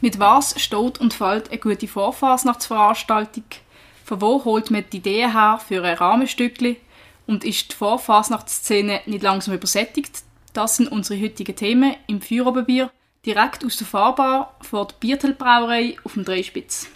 Mit 0.00 0.18
was 0.18 0.60
steht 0.60 1.00
und 1.00 1.14
fällt 1.14 1.50
eine 1.50 1.58
gute 1.58 1.88
Vorfasnachtsveranstaltung? 1.88 3.44
Von 4.04 4.20
wo 4.20 4.44
holt 4.44 4.70
man 4.70 4.84
die 4.92 4.98
Idee 4.98 5.26
her 5.28 5.58
für 5.66 5.82
ein 5.82 5.96
Rahmenstückchen? 5.96 6.76
Und 7.26 7.44
ist 7.44 7.72
die 7.72 7.76
Vorfasnachtsszene 7.76 9.00
nicht 9.06 9.22
langsam 9.22 9.54
übersättigt? 9.54 10.22
Das 10.52 10.76
sind 10.76 10.92
unsere 10.92 11.20
heutigen 11.20 11.56
Themen 11.56 11.96
im 12.06 12.20
Feuerobenbier, 12.20 12.90
direkt 13.24 13.64
aus 13.64 13.76
der 13.76 13.86
Fahrbar 13.86 14.54
vor 14.60 14.86
der 14.86 14.94
Biertelbrauerei 15.00 15.96
auf 16.04 16.12
dem 16.12 16.24
Dreispitz. 16.24 16.88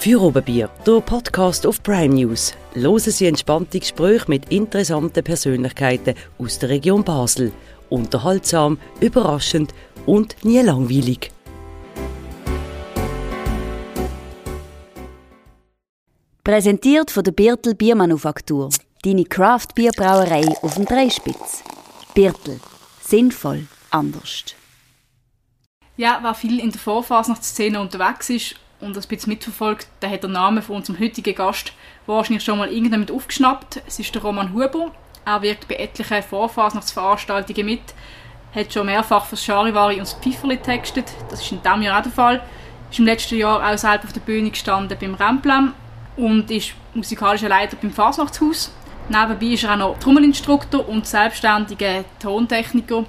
Feuerobenbier, 0.00 0.70
der 0.86 1.00
Podcast 1.00 1.66
auf 1.66 1.82
Prime 1.82 2.14
News. 2.14 2.54
Hören 2.72 3.00
Sie 3.00 3.26
entspannte 3.26 3.80
Gespräche 3.80 4.26
mit 4.28 4.52
interessanten 4.52 5.24
Persönlichkeiten 5.24 6.14
aus 6.38 6.60
der 6.60 6.68
Region 6.68 7.02
Basel. 7.02 7.50
Unterhaltsam, 7.90 8.78
überraschend 9.00 9.74
und 10.06 10.36
nie 10.44 10.60
langweilig. 10.60 11.32
Präsentiert 16.44 17.10
von 17.10 17.24
der 17.24 17.32
Birtel 17.32 17.74
Biermanufaktur. 17.74 18.70
Deine 19.02 19.24
Craft-Bierbrauerei 19.24 20.46
auf 20.62 20.76
dem 20.76 20.84
Dreispitz. 20.84 21.64
Birtel. 22.14 22.60
Sinnvoll. 23.00 23.66
Anders. 23.90 24.44
Ja, 25.96 26.20
wer 26.22 26.34
viel 26.34 26.60
in 26.60 26.70
der 26.70 26.80
Vorfasnachtsszene 26.80 27.80
unterwegs 27.80 28.30
ist 28.30 28.54
und 28.80 28.96
das 28.96 29.06
bisschen 29.06 29.32
mitverfolgt, 29.32 29.88
der 30.02 30.10
hat 30.10 30.22
den 30.22 30.32
Namen 30.32 30.62
von 30.62 30.76
unserem 30.76 31.00
heutigen 31.00 31.34
Gast 31.34 31.72
wahrscheinlich 32.06 32.44
schon 32.44 32.58
mal 32.58 32.68
irgendjemand 32.68 33.10
aufgeschnappt. 33.10 33.82
Es 33.86 33.98
ist 33.98 34.14
der 34.14 34.22
Roman 34.22 34.52
Huber. 34.52 34.92
Er 35.24 35.42
wirkt 35.42 35.68
bei 35.68 35.76
etlichen 35.76 36.22
Vorfasnachtsveranstaltungen 36.22 37.66
mit, 37.66 37.82
hat 38.54 38.72
schon 38.72 38.86
mehrfach 38.86 39.26
fürs 39.26 39.44
Charivari 39.44 39.94
und 39.94 40.02
das 40.02 40.14
Pfifferli 40.14 40.56
textet. 40.58 41.06
Das 41.28 41.42
ist 41.42 41.52
in 41.52 41.62
diesem 41.62 41.82
Jahr 41.82 41.98
auch 41.98 42.02
der 42.02 42.12
Fall. 42.12 42.42
Ist 42.90 42.98
im 42.98 43.04
letzten 43.04 43.36
Jahr 43.36 43.68
auch 43.68 43.76
selbst 43.76 44.06
auf 44.06 44.12
der 44.12 44.20
Bühne 44.20 44.50
gestanden 44.50 44.96
beim 44.98 45.14
Remplam 45.14 45.74
und 46.16 46.50
ist 46.50 46.72
musikalischer 46.94 47.48
Leiter 47.48 47.76
beim 47.80 47.90
Fasnachtshaus. 47.90 48.72
Nebenbei 49.08 49.54
ist 49.54 49.64
er 49.64 49.74
auch 49.74 49.76
noch 49.76 49.98
Trommelinstruktor 49.98 50.88
und 50.88 51.06
selbstständiger 51.06 52.04
Tontechniker, 52.20 53.04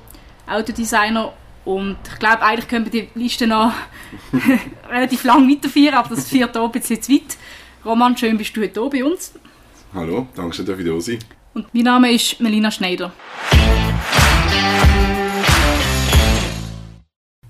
Autodesigner 0.48 1.34
und 1.70 1.98
ich 2.12 2.18
glaube, 2.18 2.42
eigentlich 2.42 2.68
können 2.68 2.92
wir 2.92 2.92
die 2.92 3.10
Liste 3.14 3.46
noch 3.46 3.72
relativ 4.90 5.24
lang 5.24 5.48
weiterführen, 5.48 5.94
aber 5.94 6.16
das 6.16 6.28
führt 6.28 6.56
hier 6.56 6.68
bisschen 6.68 7.00
zu 7.00 7.12
weit. 7.12 7.38
Roman, 7.86 8.18
schön 8.18 8.40
bist 8.40 8.58
du 8.58 8.62
heute 8.62 8.82
hier 8.82 8.90
bei 8.90 9.06
uns. 9.06 9.34
Hallo, 9.94 10.28
danke 10.36 10.56
schön, 10.56 10.66
dass 10.66 10.80
ich 10.80 10.86
da 10.86 11.00
sein 11.00 11.20
Und 11.54 11.72
mein 11.72 11.84
Name 11.84 12.12
ist 12.12 12.40
Melina 12.40 12.72
Schneider. 12.72 13.12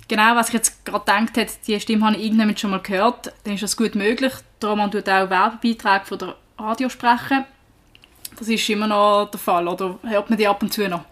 Genau, 0.09 0.35
was 0.35 0.49
ich 0.49 0.53
jetzt 0.55 0.83
gerade 0.83 0.99
gedacht 0.99 1.37
habe, 1.37 1.47
die 1.65 1.79
Stimme 1.79 2.05
habe 2.05 2.17
ich 2.17 2.25
irgendwann 2.25 2.57
schon 2.57 2.71
mal 2.71 2.81
gehört, 2.81 3.31
dann 3.45 3.53
ist 3.53 3.63
das 3.63 3.77
gut 3.77 3.95
möglich. 3.95 4.33
Der 4.61 4.69
Roman 4.69 4.91
tut 4.91 5.07
auch 5.07 5.29
Werbebeiträge 5.29 6.03
von 6.03 6.19
der 6.19 6.35
Radio 6.57 6.89
sprechen. 6.89 7.45
Das 8.37 8.49
ist 8.49 8.69
immer 8.69 8.87
noch 8.87 9.29
der 9.31 9.39
Fall, 9.39 9.65
oder 9.65 9.97
hört 10.03 10.29
man 10.29 10.37
die 10.37 10.47
ab 10.47 10.61
und 10.61 10.73
zu 10.73 10.89
noch? 10.89 11.05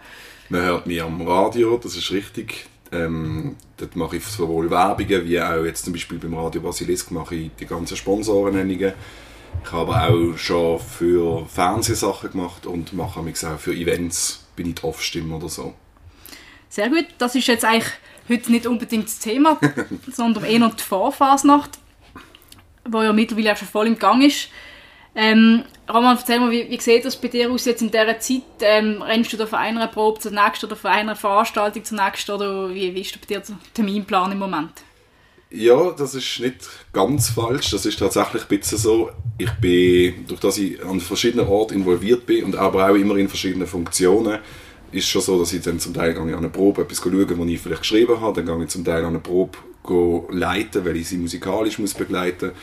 Man 0.49 0.61
hört 0.61 0.87
mich 0.87 1.01
am 1.01 1.21
Radio, 1.21 1.77
das 1.77 1.95
ist 1.95 2.11
richtig. 2.11 2.65
Ähm, 2.91 3.55
dort 3.75 3.95
mache 3.95 4.17
ich 4.17 4.25
sowohl 4.25 4.69
Werbungen 4.69 5.25
wie 5.25 5.41
auch 5.41 5.63
jetzt 5.63 5.83
zum 5.83 5.93
Beispiel 5.93 6.19
beim 6.19 6.35
Radio 6.35 6.61
Basilisk 6.61 7.11
mache 7.11 7.35
ich 7.35 7.51
die 7.59 7.65
ganzen 7.65 7.97
Sponsorennennungen. 7.97 8.93
Ich 9.63 9.71
habe 9.71 9.91
auch 9.91 10.37
schon 10.37 10.79
für 10.79 11.45
Fernsehsachen 11.47 12.31
gemacht 12.31 12.65
und 12.65 12.93
mache 12.93 13.21
mich 13.21 13.43
auch 13.45 13.57
für 13.57 13.73
Events, 13.73 14.45
bin 14.55 14.69
ich 14.69 14.75
die 14.75 14.83
Off-Stimme 14.83 15.35
oder 15.35 15.49
so. 15.49 15.73
Sehr 16.69 16.89
gut, 16.89 17.07
das 17.17 17.35
ist 17.35 17.47
jetzt 17.47 17.65
eigentlich 17.65 17.91
heute 18.29 18.51
nicht 18.51 18.67
unbedingt 18.67 19.05
das 19.05 19.19
Thema, 19.19 19.59
sondern 20.11 20.43
eher 20.43 20.59
noch 20.59 20.75
die 20.75 20.83
Vorfasnacht, 20.83 21.71
die 22.85 22.97
ja 22.97 23.13
mittlerweile 23.13 23.55
schon 23.55 23.67
voll 23.67 23.87
im 23.87 23.97
Gang 23.97 24.23
ist. 24.23 24.49
Ähm, 25.19 25.63
Roman, 25.91 26.15
erzähl 26.15 26.39
mal, 26.39 26.51
wie, 26.51 26.69
wie 26.69 26.79
sieht 26.79 27.03
das 27.03 27.15
bei 27.15 27.27
dir 27.27 27.49
aus 27.49 27.65
jetzt 27.65 27.81
in 27.81 27.89
dieser 27.89 28.19
Zeit? 28.19 28.43
Ähm, 28.61 29.01
rennst 29.01 29.33
du 29.33 29.37
da 29.37 29.47
von 29.47 29.57
einer 29.57 29.87
Probe 29.87 30.19
zur 30.19 30.31
nächsten 30.31 30.67
oder 30.67 30.75
von 30.75 30.91
einer 30.91 31.15
Veranstaltung 31.15 31.83
zur 31.83 31.99
nächsten 31.99 32.31
oder 32.31 32.69
wie, 32.69 32.93
wie 32.93 33.01
ist 33.01 33.19
bei 33.19 33.25
dir 33.25 33.39
der 33.39 33.57
Terminplan 33.73 34.33
im 34.33 34.37
Moment? 34.37 34.73
Ja, 35.49 35.89
das 35.91 36.13
ist 36.13 36.39
nicht 36.39 36.69
ganz 36.93 37.29
falsch. 37.29 37.71
Das 37.71 37.87
ist 37.87 37.97
tatsächlich 37.97 38.43
ein 38.43 38.47
bisschen 38.47 38.77
so. 38.77 39.09
Ich 39.39 39.51
bin, 39.53 40.27
durch 40.27 40.39
das 40.39 40.59
ich 40.59 40.83
an 40.85 40.99
verschiedenen 40.99 41.47
Orten 41.47 41.73
involviert 41.73 42.27
bin 42.27 42.43
und 42.43 42.55
aber 42.55 42.87
auch 42.87 42.95
immer 42.95 43.15
in 43.15 43.27
verschiedenen 43.27 43.65
Funktionen, 43.65 44.37
ist 44.91 45.07
schon 45.07 45.23
so, 45.23 45.39
dass 45.39 45.51
ich 45.51 45.63
dann 45.63 45.79
zum 45.79 45.95
Teil 45.95 46.15
an 46.15 46.31
eine 46.31 46.49
Probe 46.49 46.83
etwas 46.83 46.99
schauen, 46.99 47.39
was 47.39 47.47
ich 47.47 47.59
vielleicht 47.59 47.81
geschrieben 47.81 48.21
habe, 48.21 48.43
dann 48.43 48.55
gehe 48.55 48.65
ich 48.65 48.69
zum 48.69 48.85
Teil 48.85 49.03
an 49.03 49.07
eine 49.07 49.19
Probe 49.19 49.57
leiten, 50.29 50.85
weil 50.85 50.97
ich 50.97 51.07
sie 51.07 51.17
musikalisch 51.17 51.77
begleiten 51.77 52.47
muss 52.47 52.53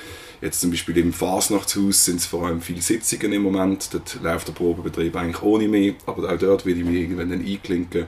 Jetzt 0.44 0.60
zum 0.60 0.71
Beispiel 0.71 0.99
im 0.99 1.15
Fasnachtshaus 1.15 2.05
sind 2.05 2.16
es 2.16 2.27
vor 2.27 2.47
allem 2.47 2.60
viele 2.60 2.82
Sitzungen 2.82 3.32
im 3.32 3.41
Moment. 3.41 3.88
Dort 3.94 4.19
läuft 4.22 4.47
der 4.47 4.53
Probebetrieb 4.53 5.16
eigentlich 5.16 5.41
ohne 5.43 5.66
mich, 5.69 5.94
aber 6.05 6.31
auch 6.31 6.38
dort 6.38 6.66
will 6.66 6.78
ich 6.78 6.84
mich 6.84 6.97
irgendwann 6.97 7.31
dann 7.31 7.43
einklinken. 7.43 8.05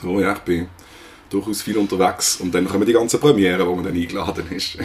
So, 0.00 0.18
ja, 0.18 0.32
ich 0.32 0.38
bin 0.38 0.68
durchaus 1.28 1.60
viel 1.60 1.76
unterwegs 1.76 2.36
und 2.36 2.54
dann 2.54 2.66
kommen 2.66 2.86
die 2.86 2.94
ganzen 2.94 3.20
Premiere, 3.20 3.66
wo 3.66 3.74
man 3.74 3.84
dann 3.84 3.94
eingeladen 3.94 4.50
ist. 4.50 4.78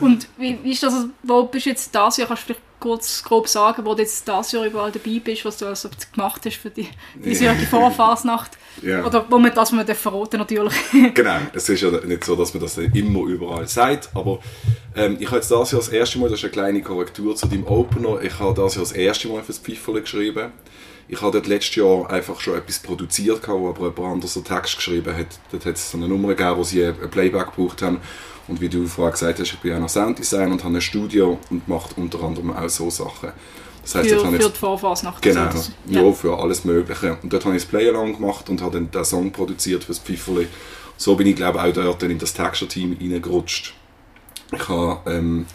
Und 0.00 0.26
wie, 0.38 0.58
wie 0.64 0.72
ist 0.72 0.82
das, 0.82 1.06
wo 1.22 1.44
bist 1.44 1.66
du 1.66 1.70
jetzt 1.70 1.94
das 1.94 2.16
Jahr, 2.16 2.26
kannst 2.26 2.42
du 2.42 2.46
vielleicht 2.46 2.73
kurz 2.84 3.24
grob 3.24 3.48
sagen, 3.48 3.86
wo 3.86 3.94
du 3.94 4.02
jetzt 4.02 4.28
das 4.28 4.52
Jahr 4.52 4.66
überall 4.66 4.92
dabei 4.92 5.18
bist, 5.24 5.42
was 5.46 5.56
du 5.56 5.64
also 5.64 5.88
gemacht 6.12 6.42
hast 6.44 6.56
für 6.56 6.68
die 6.68 6.86
diesjährige 7.14 7.64
Vorfasnacht? 7.66 8.58
Ja. 8.82 9.06
Oder 9.06 9.24
wo 9.30 9.38
man 9.38 9.54
das 9.54 9.70
verraten 9.70 10.36
natürlich. 10.36 10.74
genau, 11.14 11.38
es 11.54 11.66
ist 11.66 11.80
ja 11.80 11.90
nicht 11.90 12.24
so, 12.24 12.36
dass 12.36 12.52
man 12.52 12.62
das 12.62 12.76
immer 12.76 13.20
überall 13.20 13.66
sagt, 13.66 14.10
aber 14.14 14.40
ähm, 14.94 15.16
ich 15.18 15.28
habe 15.28 15.36
jetzt 15.36 15.50
das 15.50 15.72
Jahr 15.72 15.80
das 15.80 15.88
erste 15.88 16.18
Mal, 16.18 16.28
das 16.28 16.40
ist 16.40 16.44
eine 16.44 16.52
kleine 16.52 16.82
Korrektur 16.82 17.34
zu 17.34 17.46
deinem 17.46 17.66
Opener, 17.66 18.20
ich 18.20 18.38
habe 18.38 18.52
das 18.52 18.74
Jahr 18.74 18.84
das 18.84 18.92
erste 18.92 19.28
Mal 19.28 19.40
für 19.40 19.52
das 19.52 19.58
Pfifferle 19.58 20.02
geschrieben. 20.02 20.52
Ich 21.08 21.20
habe 21.22 21.32
dort 21.32 21.46
letztes 21.46 21.76
Jahr 21.76 22.10
einfach 22.10 22.38
schon 22.40 22.56
etwas 22.56 22.80
produziert, 22.80 23.48
wo 23.48 23.68
aber 23.70 23.88
jemand 23.88 23.98
anderes 24.00 24.36
einen 24.36 24.44
Text 24.44 24.76
geschrieben 24.76 25.16
hat. 25.16 25.38
Dort 25.52 25.66
hat 25.66 25.76
es 25.76 25.94
eine 25.94 26.08
Nummer 26.08 26.28
gegeben, 26.28 26.56
wo 26.56 26.62
sie 26.62 26.84
ein 26.84 27.10
Playback 27.10 27.54
gebraucht 27.54 27.82
haben. 27.82 28.00
Und 28.46 28.60
wie 28.60 28.68
du 28.68 28.86
vorher 28.86 29.12
gesagt 29.12 29.38
hast, 29.40 29.52
ich 29.52 29.58
bin 29.58 29.74
auch 29.74 29.80
noch 29.80 29.88
Sounddesigner 29.88 30.52
und 30.52 30.64
habe 30.64 30.74
ein 30.74 30.80
Studio 30.80 31.38
und 31.50 31.66
mache 31.66 31.88
unter 31.96 32.22
anderem 32.22 32.54
auch 32.54 32.68
so 32.68 32.90
Sachen. 32.90 33.32
Das 33.82 33.94
heisst, 33.94 34.10
für, 34.10 34.20
für 34.20 34.32
jetzt, 34.32 34.54
die 34.54 34.58
Vorphase 34.58 35.12
Genau, 35.20 35.50
so, 35.50 35.72
ja. 35.88 36.02
ja. 36.02 36.12
für 36.12 36.38
alles 36.38 36.64
Mögliche. 36.64 37.18
Und 37.22 37.32
dort 37.32 37.44
habe 37.44 37.56
ich 37.56 37.62
das 37.62 37.70
Play-Along 37.70 38.16
gemacht 38.16 38.48
und 38.48 38.62
habe 38.62 38.72
dann 38.72 38.90
den 38.90 39.04
Song 39.04 39.30
produziert 39.30 39.84
für 39.84 39.92
das 39.92 39.98
Pfifferli. 39.98 40.48
So 40.96 41.16
bin 41.16 41.26
ich, 41.26 41.36
glaube 41.36 41.58
ich, 41.58 41.64
auch 41.64 41.72
dort 41.74 42.02
in 42.04 42.18
das 42.18 42.32
Texture-Team 42.32 42.96
reingerutscht. 43.00 43.74
Ich 44.52 44.68
habe 44.68 45.10
ähm, 45.10 45.46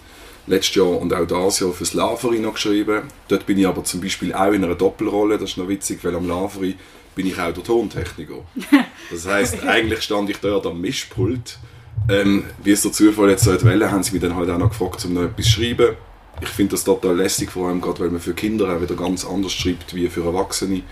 letztes 0.48 0.76
Jahr 0.76 1.00
und 1.00 1.14
auch 1.14 1.26
dieses 1.26 1.60
Jahr 1.60 1.72
für 1.72 1.84
das 1.84 1.94
Laveri 1.94 2.40
noch 2.40 2.54
geschrieben. 2.54 3.04
Dort 3.28 3.46
bin 3.46 3.58
ich 3.58 3.68
aber 3.68 3.84
zum 3.84 4.02
Beispiel 4.02 4.34
auch 4.34 4.52
in 4.52 4.64
einer 4.64 4.76
Doppelrolle, 4.76 5.38
das 5.38 5.52
ist 5.52 5.58
noch 5.58 5.68
witzig, 5.68 6.04
weil 6.04 6.16
am 6.16 6.28
Laveri 6.28 6.76
bin 7.16 7.28
ich 7.28 7.40
auch 7.40 7.54
der 7.54 7.64
Tontechniker. 7.64 8.46
Das 9.12 9.26
heisst, 9.26 9.64
eigentlich 9.64 10.04
stand 10.04 10.30
ich 10.30 10.38
dort 10.38 10.68
am 10.68 10.82
Mischpult. 10.82 11.58
Ähm, 12.08 12.44
wie 12.64 12.72
es 12.72 12.82
der 12.82 12.92
Zufall 12.92 13.30
jetzt 13.30 13.44
so 13.44 13.64
Welle 13.64 13.92
haben 13.92 14.04
sie 14.04 14.14
mich 14.14 14.22
dann 14.22 14.36
halt 14.36 14.50
auch 14.50 14.58
noch 14.58 14.70
gefragt, 14.70 15.04
um 15.06 15.14
noch 15.14 15.24
etwas 15.24 15.46
zu 15.46 15.52
schreiben 15.52 15.96
ich 16.42 16.50
finde 16.50 16.72
das 16.72 16.84
total 16.84 17.18
lästig, 17.18 17.52
vor 17.52 17.68
allem 17.68 17.82
gerade, 17.82 18.00
weil 18.00 18.10
man 18.10 18.22
für 18.22 18.34
Kinder 18.34 18.74
auch 18.76 18.82
wieder 18.82 18.96
ganz 18.96 19.26
anders 19.26 19.54
schreibt 19.54 19.94
wie 19.94 20.08
für 20.08 20.24
Erwachsene. 20.24 20.84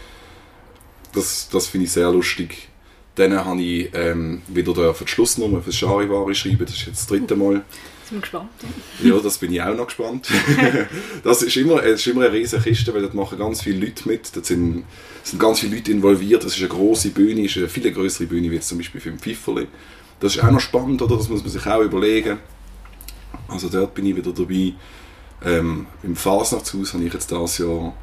Das, 1.14 1.50
das 1.50 1.68
finde 1.68 1.86
ich 1.86 1.92
sehr 1.92 2.12
lustig. 2.12 2.70
Dann 3.16 3.34
habe 3.34 3.62
ich 3.62 3.90
ähm, 3.94 4.42
wieder 4.48 4.94
für 4.94 5.06
die 5.06 5.12
Schlussnummer 5.12 5.62
für 5.62 5.72
Charivari 5.72 6.36
schreiben, 6.36 6.66
das 6.66 6.76
ist 6.76 6.86
jetzt 6.86 7.00
das 7.00 7.08
dritte 7.08 7.36
Mal. 7.36 7.64
Bin 8.10 8.20
ich 8.20 8.22
gespannt. 8.22 8.50
Ja, 9.04 9.18
das 9.18 9.38
bin 9.38 9.52
ich 9.52 9.62
auch 9.62 9.76
noch 9.76 9.88
gespannt. 9.88 10.28
das 11.24 11.42
ist 11.42 11.58
immer, 11.58 11.84
es 11.84 12.02
ist 12.02 12.08
immer 12.08 12.26
eine 12.26 12.34
riesige 12.34 12.62
Kiste, 12.62 12.94
weil 12.94 13.02
dort 13.02 13.16
machen 13.16 13.38
ganz 13.38 13.64
viele 13.64 13.86
Leute 13.86 14.08
mit. 14.08 14.36
Da 14.36 14.44
sind, 14.44 14.86
sind 15.24 15.40
ganz 15.40 15.60
viele 15.60 15.76
Leute 15.76 15.92
involviert. 15.92 16.46
Das 16.46 16.54
ist 16.54 16.60
eine 16.60 16.70
große 16.70 17.10
Bühne, 17.10 17.46
ist 17.46 17.58
eine 17.58 17.68
viel 17.68 17.92
größere 17.92 18.28
Bühne 18.28 18.50
wie 18.50 18.56
jetzt 18.56 18.70
zum 18.70 18.78
Beispiel 18.78 19.02
für 19.02 19.10
den 19.10 19.20
Pfifferli. 19.20 19.68
Das 20.20 20.36
ist 20.36 20.44
auch 20.44 20.52
noch 20.52 20.60
spannend, 20.60 21.02
oder? 21.02 21.18
Das 21.18 21.30
muss 21.30 21.42
man 21.42 21.52
sich 21.52 21.66
auch 21.66 21.82
überlegen. 21.82 22.40
Also 23.48 23.70
dort 23.70 23.94
bin 23.94 24.06
ich 24.06 24.16
wieder 24.16 24.32
dabei. 24.32 24.74
Ähm, 25.46 25.86
Im 26.04 26.16
Fasnachtshaus 26.16 26.94
habe 26.94 27.04
ich 27.04 27.14
jetzt 27.14 27.30
dieses 27.30 27.58
Jahr, 27.60 27.94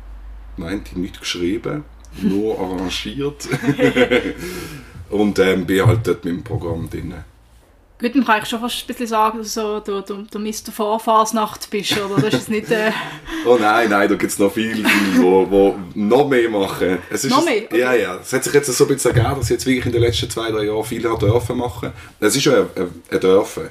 meinte 0.56 0.92
ich, 0.92 0.96
nicht 0.96 1.20
geschrieben, 1.20 1.84
nur 2.22 2.58
arrangiert. 2.58 3.48
und 5.10 5.38
ähm, 5.38 5.66
bin 5.66 5.86
halt 5.86 6.06
dort 6.06 6.24
mit 6.24 6.34
dem 6.34 6.44
Programm 6.44 6.88
drin. 6.88 7.14
Gut, 8.00 8.14
man 8.16 8.24
kann 8.24 8.42
ich 8.42 8.48
schon 8.48 8.60
fast 8.60 8.82
ein 8.82 8.86
bisschen 8.88 9.06
sagen, 9.06 9.38
dass 9.38 9.54
du 9.54 9.80
der, 9.80 10.02
der, 10.02 10.16
der 10.16 10.40
Mr. 10.40 10.72
Vorfasnacht 10.72 11.70
bist, 11.70 11.96
oder? 11.96 12.20
Das 12.20 12.34
ist 12.34 12.48
nicht... 12.48 12.70
Äh... 12.70 12.90
oh 13.46 13.56
nein, 13.56 13.88
nein, 13.88 14.08
da 14.08 14.16
gibt 14.16 14.32
es 14.32 14.38
noch 14.38 14.52
viele, 14.52 14.82
die 14.82 15.22
wo, 15.22 15.48
wo 15.48 15.76
noch 15.94 16.28
mehr 16.28 16.50
machen. 16.50 16.98
Es 17.08 17.24
ist 17.24 17.30
noch 17.30 17.44
mehr? 17.44 17.64
Okay. 17.64 17.78
Ja, 17.78 17.94
ja. 17.94 18.18
Es 18.20 18.32
hat 18.32 18.42
sich 18.42 18.52
jetzt 18.52 18.72
so 18.72 18.84
ein 18.84 18.88
bisschen 18.88 19.14
ergeben, 19.14 19.36
dass 19.36 19.44
ich 19.44 19.50
jetzt 19.50 19.66
wirklich 19.66 19.86
in 19.86 19.92
den 19.92 20.02
letzten 20.02 20.28
zwei, 20.28 20.50
drei 20.50 20.64
Jahren 20.64 20.84
viel 20.84 21.02
dürfen 21.02 21.56
machen. 21.56 21.92
Es 22.18 22.34
ist 22.34 22.44
ja 22.44 22.52
ein, 22.52 22.68
ein, 22.74 23.02
ein 23.10 23.20
Dürfen 23.20 23.70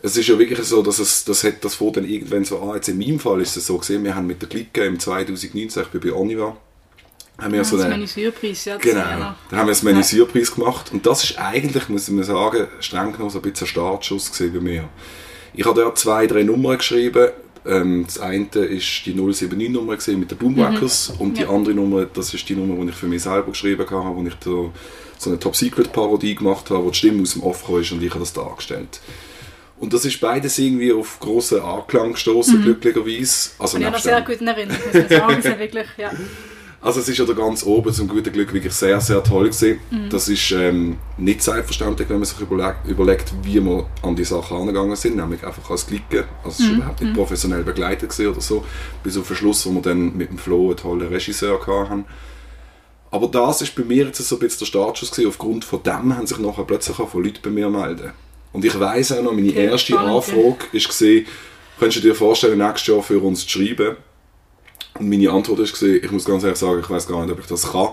es 0.00 0.16
ist 0.16 0.28
ja 0.28 0.38
wirklich 0.38 0.60
so, 0.66 0.82
dass 0.82 0.98
es, 0.98 1.24
das 1.24 1.42
hat 1.44 1.64
das 1.64 1.74
vor 1.74 1.92
dann 1.92 2.04
irgendwann 2.04 2.44
so 2.44 2.60
an. 2.60 2.76
Jetzt 2.76 2.88
in 2.88 2.98
meinem 2.98 3.18
Fall 3.18 3.40
ist 3.40 3.56
es 3.56 3.66
so 3.66 3.78
gesehen, 3.78 4.04
wir 4.04 4.14
haben 4.14 4.26
mit 4.26 4.40
der 4.40 4.48
Clique 4.48 4.84
im 4.84 4.98
2019, 4.98 5.82
ich 5.82 5.88
bin 5.88 6.00
bei 6.00 6.16
Oniva, 6.16 6.56
haben 7.38 7.52
wir 7.52 7.64
so 7.64 7.76
das 7.76 7.86
eine, 7.86 7.94
Menü-Surpreis, 7.96 8.64
ja. 8.64 8.76
Genau, 8.78 8.98
ja 8.98 9.16
noch- 9.18 9.34
da 9.50 9.56
haben 9.58 9.66
wir 9.66 9.72
das 9.72 9.82
Menü-Surprise 9.82 10.52
gemacht 10.54 10.90
und 10.92 11.06
das 11.06 11.24
ist 11.24 11.38
eigentlich, 11.38 11.88
muss 11.88 12.08
man 12.10 12.24
sagen, 12.24 12.66
streng 12.80 13.12
genommen 13.12 13.30
so 13.30 13.38
ein 13.38 13.42
bisschen 13.42 13.66
ein 13.66 13.70
Startschuss 13.70 14.32
gewesen 14.32 14.54
bei 14.54 14.60
mir. 14.60 14.88
Ich 15.54 15.64
habe 15.64 15.80
dort 15.80 15.98
zwei, 15.98 16.26
drei 16.26 16.42
Nummern 16.42 16.78
geschrieben. 16.78 17.28
Ähm, 17.66 18.04
das 18.06 18.18
eine 18.20 18.46
ist 18.46 19.04
die 19.06 19.12
079-Nummer 19.14 19.96
gewesen 19.96 20.20
mit 20.20 20.30
den 20.30 20.38
Boomwackers 20.38 21.12
und 21.18 21.36
die 21.36 21.42
Ja. 21.42 21.50
andere 21.50 21.74
Nummer, 21.74 22.06
das 22.06 22.32
ist 22.32 22.48
die 22.48 22.54
Nummer, 22.54 22.82
die 22.84 22.90
ich 22.90 22.96
für 22.96 23.06
mich 23.06 23.22
selber 23.22 23.50
geschrieben 23.50 23.88
habe, 23.90 24.16
wo 24.16 24.26
ich 24.26 24.34
so 24.42 24.72
eine 25.30 25.38
Top-Secret-Parodie 25.38 26.34
gemacht 26.36 26.70
habe, 26.70 26.84
wo 26.84 26.90
die 26.90 26.96
Stimme 26.98 27.22
aus 27.22 27.32
dem 27.34 27.42
Off 27.42 27.68
ist 27.80 27.92
und 27.92 28.02
ich 28.02 28.10
habe 28.10 28.20
das 28.20 28.32
dargestellt. 28.32 29.00
Und 29.80 29.92
das 29.92 30.04
ist 30.04 30.20
beides 30.20 30.58
irgendwie 30.58 30.92
auf 30.92 31.18
grossen 31.20 31.60
Anklang 31.60 32.12
gestoßen, 32.12 32.62
glücklicherweise. 32.62 33.50
Also 33.58 33.78
ich 33.78 33.84
habe 33.84 33.94
das 33.94 34.02
sehr 34.04 34.22
gut 34.22 34.40
in 34.40 34.46
Erinnerung, 34.48 34.80
muss 34.86 34.94
man 34.94 35.08
sagen. 35.42 35.58
Wirklich, 35.58 35.86
ja. 35.98 36.10
also 36.80 37.00
es 37.00 37.08
ist 37.08 37.18
ja 37.18 37.24
da 37.24 37.32
ganz 37.32 37.64
oben 37.64 37.92
zum 37.92 38.06
guten 38.08 38.32
Glück 38.32 38.52
wirklich 38.52 38.72
sehr, 38.72 39.00
sehr 39.00 39.22
toll 39.24 39.46
gewesen. 39.50 39.80
Mhm. 39.90 40.10
Das 40.10 40.28
ist 40.28 40.50
ähm, 40.52 40.98
nicht 41.16 41.42
selbstverständlich, 41.42 42.08
wenn 42.08 42.18
man 42.18 42.24
sich 42.24 42.38
überlegt, 42.40 42.86
überlegt, 42.86 43.32
wie 43.42 43.62
wir 43.64 43.86
an 44.02 44.14
die 44.14 44.24
Sachen 44.24 44.56
angegangen 44.56 44.94
sind, 44.96 45.16
nämlich 45.16 45.42
einfach 45.44 45.68
als 45.70 45.86
Klicken. 45.86 46.24
Also 46.44 46.50
es 46.50 46.58
Mhm. 46.60 46.64
ist 46.66 46.72
überhaupt 46.78 47.00
nicht 47.02 47.14
professionell 47.14 47.62
begleitet 47.64 48.18
oder 48.20 48.40
so, 48.40 48.64
bis 49.02 49.16
auf 49.18 49.26
den 49.26 49.36
Schluss, 49.36 49.66
wo 49.66 49.72
wir 49.72 49.82
dann 49.82 50.16
mit 50.16 50.30
dem 50.30 50.38
Flo 50.38 50.68
einen 50.68 50.76
tollen 50.76 51.08
Regisseur 51.08 51.58
hatten. 51.66 52.04
Aber 53.10 53.26
das 53.28 53.62
ist 53.62 53.74
bei 53.74 53.82
mir 53.84 54.04
jetzt 54.06 54.18
so 54.18 54.36
ein 54.36 54.38
bisschen 54.40 54.60
der 54.60 54.66
Startschuss 54.66 55.10
gewesen. 55.10 55.28
Aufgrund 55.28 55.64
von 55.64 55.82
dem 55.82 56.16
haben 56.16 56.26
sich 56.26 56.38
nachher 56.38 56.64
plötzlich 56.64 56.98
auch 56.98 57.08
von 57.08 57.24
Leuten 57.24 57.38
bei 57.42 57.50
mir 57.50 57.70
melden. 57.70 58.12
Und 58.52 58.64
ich 58.64 58.78
weiss 58.78 59.12
auch 59.12 59.22
noch, 59.22 59.32
meine 59.32 59.48
Okay, 59.50 59.64
erste 59.66 59.92
spannend. 59.92 60.14
Anfrage 60.14 60.56
gesehen, 60.72 61.26
könntest 61.78 62.04
du 62.04 62.08
dir 62.08 62.14
vorstellen, 62.14 62.58
nächstes 62.58 62.86
Jahr 62.94 63.02
für 63.02 63.18
uns 63.20 63.46
zu 63.46 63.58
schreiben? 63.58 63.96
Meine 65.00 65.30
Antwort 65.30 65.58
gesehen, 65.58 66.00
ich 66.02 66.10
muss 66.10 66.24
ganz 66.24 66.42
ehrlich 66.42 66.58
sagen, 66.58 66.80
ich 66.80 66.90
weiß 66.90 67.06
gar 67.06 67.24
nicht, 67.24 67.32
ob 67.32 67.40
ich 67.40 67.46
das 67.46 67.70
kann, 67.70 67.90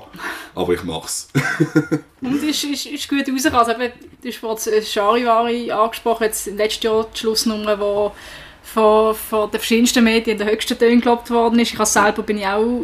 aber 0.54 0.74
ich 0.74 0.84
mach's. 0.84 1.28
Und 2.22 2.38
es 2.38 2.44
ist, 2.44 2.64
ist, 2.64 2.86
ist 2.88 3.10
gut 3.10 3.28
rausgekommen. 3.28 3.54
Also, 3.56 3.72
eben, 3.72 3.94
du 4.22 4.50
hast 4.50 4.92
Charivari 4.92 5.72
angesprochen, 5.72 6.24
jetzt 6.24 6.48
letztes 6.48 6.84
Jahr 6.84 7.08
die 7.14 7.20
Schlussnummer, 7.20 7.76
die 7.76 8.12
von, 8.68 9.16
von 9.16 9.52
den 9.52 9.60
verschiedensten 9.60 10.04
Medien 10.04 10.38
in 10.38 10.46
den 10.46 10.54
höchsten 10.54 10.78
Tönen 10.78 11.02
gelobt 11.02 11.30
worden 11.30 11.60
ist. 11.60 11.74
Ich 11.74 11.86
selber 11.86 12.24
bin 12.24 12.40
ich 12.40 12.48
auch 12.48 12.82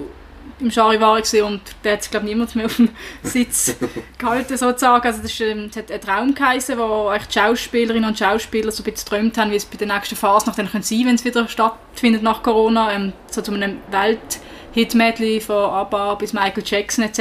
im 0.61 0.71
Charivari 0.71 1.21
gesehen 1.21 1.45
und 1.45 1.61
da 1.83 1.91
hat 1.91 2.03
sich 2.03 2.11
glaube 2.11 2.25
niemand 2.25 2.55
mehr 2.55 2.67
auf 2.67 2.75
dem 2.75 2.89
Sitz 3.23 3.75
gehalten 4.17 4.57
sozusagen. 4.57 5.05
Also 5.05 5.21
das, 5.21 5.31
ist, 5.31 5.41
ähm, 5.41 5.67
es 5.69 5.77
hat 5.77 5.91
einen 5.91 6.01
Traum 6.01 6.35
geheißen, 6.35 6.77
wo 6.77 7.07
eigentlich 7.07 7.27
die 7.27 7.39
Schauspielerinnen 7.39 8.09
und 8.09 8.17
Schauspieler 8.17 8.71
so 8.71 8.83
ein 8.83 8.91
bisschen 8.91 9.05
geträumt 9.05 9.37
haben, 9.37 9.51
wie 9.51 9.55
es 9.55 9.65
bei 9.65 9.77
der 9.77 9.87
nächsten 9.87 10.15
Phase 10.15 10.47
noch 10.47 10.55
dann 10.55 10.67
sein 10.67 10.71
könnte, 10.71 11.05
wenn 11.07 11.15
es 11.15 11.25
wieder 11.25 11.47
stattfindet 11.47 12.23
nach 12.23 12.43
Corona. 12.43 12.93
Ähm, 12.93 13.13
so 13.29 13.41
zu 13.41 13.53
einem 13.53 13.77
Welt-Hit-Medley 13.89 15.41
von 15.41 15.55
ABBA 15.55 16.15
bis 16.15 16.33
Michael 16.33 16.63
Jackson 16.65 17.03
etc. 17.05 17.19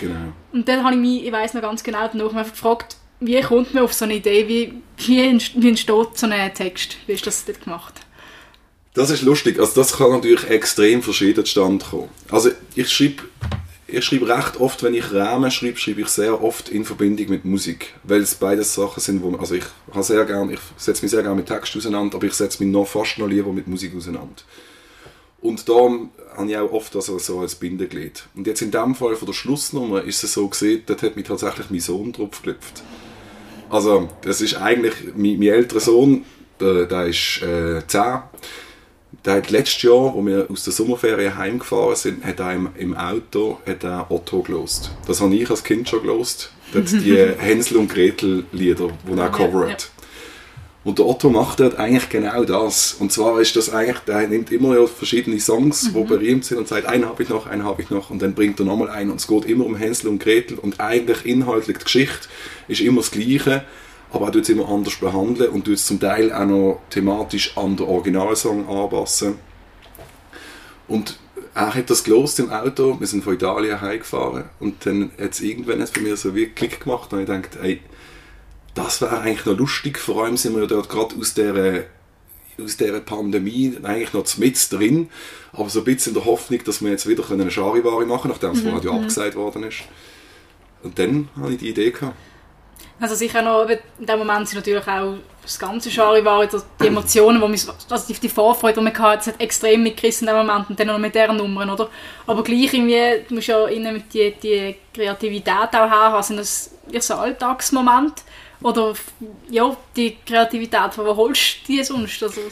Genau. 0.00 0.32
Und 0.52 0.68
dann 0.68 0.84
habe 0.84 0.94
ich 0.94 1.00
mich, 1.00 1.26
ich 1.26 1.32
weiß 1.32 1.54
noch 1.54 1.62
ganz 1.62 1.82
genau, 1.82 2.08
danach 2.10 2.34
einfach 2.34 2.52
gefragt, 2.52 2.96
wie 3.20 3.40
kommt 3.42 3.74
man 3.74 3.84
auf 3.84 3.92
so 3.92 4.06
eine 4.06 4.14
Idee, 4.14 4.48
wie, 4.48 4.82
wie 4.96 5.20
entsteht 5.68 6.18
so 6.18 6.26
ein 6.26 6.54
Text? 6.54 6.96
Wie 7.06 7.12
ist 7.12 7.26
das 7.26 7.44
dort 7.44 7.62
gemacht? 7.62 8.00
Das 9.00 9.08
ist 9.08 9.22
lustig. 9.22 9.58
Also 9.58 9.80
das 9.80 9.96
kann 9.96 10.10
natürlich 10.10 10.46
extrem 10.50 11.02
verschieden 11.02 11.46
zustande 11.46 11.82
kommen. 11.86 12.10
Also 12.30 12.50
ich 12.74 12.92
schreibe 12.92 13.22
ich 13.86 14.04
schreibe 14.04 14.28
recht 14.28 14.60
oft, 14.60 14.82
wenn 14.82 14.92
ich 14.92 15.10
Rahmen 15.14 15.50
schreibe, 15.50 15.78
schreibe 15.78 16.02
ich 16.02 16.08
sehr 16.08 16.44
oft 16.44 16.68
in 16.68 16.84
Verbindung 16.84 17.30
mit 17.30 17.46
Musik. 17.46 17.94
Weil 18.02 18.20
es 18.20 18.34
beides 18.34 18.74
Sachen 18.74 19.00
sind, 19.00 19.22
wo 19.22 19.34
also 19.36 19.54
ich 19.54 19.64
habe 19.90 20.02
sehr 20.02 20.22
gern, 20.26 20.50
ich 20.50 20.60
setze 20.76 21.00
mich 21.00 21.12
sehr 21.12 21.22
gerne 21.22 21.36
mit 21.36 21.46
Text 21.46 21.74
auseinander, 21.78 22.16
aber 22.16 22.26
ich 22.26 22.34
setze 22.34 22.62
mich 22.62 22.70
noch 22.70 22.86
fast 22.86 23.16
noch 23.16 23.26
lieber 23.26 23.54
mit 23.54 23.66
Musik 23.68 23.96
auseinander. 23.96 24.42
Und 25.40 25.66
da 25.66 25.90
habe 26.36 26.50
ich 26.50 26.58
auch 26.58 26.70
oft 26.70 26.94
also 26.94 27.18
so 27.18 27.40
als 27.40 27.54
Bindeglied. 27.54 28.24
Und 28.34 28.46
jetzt 28.46 28.60
in 28.60 28.70
dem 28.70 28.94
Fall 28.94 29.16
von 29.16 29.24
der 29.24 29.32
Schlussnummer 29.32 30.04
ist 30.04 30.22
es 30.24 30.34
so 30.34 30.46
gesehen, 30.46 30.82
dort 30.84 31.02
hat 31.02 31.16
mich 31.16 31.26
tatsächlich 31.26 31.70
mein 31.70 31.80
Sohn 31.80 32.12
drauf 32.12 32.42
gelüpft. 32.42 32.82
Also, 33.70 34.10
das 34.20 34.42
ist 34.42 34.56
eigentlich 34.56 34.94
mein, 35.16 35.38
mein 35.38 35.48
älterer 35.48 35.80
Sohn, 35.80 36.26
der, 36.60 36.84
der 36.84 37.06
ist 37.06 37.40
äh, 37.40 37.80
10. 37.86 38.02
Der 39.24 39.34
hat 39.34 39.50
letztes 39.50 39.82
Jahr, 39.82 40.14
wo 40.14 40.24
wir 40.24 40.46
aus 40.50 40.64
der 40.64 40.72
Sommerferien 40.72 41.36
heimgefahren 41.36 41.94
sind, 41.94 42.24
hat 42.24 42.40
er 42.40 42.54
im, 42.54 42.70
im 42.76 42.96
Auto 42.96 43.58
hat 43.66 43.84
er 43.84 44.10
Otto 44.10 44.40
gelost. 44.42 44.92
Das 45.06 45.20
habe 45.20 45.34
ich 45.34 45.50
als 45.50 45.62
Kind 45.62 45.88
schon 45.88 46.02
gelost. 46.02 46.52
Das 46.72 46.90
die 46.90 47.16
Hänsel 47.38 47.76
und 47.76 47.92
Gretel 47.92 48.44
Lieder, 48.52 48.88
die 49.06 49.18
er 49.18 49.28
covert. 49.28 49.90
Und 50.82 50.98
der 50.98 51.04
Otto 51.04 51.28
macht 51.28 51.60
dort 51.60 51.78
eigentlich 51.78 52.08
genau 52.08 52.42
das. 52.44 52.94
Und 52.94 53.12
zwar 53.12 53.38
ist 53.38 53.54
das 53.54 53.70
eigentlich, 53.70 53.98
der 54.06 54.26
nimmt 54.26 54.50
immer 54.50 54.78
ja 54.78 54.86
verschiedene 54.86 55.38
Songs, 55.38 55.92
die 55.92 56.04
berühmt 56.04 56.46
sind 56.46 56.56
und 56.56 56.68
sagt, 56.68 56.86
einen 56.86 57.04
habe 57.06 57.22
ich 57.22 57.28
noch, 57.28 57.46
einen 57.46 57.64
habe 57.64 57.82
ich 57.82 57.90
noch. 57.90 58.08
Und 58.08 58.22
dann 58.22 58.34
bringt 58.34 58.58
er 58.60 58.64
nochmal 58.64 58.88
einen. 58.88 59.10
Und 59.10 59.20
es 59.20 59.26
geht 59.26 59.44
immer 59.44 59.66
um 59.66 59.76
Hänsel 59.76 60.08
und 60.08 60.20
Gretel. 60.20 60.58
Und 60.58 60.80
eigentlich 60.80 61.26
inhaltlich 61.26 61.76
die 61.76 61.84
Geschichte 61.84 62.28
ist 62.66 62.80
immer 62.80 63.02
das 63.02 63.10
Gleiche. 63.10 63.64
Aber 64.12 64.26
er 64.26 64.32
tut 64.32 64.42
es 64.42 64.48
immer 64.48 64.68
anders 64.68 64.96
behandeln 64.96 65.50
und 65.50 65.64
tut 65.64 65.74
es 65.74 65.86
zum 65.86 66.00
Teil 66.00 66.32
auch 66.32 66.46
noch 66.46 66.80
thematisch 66.90 67.56
an 67.56 67.76
den 67.76 67.86
Originalsong 67.86 68.68
anpassen. 68.68 69.36
Und 70.88 71.18
er 71.54 71.74
hat 71.74 71.90
das 71.90 72.04
gelost 72.04 72.38
im 72.40 72.50
Auto. 72.50 72.98
Wir 72.98 73.06
sind 73.06 73.22
von 73.22 73.34
Italien 73.34 73.80
heimgefahren. 73.80 74.44
Und 74.58 74.84
dann 74.86 75.12
hat 75.20 75.32
es 75.32 75.40
irgendwann 75.40 75.84
bei 75.94 76.00
mir 76.00 76.16
so 76.16 76.34
wie 76.34 76.46
Klick 76.46 76.80
gemacht. 76.80 77.12
Und 77.12 77.20
ich 77.20 77.26
dachte, 77.26 77.60
ey, 77.62 77.80
das 78.74 79.00
wäre 79.00 79.20
eigentlich 79.20 79.46
noch 79.46 79.58
lustig. 79.58 79.98
Vor 79.98 80.24
allem 80.24 80.36
sind 80.36 80.54
wir 80.54 80.62
ja 80.62 80.66
dort 80.66 80.88
gerade 80.88 81.14
aus 81.16 81.34
der, 81.34 81.84
aus 82.62 82.76
dieser 82.76 83.00
Pandemie 83.00 83.76
eigentlich 83.82 84.12
noch 84.12 84.38
mit 84.38 84.72
drin. 84.72 85.08
Aber 85.52 85.68
so 85.68 85.80
ein 85.80 85.84
bisschen 85.84 86.14
in 86.14 86.20
der 86.20 86.24
Hoffnung, 86.24 86.60
dass 86.64 86.82
wir 86.82 86.90
jetzt 86.90 87.08
wieder 87.08 87.28
eine 87.30 87.50
Charivari 87.50 88.06
machen 88.06 88.30
können, 88.30 88.34
nachdem 88.34 88.50
es 88.52 88.60
vorher 88.60 88.82
ja 88.82 88.98
abgesagt 88.98 89.36
worden 89.36 89.64
ist. 89.64 89.82
Und 90.82 90.98
dann 90.98 91.28
hatte 91.36 91.52
ich 91.52 91.58
die 91.58 91.68
Idee. 91.68 91.90
Gehabt. 91.90 92.16
Also 93.00 93.14
sicher 93.14 93.40
noch, 93.40 93.66
in 93.66 94.06
dem 94.06 94.18
Moment 94.18 94.46
sind 94.46 94.58
natürlich 94.58 94.86
auch 94.86 95.14
das 95.42 95.58
ganze 95.58 95.90
Charivari, 95.90 96.48
die 96.80 96.86
Emotionen, 96.86 97.40
die, 97.40 97.48
mich, 97.48 97.66
also 97.88 98.12
die, 98.12 98.28
Vorfreude, 98.28 98.74
die 98.78 98.84
man 98.84 98.98
hatte, 98.98 99.30
hat 99.30 99.40
extrem 99.40 99.82
mitgerissen 99.82 100.28
in 100.28 100.34
dem 100.34 100.46
Moment 100.46 100.68
und 100.68 100.78
dann 100.78 100.88
noch 100.88 100.98
mit 100.98 101.14
dieser 101.14 101.32
Nummern, 101.32 101.70
oder? 101.70 101.88
Aber 102.26 102.42
gleich 102.42 102.74
irgendwie, 102.74 103.24
du 103.26 103.34
musst 103.34 103.48
ja 103.48 103.66
innen 103.66 104.04
die, 104.12 104.34
die 104.42 104.76
Kreativität 104.92 105.68
auch 105.72 105.90
haben, 105.90 106.22
sind 106.22 106.36
das 106.36 106.72
eher 106.92 107.00
so 107.00 107.14
Alltagsmomente? 107.14 108.22
Oder 108.62 108.92
ja, 109.48 109.74
die 109.96 110.18
Kreativität, 110.26 110.92
von 110.92 111.06
wo 111.06 111.16
holst 111.16 111.66
du 111.66 111.72
die 111.72 111.82
sonst? 111.82 112.22
Also, 112.22 112.42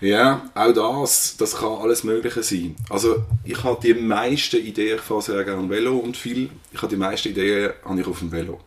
Ja, 0.00 0.42
auch 0.54 0.72
das, 0.72 1.36
das 1.36 1.56
kann 1.56 1.78
alles 1.78 2.04
Mögliche 2.04 2.42
sein. 2.42 2.76
Also 2.90 3.24
ich 3.42 3.62
habe 3.64 3.80
die 3.82 3.94
meisten 3.94 4.64
Ideen, 4.64 4.96
ich 4.96 5.02
fahre 5.02 5.22
sehr 5.22 5.42
gerne 5.44 5.68
Velo 5.68 5.96
und 5.96 6.16
viel, 6.16 6.50
ich 6.72 6.78
habe 6.78 6.88
die 6.88 6.96
meisten 6.96 7.30
Ideen 7.30 7.72
habe 7.84 8.00
ich 8.00 8.06
auf 8.06 8.20
dem 8.20 8.30
Velo. 8.30 8.60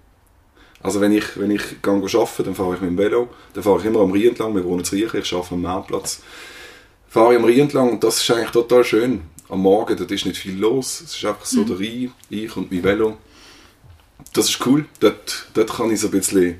Also 0.82 1.02
wenn 1.02 1.12
ich, 1.12 1.38
wenn 1.40 1.52
ich 1.52 1.82
gehe 1.82 1.94
arbeiten, 1.94 2.44
dann 2.44 2.56
fahre 2.56 2.76
ich 2.76 2.82
mit 2.82 2.92
dem 2.92 2.98
Velo, 2.98 3.30
dann 3.54 3.64
fahre 3.64 3.80
ich 3.80 3.86
immer 3.86 4.02
am 4.02 4.12
Rhein 4.12 4.28
entlang, 4.28 4.56
wir 4.56 4.64
wohnen 4.64 4.84
in 4.84 4.86
Riechen, 4.86 5.22
ich 5.22 5.34
arbeite 5.34 5.56
am 5.56 5.62
Marktplatz. 5.62 6.22
Fahre 7.10 7.34
ich 7.34 7.40
am 7.40 7.46
Rhein 7.46 7.60
entlang 7.60 7.90
und 7.92 8.04
das 8.04 8.22
ist 8.22 8.30
eigentlich 8.32 8.52
total 8.52 8.84
schön. 8.84 9.22
Am 9.50 9.62
Morgen, 9.62 9.98
dort 9.98 10.12
ist 10.12 10.26
nicht 10.26 10.38
viel 10.38 10.58
los, 10.58 11.02
es 11.02 11.16
ist 11.16 11.26
einfach 11.26 11.46
so 11.46 11.64
der 11.64 11.80
Rhein, 11.80 12.12
ich 12.30 12.56
und 12.56 12.72
mein 12.72 12.84
Velo. 12.84 13.18
Das 14.34 14.50
ist 14.50 14.66
cool, 14.66 14.86
dort, 15.00 15.48
dort 15.54 15.74
kann 15.74 15.92
ich 15.92 16.02
so 16.02 16.08
ein 16.08 16.12
bisschen 16.12 16.60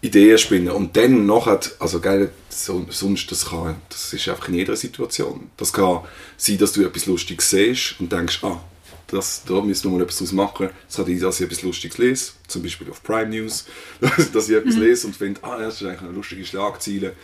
Ideen 0.00 0.38
spinnen. 0.38 0.70
Und 0.70 0.96
dann 0.96 1.26
nachher, 1.26 1.60
also 1.78 2.00
geil, 2.00 2.30
so, 2.48 2.86
sonst, 2.90 3.30
das 3.30 3.46
kann, 3.46 3.76
das 3.88 4.12
ist 4.12 4.28
einfach 4.28 4.48
in 4.48 4.54
jeder 4.54 4.76
Situation. 4.76 5.50
Das 5.56 5.72
kann 5.72 6.00
sein, 6.36 6.58
dass 6.58 6.72
du 6.72 6.84
etwas 6.84 7.06
Lustiges 7.06 7.50
siehst 7.50 7.96
und 7.98 8.12
denkst, 8.12 8.40
ah, 8.44 8.60
das, 9.08 9.42
da 9.44 9.60
müssen 9.60 9.90
wir 9.90 9.96
mal 9.96 10.02
etwas 10.02 10.18
draus 10.18 10.32
machen. 10.32 10.70
Es 10.88 10.98
hat 10.98 11.08
ich, 11.08 11.20
dass 11.20 11.40
ich 11.40 11.46
etwas 11.46 11.62
Lustiges 11.62 11.98
lese, 11.98 12.32
zum 12.46 12.62
Beispiel 12.62 12.90
auf 12.90 13.02
Prime 13.02 13.30
News, 13.30 13.66
dass, 14.32 14.48
ich 14.48 14.56
etwas 14.56 14.76
lese 14.76 15.06
und 15.06 15.16
finde, 15.16 15.42
ah, 15.42 15.58
das 15.58 15.80
ist 15.80 15.86
eigentlich 15.86 16.02
eine 16.02 16.12
lustige 16.12 16.44
Schlagzeile. 16.44 17.14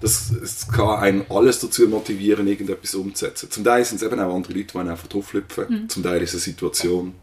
Das, 0.00 0.30
es 0.30 0.68
kann 0.68 1.00
einen 1.00 1.26
alles 1.28 1.58
dazu 1.60 1.88
motivieren, 1.88 2.46
irgendetwas 2.46 2.94
umzusetzen. 2.94 3.50
Zum 3.50 3.64
Teil 3.64 3.84
sind 3.84 3.96
es 3.96 4.02
eben 4.02 4.20
auch 4.20 4.34
andere 4.34 4.52
Leute, 4.52 4.72
die 4.72 4.78
einen 4.78 4.90
einfach 4.90 5.08
drauflüpfen. 5.08 5.88
Zum 5.88 6.02
Teil 6.02 6.22
ist 6.22 6.34
es 6.34 6.46
eine 6.46 6.52
Situation. 6.52 7.14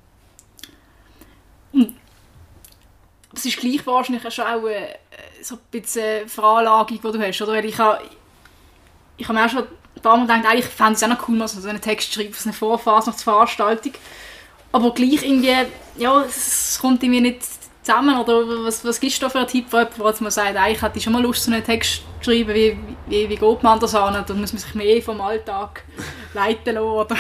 das 3.35 3.45
ist 3.45 3.57
gleich 3.57 3.85
wahrscheinlich 3.85 4.33
schon 4.33 4.45
auch 4.45 4.65
äh, 4.67 4.95
so 5.41 5.55
ein 5.55 5.61
bisschen 5.71 6.27
Veranlagung, 6.27 6.99
die 7.01 7.11
du 7.11 7.19
hast, 7.19 7.41
oder? 7.41 7.63
Ich 7.63 7.77
habe, 7.77 8.03
ich 9.17 9.27
habe 9.27 9.39
auch 9.39 9.49
schon 9.49 9.67
ein 9.95 10.01
paar 10.01 10.17
Mal 10.17 10.27
gedacht, 10.27 10.45
eigentlich 10.51 10.65
fände 10.65 10.93
ich 10.93 10.97
es 10.97 11.03
auch 11.03 11.09
noch 11.09 11.27
cool, 11.27 11.37
mal 11.37 11.47
so 11.47 11.67
einen 11.67 11.81
Text 11.81 12.11
zu 12.11 12.19
schreiben, 12.19 12.33
so 12.33 12.49
eine 12.49 12.53
Vorphase 12.53 13.09
nach 13.09 13.15
der 13.15 13.23
Veranstaltung. 13.23 13.93
Aber 14.71 14.93
gleich 14.93 15.23
irgendwie, 15.23 15.53
ja, 15.97 16.23
es 16.23 16.77
kommt 16.81 17.01
irgendwie 17.01 17.21
nicht 17.21 17.41
zusammen, 17.81 18.17
oder 18.19 18.65
was, 18.65 18.83
was 18.83 18.99
gibst 18.99 19.21
du 19.21 19.25
da 19.25 19.29
für 19.29 19.39
einen 19.39 19.47
Tipp, 19.47 19.67
jetzt 19.71 20.21
mal 20.21 20.31
sagt, 20.31 20.55
eigentlich 20.55 20.81
hätte 20.81 20.97
ich 20.97 21.03
schon 21.03 21.13
mal 21.13 21.21
Lust, 21.21 21.43
so 21.43 21.51
einen 21.51 21.63
Text 21.63 22.01
zu 22.21 22.31
schreiben, 22.31 22.53
wie, 22.53 22.77
wie, 23.07 23.29
wie 23.29 23.35
geht 23.35 23.63
man 23.63 23.79
das 23.79 23.95
an? 23.95 24.23
Da 24.25 24.33
muss 24.33 24.53
man 24.53 24.59
sich 24.59 24.75
mehr 24.75 25.01
vom 25.01 25.21
Alltag 25.21 25.83
leiten 26.33 26.75
lassen, 26.75 26.87
oder? 26.87 27.15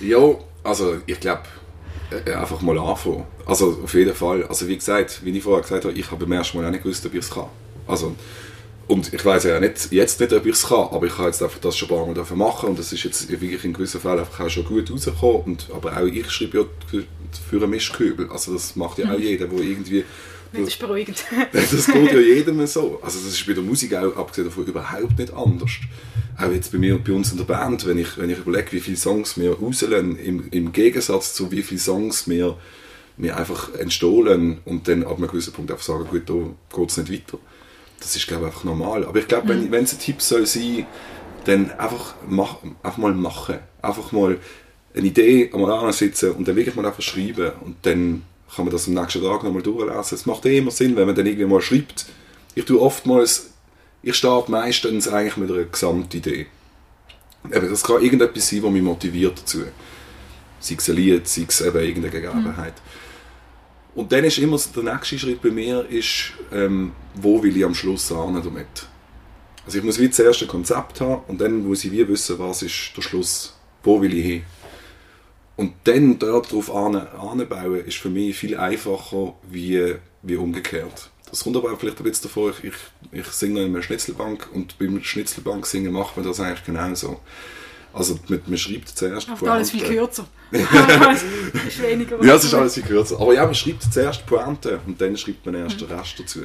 Ja, 0.00 0.18
also 0.62 0.98
ich 1.06 1.18
glaube, 1.18 1.42
äh, 2.10 2.32
einfach 2.32 2.60
mal 2.60 2.78
anfangen. 2.78 3.24
Also 3.46 3.78
auf 3.82 3.94
jeden 3.94 4.14
Fall. 4.14 4.44
Also 4.44 4.68
wie 4.68 4.76
gesagt, 4.76 5.20
wie 5.24 5.36
ich 5.36 5.42
vorher 5.42 5.62
gesagt 5.62 5.84
habe, 5.84 5.94
ich 5.94 6.10
habe 6.10 6.24
beim 6.24 6.32
ersten 6.32 6.58
Mal 6.58 6.66
auch 6.66 6.70
nicht 6.70 6.82
gewusst, 6.82 7.04
ob 7.06 7.14
ich 7.14 7.20
es 7.20 7.30
kann. 7.30 7.46
Also, 7.86 8.14
Und 8.86 9.14
ich 9.14 9.24
weiß 9.24 9.44
ja 9.44 9.60
nicht, 9.60 9.92
jetzt 9.92 10.20
nicht, 10.20 10.32
ob 10.32 10.44
ich 10.44 10.54
es 10.54 10.66
kann, 10.66 10.88
aber 10.90 11.06
ich 11.06 11.16
kann 11.16 11.26
jetzt 11.26 11.42
einfach 11.42 11.58
das 11.58 11.76
schon 11.76 11.88
ein 11.90 12.14
paar 12.14 12.36
Mal 12.36 12.36
machen 12.36 12.70
und 12.70 12.78
das 12.78 12.92
ist 12.92 13.02
jetzt 13.02 13.30
wirklich 13.30 13.64
in 13.64 13.72
gewissen 13.72 14.00
Fällen 14.00 14.18
einfach 14.18 14.44
auch 14.44 14.50
schon 14.50 14.64
gut 14.64 14.90
rausgekommen. 14.90 15.42
Und, 15.42 15.68
aber 15.74 15.96
auch 15.96 16.04
ich 16.04 16.30
schreibe 16.30 16.58
ja 16.58 16.64
für, 16.86 17.04
für 17.48 17.62
einen 17.62 17.70
Mischkübel. 17.70 18.28
Also 18.30 18.52
das 18.52 18.76
macht 18.76 18.98
ja 18.98 19.12
auch 19.12 19.18
jeder, 19.18 19.46
der 19.46 19.58
irgendwie... 19.58 20.04
Das 20.52 20.68
ist 20.68 20.78
beruhigend. 20.78 21.24
das 21.52 21.86
geht 21.86 22.12
ja 22.12 22.20
jedem 22.20 22.64
so. 22.66 23.00
Also 23.02 23.18
das 23.18 23.28
ist 23.28 23.46
bei 23.46 23.54
der 23.54 23.62
Musik 23.62 23.94
auch, 23.94 24.16
abgesehen 24.16 24.48
davon, 24.48 24.66
überhaupt 24.66 25.18
nicht 25.18 25.32
anders. 25.32 25.70
Auch 26.36 26.52
jetzt 26.52 26.70
bei 26.70 26.78
mir 26.78 26.98
bei 26.98 27.12
uns 27.12 27.32
in 27.32 27.38
der 27.38 27.44
Band, 27.44 27.86
wenn 27.86 27.98
ich, 27.98 28.18
wenn 28.18 28.30
ich 28.30 28.38
überlege, 28.38 28.70
wie 28.72 28.80
viele 28.80 28.96
Songs 28.96 29.36
wir 29.38 29.54
rauslassen, 29.54 30.16
im, 30.16 30.48
im 30.50 30.72
Gegensatz 30.72 31.34
zu 31.34 31.50
wie 31.50 31.62
viele 31.62 31.80
Songs 31.80 32.28
wir, 32.28 32.56
wir 33.16 33.36
einfach 33.36 33.74
entstohlen 33.74 34.58
und 34.64 34.86
dann 34.86 35.04
ab 35.04 35.16
einem 35.16 35.26
gewissen 35.26 35.52
Punkt 35.52 35.72
einfach 35.72 35.84
sagen, 35.84 36.06
gut, 36.08 36.28
da 36.28 36.34
geht 36.76 36.90
es 36.90 36.96
nicht 36.98 37.12
weiter 37.12 37.38
das 38.04 38.14
ist, 38.16 38.26
glaube 38.26 38.42
ich, 38.42 38.48
einfach 38.48 38.64
normal. 38.64 39.06
Aber 39.06 39.18
ich 39.18 39.26
glaube, 39.26 39.48
wenn, 39.48 39.64
mhm. 39.64 39.70
wenn 39.70 39.84
es 39.84 39.94
ein 39.94 39.98
Tipp 39.98 40.20
soll 40.20 40.44
sein, 40.44 40.86
dann 41.46 41.70
einfach, 41.72 42.14
mach, 42.28 42.58
einfach 42.82 42.98
mal 42.98 43.14
machen. 43.14 43.58
Einfach 43.80 44.12
mal 44.12 44.38
eine 44.94 45.06
Idee 45.06 45.50
einmal 45.52 45.72
ansitzen 45.72 46.32
und 46.32 46.46
dann 46.46 46.54
wirklich 46.54 46.74
mal 46.74 46.84
einfach 46.84 47.02
schreiben. 47.02 47.52
Und 47.62 47.76
dann 47.82 48.24
kann 48.54 48.66
man 48.66 48.72
das 48.72 48.88
am 48.88 48.94
nächsten 48.94 49.22
Tag 49.22 49.42
nochmal 49.42 49.62
durchlesen. 49.62 50.16
Es 50.16 50.26
macht 50.26 50.44
eh 50.44 50.58
immer 50.58 50.70
Sinn, 50.70 50.96
wenn 50.96 51.06
man 51.06 51.14
dann 51.14 51.24
irgendwie 51.24 51.46
mal 51.46 51.62
schreibt. 51.62 52.06
Ich 52.54 52.66
tue 52.66 52.80
oftmals, 52.80 53.50
ich 54.02 54.14
starte 54.14 54.50
meistens 54.50 55.08
eigentlich 55.08 55.38
mit 55.38 55.50
einer 55.50 55.64
Gesamtidee. 55.64 56.46
Eben, 57.50 57.70
das 57.70 57.82
kann 57.82 58.02
irgendetwas 58.02 58.48
sein, 58.48 58.62
was 58.62 58.70
mich 58.70 58.82
motiviert 58.82 59.38
dazu. 59.38 59.62
Sei 60.60 60.76
es 60.78 60.88
ein 60.90 60.96
Lied, 60.96 61.26
sei 61.26 61.46
es 61.48 61.60
eben 61.62 61.78
irgendeine 61.78 62.10
Gegebenheit. 62.10 62.74
Mhm. 62.74 63.03
Und 63.94 64.10
dann 64.10 64.24
ist 64.24 64.38
immer 64.38 64.58
der 64.74 64.82
nächste 64.82 65.18
Schritt 65.18 65.40
bei 65.40 65.50
mir, 65.50 65.86
ist, 65.88 66.32
ähm, 66.52 66.92
wo 67.14 67.42
will 67.42 67.56
ich 67.56 67.64
am 67.64 67.74
Schluss 67.74 68.08
hin 68.08 68.40
damit. 68.42 68.86
Also 69.64 69.78
ich 69.78 69.84
muss 69.84 69.98
wie 69.98 70.10
zuerst 70.10 70.42
ein 70.42 70.48
Konzept 70.48 71.00
haben 71.00 71.22
und 71.28 71.40
dann 71.40 71.66
muss 71.66 71.84
ich 71.84 71.92
wie 71.92 72.06
wissen, 72.06 72.38
was 72.38 72.62
ist 72.62 72.92
der 72.96 73.02
Schluss, 73.02 73.54
wo 73.82 74.00
will 74.02 74.12
ich 74.12 74.24
hin. 74.24 74.42
Und 75.56 75.72
dann 75.84 76.18
dort 76.18 76.50
darauf 76.50 76.74
anbauen, 76.74 77.84
ist 77.84 77.98
für 77.98 78.10
mich 78.10 78.36
viel 78.36 78.56
einfacher 78.56 79.34
wie, 79.48 79.94
wie 80.22 80.36
umgekehrt. 80.36 81.10
Das 81.30 81.44
kommt 81.44 81.56
aber 81.56 81.76
vielleicht 81.76 81.98
ein 81.98 82.04
bisschen 82.04 82.24
davor, 82.24 82.50
ich, 82.50 82.64
ich, 82.64 82.74
ich 83.12 83.26
singe 83.28 83.62
in 83.62 83.70
einer 83.70 83.82
Schnitzelbank 83.82 84.48
und 84.52 84.78
beim 84.78 85.02
Schnitzelbank 85.02 85.66
singen 85.66 85.92
macht 85.92 86.16
man 86.16 86.26
das 86.26 86.40
eigentlich 86.40 86.64
genauso. 86.64 87.20
Also 87.94 88.18
mit, 88.28 88.48
man 88.48 88.58
schreibt 88.58 88.88
zuerst 88.88 89.28
Pointe. 89.28 89.52
alles 89.52 89.70
viel 89.70 89.84
kürzer. 89.84 90.26
ist 90.50 91.82
weniger. 91.82 92.22
Ja, 92.24 92.34
es 92.34 92.44
ist 92.44 92.54
alles 92.54 92.74
viel 92.74 92.82
kürzer. 92.82 93.20
Aber 93.20 93.32
ja, 93.32 93.44
man 93.44 93.54
schreibt 93.54 93.84
zuerst 93.84 94.26
Pointe 94.26 94.80
und 94.84 95.00
dann 95.00 95.16
schreibt 95.16 95.46
man 95.46 95.54
erst 95.54 95.80
den 95.80 95.88
Rest 95.88 96.18
dazu. 96.18 96.40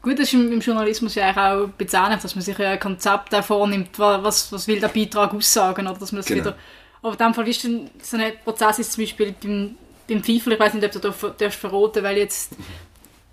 Gut, 0.00 0.18
das 0.18 0.32
ist 0.32 0.34
im, 0.34 0.60
Journalismus 0.60 1.14
ja 1.16 1.30
auch 1.30 1.68
bezahlt, 1.68 2.22
dass 2.22 2.34
man 2.34 2.42
sich 2.42 2.58
ein 2.58 2.78
Konzept 2.78 3.34
vornimmt, 3.44 3.98
was, 3.98 4.50
was 4.52 4.66
will 4.66 4.80
der 4.80 4.88
Beitrag 4.88 5.34
aussagen, 5.34 5.86
oder 5.86 5.98
dass 5.98 6.12
man 6.12 6.20
das 6.20 6.26
genau. 6.26 6.40
wieder... 6.40 6.56
Aber 7.02 7.12
in 7.12 7.18
dem 7.18 7.34
Fall, 7.34 7.46
wie 7.46 7.50
ist 7.50 7.64
denn 7.64 7.90
so 8.00 8.16
ein 8.16 8.32
Prozess 8.44 8.78
ist 8.78 8.92
zum 8.92 9.02
Beispiel 9.02 9.34
beim, 9.42 9.76
beim 10.08 10.22
FIFA, 10.22 10.52
ich 10.52 10.60
weiß 10.60 10.74
nicht, 10.74 10.84
ob 10.84 10.92
du 10.92 11.32
da 11.36 11.50
verraten 11.50 12.02
weil 12.02 12.16
jetzt 12.16 12.54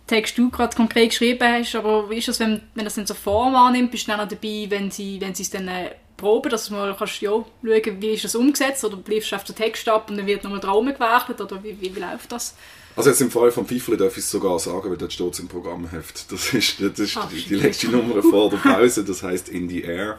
Text 0.08 0.38
du 0.40 0.50
gerade 0.50 0.76
konkret 0.76 1.12
geschrieben 1.12 1.48
hast, 1.48 1.76
aber 1.76 2.10
wie 2.10 2.18
ist 2.18 2.28
das, 2.28 2.40
wenn, 2.40 2.62
wenn 2.74 2.86
das 2.86 2.96
dann 2.96 3.06
so 3.06 3.14
Form 3.14 3.56
annimmt, 3.56 3.92
bist 3.92 4.08
du 4.08 4.12
dann 4.12 4.22
auch 4.22 4.28
dabei, 4.28 4.66
wenn 4.70 4.90
sie, 4.90 5.22
wenn 5.22 5.36
sie 5.36 5.44
es 5.44 5.52
dann 5.52 5.68
äh, 5.68 5.92
proben, 6.20 6.50
dass 6.50 6.68
du 6.68 6.74
mal 6.74 6.96
kannst, 6.98 7.22
ja, 7.22 7.32
schauen, 7.32 8.02
wie 8.02 8.10
ist 8.10 8.26
das 8.26 8.36
umgesetzt 8.36 8.84
oder 8.84 8.98
bleibst 8.98 9.32
du 9.32 9.36
auf 9.36 9.44
den 9.44 9.56
Text 9.56 9.88
ab 9.90 10.10
und 10.10 10.18
dann 10.18 10.28
wird 10.28 10.44
nochmal 10.44 10.60
Traum 10.60 10.86
gewerkelt 10.88 11.42
oder 11.42 11.64
wie, 11.64 11.80
wie, 11.80 11.96
wie 11.96 12.00
läuft 12.00 12.32
das? 12.32 12.56
Also 12.96 13.10
jetzt 13.12 13.22
im 13.22 13.32
Fall 13.32 13.52
von 13.52 13.66
FIFA 13.66 13.96
darf 13.96 14.18
ich 14.18 14.24
es 14.24 14.32
sogar 14.32 14.60
sagen, 14.60 14.90
weil 14.90 14.98
dort 14.98 15.14
steht 15.14 15.40
im 15.40 15.48
Programmheft. 15.48 16.32
Das 16.32 16.54
ist, 16.54 16.82
das 16.82 17.00
ist 17.00 17.18
Ach, 17.18 17.30
die, 17.30 17.42
die 17.42 17.56
letzte 17.56 17.88
Nummer 17.88 18.22
vor 18.22 18.50
der 18.50 18.58
Pause, 18.58 19.06
das 19.06 19.24
heißt 19.24 19.50
In 19.50 19.70
the 19.70 19.82
Air. 19.82 20.18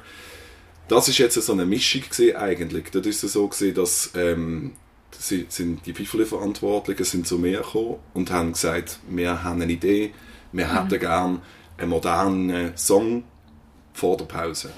Das 0.89 1.07
ist 1.07 1.19
jetzt 1.19 1.35
so 1.35 1.53
eine 1.53 1.67
Mischung 1.67 2.03
gesehen 2.09 2.37
eigentlich. 2.37 2.91
Dort 2.91 3.07
ist 3.07 3.23
es 3.23 3.35
so 3.35 3.47
gesehen, 3.49 3.75
dass 3.75 4.11
ähm, 4.15 4.73
sie, 5.19 5.47
sind 5.49 5.87
die 5.87 5.93
FIFA-Verantwortlichen 5.93 7.05
sind 7.05 7.27
zu 7.27 7.39
mir 7.39 7.59
gekommen 7.59 7.97
und 8.15 8.31
haben 8.31 8.53
gesagt, 8.53 8.99
wir 9.09 9.45
haben 9.45 9.61
eine 9.61 9.73
Idee, 9.73 10.13
wir 10.53 10.67
mhm. 10.67 10.73
hätten 10.73 11.01
gerne 11.01 11.43
einen 11.77 11.91
modernen 11.91 12.77
Song 12.77 13.25
vor 13.93 14.17
der 14.17 14.25
Pause. 14.25 14.73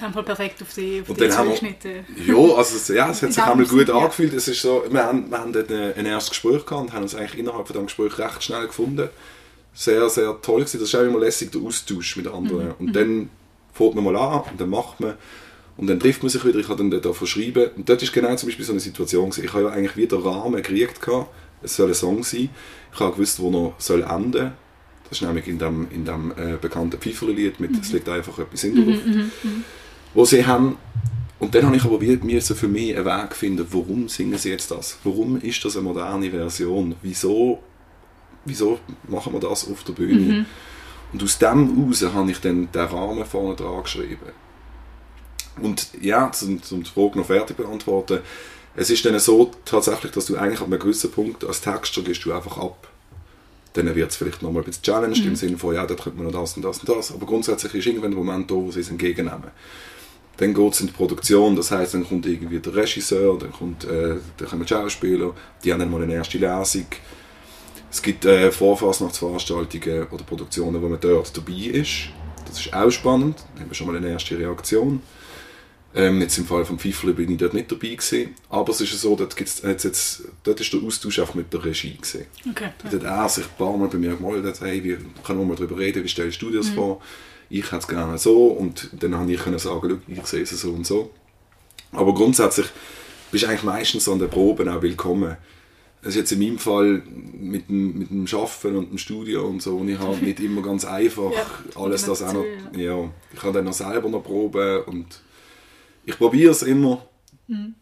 Haben 0.00 0.12
voll 0.12 0.24
perfekt 0.24 0.60
auf 0.60 0.74
die, 0.74 1.02
auf 1.02 1.08
und 1.08 1.20
die 1.20 1.28
dann 1.28 1.50
geschnitten. 1.50 2.04
ja, 2.26 2.34
also 2.34 2.92
ja, 2.92 3.10
es 3.10 3.22
hat 3.22 3.32
sich 3.32 3.42
einmal 3.42 3.66
gut 3.66 3.88
ja. 3.88 3.94
angefühlt. 3.94 4.34
Es 4.34 4.48
ist 4.48 4.60
so, 4.60 4.84
wir 4.90 5.04
haben, 5.04 5.30
wir 5.30 5.38
haben 5.38 5.52
dort 5.52 5.70
ein 5.70 6.04
erstes 6.04 6.30
Gespräch 6.30 6.66
gehabt 6.66 6.82
und 6.82 6.92
haben 6.92 7.02
uns 7.02 7.14
eigentlich 7.14 7.38
innerhalb 7.38 7.68
von 7.68 7.74
diesem 7.74 7.86
Gespräch 7.86 8.18
recht 8.18 8.42
schnell 8.42 8.66
gefunden. 8.66 9.08
Sehr, 9.72 10.08
sehr 10.08 10.36
toll 10.42 10.60
gewesen. 10.60 10.80
Das 10.80 10.88
ist 10.88 10.94
auch 10.96 11.02
immer 11.02 11.20
lässig, 11.20 11.52
der 11.52 11.60
Austausch 11.60 12.16
mit 12.16 12.26
anderen. 12.26 12.66
Mhm. 12.66 12.74
Und 12.80 12.86
mhm. 12.86 12.92
dann 12.92 13.30
fährt 13.72 13.94
man 13.94 14.04
mal 14.04 14.16
an 14.16 14.42
und 14.50 14.60
dann 14.60 14.70
macht 14.70 14.98
man 14.98 15.14
und 15.76 15.86
dann 15.86 16.00
trifft 16.00 16.22
man 16.22 16.30
sich 16.30 16.44
wieder. 16.44 16.58
Ich 16.58 16.68
habe 16.68 16.78
dann 16.78 16.90
dort 16.90 17.16
verschrieben 17.16 17.70
und 17.76 17.88
dort 17.88 18.02
ist 18.02 18.12
genau 18.12 18.34
zum 18.34 18.48
Beispiel 18.48 18.64
so 18.64 18.72
eine 18.72 18.80
Situation 18.80 19.30
gewesen. 19.30 19.44
Ich 19.44 19.52
habe 19.52 19.64
ja 19.64 19.70
eigentlich 19.70 19.96
wieder 19.96 20.24
Rahmen 20.24 20.56
gekriegt 20.56 21.00
gehabt. 21.02 21.28
Es 21.62 21.76
soll 21.76 21.88
ein 21.88 21.94
Song 21.94 22.24
sein. 22.24 22.50
Ich 22.92 23.00
habe 23.00 23.12
gewusst, 23.12 23.40
wo 23.40 23.50
er 23.50 23.74
soll 23.78 24.02
enden. 24.02 24.52
Das 25.08 25.20
ist 25.20 25.22
nämlich 25.22 25.46
in 25.46 25.58
dem, 25.58 25.86
in 25.90 26.04
dem 26.04 26.32
äh, 26.32 26.56
bekannten 26.60 26.98
Pfeiferlied 26.98 27.60
mit 27.60 27.72
mhm. 27.72 27.78
«Es 27.80 27.92
liegt 27.92 28.08
einfach 28.08 28.38
etwas 28.38 28.64
in 28.64 28.74
der 28.74 28.84
Luft». 28.84 29.06
Mhm, 29.06 29.12
mhm, 29.12 29.30
mhm 29.42 29.64
wo 30.14 30.24
sie 30.24 30.46
haben. 30.46 30.76
Und 31.38 31.54
dann 31.54 31.66
habe 31.66 31.76
ich 31.76 31.84
aber 31.84 32.00
wieder 32.00 32.40
für 32.40 32.68
mich 32.68 32.96
einen 32.96 33.04
Weg 33.04 33.34
finden, 33.34 33.66
warum 33.70 34.08
singen 34.08 34.38
sie 34.38 34.50
jetzt 34.50 34.70
das? 34.70 34.98
Warum 35.04 35.40
ist 35.40 35.64
das 35.64 35.76
eine 35.76 35.84
moderne 35.84 36.30
Version? 36.30 36.94
Wieso, 37.02 37.58
wieso 38.44 38.78
machen 39.08 39.32
wir 39.32 39.40
das 39.40 39.68
auf 39.70 39.84
der 39.84 39.92
Bühne? 39.92 40.20
Mhm. 40.20 40.46
Und 41.12 41.22
aus 41.22 41.38
dem 41.38 41.76
heraus 41.76 42.14
habe 42.14 42.30
ich 42.30 42.40
dann 42.40 42.70
den 42.72 42.80
Rahmen 42.80 43.24
vorne 43.24 43.56
dran 43.56 43.82
geschrieben. 43.82 44.32
Und 45.60 45.88
ja, 46.00 46.32
zum, 46.32 46.62
zum 46.62 46.82
die 46.82 46.90
Frage 46.90 47.18
noch 47.18 47.26
fertig 47.26 47.56
beantworten, 47.56 48.20
es 48.76 48.90
ist 48.90 49.04
dann 49.04 49.18
so 49.20 49.52
tatsächlich, 49.64 50.12
dass 50.12 50.26
du 50.26 50.36
eigentlich 50.36 50.60
an 50.60 50.66
einem 50.66 50.80
gewissen 50.80 51.12
Punkt 51.12 51.44
als 51.44 51.60
Texter 51.60 52.02
gehst 52.02 52.24
du 52.24 52.32
einfach 52.32 52.58
ab. 52.58 52.88
Dann 53.74 53.94
wird 53.94 54.10
es 54.10 54.16
vielleicht 54.16 54.42
nochmal 54.42 54.62
ein 54.62 54.66
bisschen 54.66 54.82
challenged 54.82 55.22
mhm. 55.22 55.30
im 55.30 55.36
Sinne 55.36 55.58
von, 55.58 55.74
ja, 55.74 55.86
da 55.86 55.94
könnte 55.94 56.18
man 56.18 56.26
noch 56.26 56.40
das 56.40 56.56
und 56.56 56.64
das 56.64 56.78
und 56.78 56.88
das. 56.88 57.12
Aber 57.12 57.26
grundsätzlich 57.26 57.74
ist 57.74 57.86
irgendwann 57.86 58.12
ein 58.12 58.16
Moment 58.16 58.50
da, 58.50 58.54
wo 58.54 58.70
sie 58.70 58.80
es 58.80 58.90
entgegennehmen. 58.90 59.50
Dann 60.36 60.52
geht 60.52 60.72
es 60.72 60.80
in 60.80 60.88
die 60.88 60.92
Produktion, 60.92 61.54
das 61.54 61.70
heißt, 61.70 61.94
dann 61.94 62.06
kommt 62.06 62.26
irgendwie 62.26 62.58
der 62.58 62.74
Regisseur, 62.74 63.38
dann, 63.38 63.52
kommt, 63.52 63.84
äh, 63.84 64.16
dann 64.36 64.48
kommen 64.48 64.62
die 64.62 64.68
Schauspieler, 64.68 65.32
die 65.62 65.72
haben 65.72 65.80
dann 65.80 65.90
mal 65.90 66.02
eine 66.02 66.14
erste 66.14 66.38
Lesung. 66.38 66.86
Es 67.90 68.02
gibt 68.02 68.24
äh, 68.24 68.50
Vorfasnachtsveranstaltungen 68.50 70.08
oder 70.08 70.24
Produktionen, 70.24 70.82
wo 70.82 70.88
man 70.88 70.98
dort 71.00 71.36
dabei 71.36 71.52
ist. 71.52 72.08
Das 72.46 72.58
ist 72.58 72.74
auch 72.74 72.90
spannend, 72.90 73.44
dann 73.54 73.62
haben 73.62 73.70
wir 73.70 73.74
schon 73.74 73.86
mal 73.86 73.96
eine 73.96 74.08
erste 74.08 74.36
Reaktion. 74.36 75.00
Ähm, 75.96 76.20
jetzt 76.20 76.36
im 76.38 76.44
Fall 76.44 76.64
von 76.64 76.76
Pfeiffer 76.76 77.12
bin 77.12 77.30
ich 77.30 77.38
dort 77.38 77.54
nicht 77.54 77.70
dabei 77.70 77.90
gewesen. 77.90 78.34
Aber 78.50 78.72
es 78.72 78.80
ist 78.80 79.00
so, 79.00 79.14
dort, 79.14 79.36
gibt's, 79.36 79.62
jetzt, 79.62 79.84
jetzt, 79.84 80.24
dort 80.42 80.60
ist 80.60 80.72
der 80.72 80.82
Austausch 80.82 81.20
auch 81.20 81.34
mit 81.34 81.52
der 81.52 81.64
Regie 81.64 81.96
gewesen. 81.96 82.26
Okay. 82.50 82.70
Dort 82.82 82.94
hat 82.94 83.02
er 83.04 83.28
sich 83.28 83.44
ein 83.44 83.56
paar 83.56 83.76
Mal 83.76 83.88
bei 83.88 83.98
mir 83.98 84.16
gemeldet, 84.16 84.60
hey, 84.60 84.82
wir 84.82 84.98
können 85.22 85.46
mal 85.46 85.54
darüber 85.54 85.78
reden, 85.78 86.02
wie 86.02 86.08
stellst 86.08 86.42
du 86.42 86.50
dir 86.50 86.58
das 86.58 86.70
mhm. 86.70 86.74
vor? 86.74 87.00
Ich 87.50 87.66
hätte 87.66 87.76
es 87.78 87.88
gerne 87.88 88.18
so 88.18 88.46
und 88.46 88.90
dann 88.92 89.14
habe 89.16 89.32
ich 89.32 89.40
können 89.40 89.58
sagen, 89.58 90.02
ich 90.06 90.26
sehe 90.26 90.42
es 90.42 90.50
so 90.50 90.70
und 90.72 90.86
so. 90.86 91.10
Aber 91.92 92.14
grundsätzlich 92.14 92.66
bist 93.30 93.44
du 93.44 93.48
eigentlich 93.48 93.62
meistens 93.62 94.08
an 94.08 94.18
den 94.18 94.30
Proben 94.30 94.68
auch 94.68 94.82
willkommen. 94.82 95.36
Das 96.02 96.10
ist 96.10 96.16
jetzt 96.16 96.32
in 96.32 96.40
meinem 96.40 96.58
Fall 96.58 97.02
mit 97.32 97.68
dem, 97.68 97.98
mit 97.98 98.10
dem 98.10 98.26
Arbeiten 98.38 98.76
und 98.76 98.90
dem 98.90 98.98
Studio 98.98 99.46
und 99.46 99.62
so, 99.62 99.78
und 99.78 99.88
ich 99.88 99.98
habe 99.98 100.16
nicht 100.16 100.38
immer 100.40 100.60
ganz 100.60 100.84
einfach 100.84 101.32
ja, 101.32 101.80
alles 101.80 102.04
das 102.04 102.22
auch 102.22 102.34
noch, 102.34 102.44
ja, 102.76 103.10
ich 103.32 103.42
habe 103.42 103.54
dann 103.54 103.64
noch 103.64 103.72
selber 103.72 104.08
noch 104.08 104.22
Proben 104.22 104.82
und 104.84 105.20
ich 106.04 106.18
probiere 106.18 106.52
es 106.52 106.62
immer. 106.62 107.06
Mhm. 107.46 107.74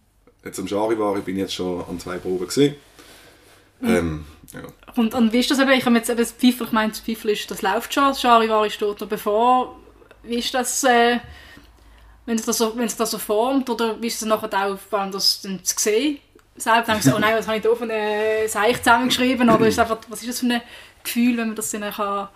Jetzt 0.44 0.58
am 0.58 0.68
Charivari 0.68 1.20
bin 1.20 1.36
ich 1.36 1.42
jetzt 1.42 1.54
schon 1.54 1.84
an 1.84 1.98
zwei 1.98 2.18
Proben 2.18 2.46
gesehen. 2.46 2.74
Mhm. 3.80 3.88
Ähm, 3.88 4.24
ja. 4.52 4.92
Und, 4.96 5.14
und 5.14 5.32
wie 5.32 5.40
ist 5.40 5.50
das 5.50 5.58
eben, 5.58 5.70
ich 5.70 5.84
habe 5.84 5.96
jetzt 5.96 6.10
eben 6.10 6.18
das 6.18 6.32
Pfeiffer, 6.32 6.64
ich 6.64 6.72
meine, 6.72 6.90
das 6.90 7.00
Pfeiffer 7.00 7.28
ist, 7.28 7.50
das 7.50 7.62
läuft 7.62 7.94
schon, 7.94 8.04
das 8.04 8.20
Charivari 8.20 8.70
steht 8.70 9.00
noch 9.00 9.08
bevor. 9.08 9.78
Wie 10.22 10.38
ist 10.38 10.52
das, 10.54 10.84
äh, 10.84 11.18
wenn 12.26 12.36
es 12.36 12.44
das 12.44 12.58
so, 12.58 12.76
wenn 12.76 12.84
es 12.84 12.96
das 12.96 13.10
so 13.10 13.18
formt, 13.18 13.68
oder 13.70 14.00
wie 14.00 14.06
ist 14.06 14.20
es 14.20 14.28
nachher 14.28 14.50
auch, 14.52 14.78
dann 14.90 15.12
zu 15.12 15.74
sehen? 15.76 16.18
Selbst 16.54 16.88
ich 16.88 17.02
so, 17.02 17.16
oh 17.16 17.18
nein, 17.18 17.34
was 17.36 17.46
habe 17.46 17.56
ich 17.56 17.62
da 17.62 17.74
von 17.74 17.90
einem 17.90 18.46
Seich 18.48 18.78
zusammengeschrieben, 18.78 19.48
oder 19.48 19.66
ist 19.66 19.78
einfach, 19.78 19.98
was 20.08 20.20
ist 20.20 20.28
das 20.28 20.40
für 20.40 20.46
ein 20.46 20.62
Gefühl, 21.02 21.38
wenn 21.38 21.48
man 21.48 21.56
das 21.56 21.70
dann 21.70 21.90
kann 21.90 22.28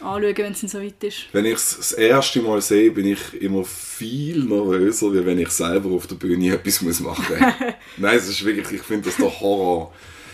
anschauen, 0.00 0.36
wenn 0.36 0.52
es 0.52 0.60
dann 0.60 0.70
so 0.70 0.82
weit 0.82 1.04
ist? 1.04 1.26
Wenn 1.32 1.44
ich 1.44 1.54
es 1.54 1.76
das 1.76 1.92
erste 1.92 2.40
Mal 2.40 2.60
sehe, 2.62 2.90
bin 2.90 3.06
ich 3.06 3.34
immer 3.40 3.64
viel 3.64 4.44
nervöser, 4.44 5.12
wie 5.12 5.24
wenn 5.24 5.38
ich 5.38 5.50
selber 5.50 5.90
auf 5.90 6.06
der 6.06 6.16
Bühne 6.16 6.54
etwas 6.54 6.80
machen 6.80 7.00
muss. 7.00 7.18
Nein, 7.98 8.16
es 8.16 8.28
ist 8.28 8.44
wirklich, 8.44 8.80
ich 8.80 8.82
finde 8.82 9.08
das 9.08 9.16
der 9.18 9.40
Horror. 9.40 9.92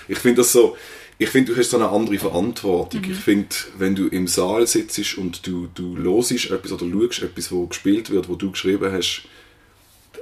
Ich 0.08 0.18
finde 0.18 0.38
das 0.38 0.52
so, 0.52 0.76
ich 1.20 1.28
finde, 1.28 1.52
du 1.52 1.58
hast 1.58 1.68
so 1.68 1.76
eine 1.76 1.90
andere 1.90 2.18
Verantwortung. 2.18 3.02
Mhm. 3.02 3.12
Ich 3.12 3.18
finde, 3.18 3.54
wenn 3.76 3.94
du 3.94 4.08
im 4.08 4.26
Saal 4.26 4.66
sitzt 4.66 5.18
und 5.18 5.46
du, 5.46 5.68
du 5.74 5.98
hörst 5.98 6.50
etwas 6.50 6.72
oder 6.72 6.86
schaust 6.90 7.22
etwas, 7.22 7.52
wo 7.52 7.66
gespielt 7.66 8.08
wird, 8.08 8.30
wo 8.30 8.36
du 8.36 8.50
geschrieben 8.50 8.90
hast, 8.90 9.24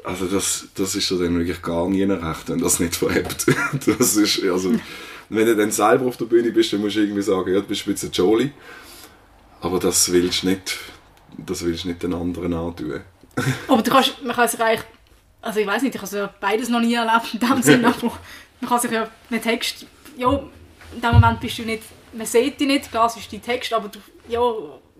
also 0.02 0.26
das, 0.26 0.66
das 0.74 0.96
ist 0.96 1.08
ja 1.08 1.16
dann 1.18 1.38
wirklich 1.38 1.62
gar 1.62 1.88
nie 1.88 2.02
recht, 2.02 2.48
wenn 2.48 2.58
das 2.58 2.80
nicht 2.80 2.96
verhebt. 2.96 3.46
Das 3.86 4.16
ist, 4.16 4.42
also, 4.42 4.74
wenn 5.28 5.46
du 5.46 5.54
dann 5.54 5.70
selber 5.70 6.06
auf 6.06 6.16
der 6.16 6.24
Bühne 6.24 6.50
bist, 6.50 6.72
dann 6.72 6.80
musst 6.80 6.96
du 6.96 7.00
irgendwie 7.00 7.22
sagen, 7.22 7.54
ja, 7.54 7.60
du 7.60 7.66
bist 7.68 7.86
ein 7.86 7.92
bisschen 7.92 8.10
Jolie. 8.10 8.50
Aber 9.60 9.78
das 9.78 10.10
willst 10.10 10.42
du 10.42 10.48
nicht, 10.48 10.78
das 11.36 11.64
willst 11.64 11.84
du 11.84 11.88
nicht 11.88 12.02
den 12.02 12.12
anderen 12.12 12.52
antun. 12.54 13.02
Aber 13.68 13.82
du 13.82 13.90
kannst, 13.92 14.20
man 14.24 14.34
kann 14.34 14.48
sich 14.48 14.60
eigentlich, 14.60 14.84
also 15.42 15.60
ich 15.60 15.66
weiß 15.66 15.82
nicht, 15.82 15.94
ich 15.94 16.02
habe 16.02 16.34
beides 16.40 16.68
noch 16.70 16.80
nie 16.80 16.94
erlebt 16.94 17.34
in 17.34 17.38
dem 17.38 17.62
Sinne, 17.62 17.86
aber 18.02 18.18
man 18.60 18.68
kann 18.68 18.80
sich 18.80 18.90
ja 18.90 19.08
mit 19.30 19.44
Text, 19.44 19.86
ja, 20.16 20.42
in 20.94 21.00
dem 21.00 21.12
Moment 21.12 21.40
bist 21.40 21.58
du 21.58 21.62
nicht, 21.62 21.82
man 22.12 22.26
sieht 22.26 22.58
dich 22.58 22.66
nicht, 22.66 22.90
klar, 22.90 23.06
es 23.06 23.16
ist 23.16 23.32
dein 23.32 23.42
Text, 23.42 23.72
aber 23.72 23.88
du, 23.88 23.98
ja, 24.28 24.40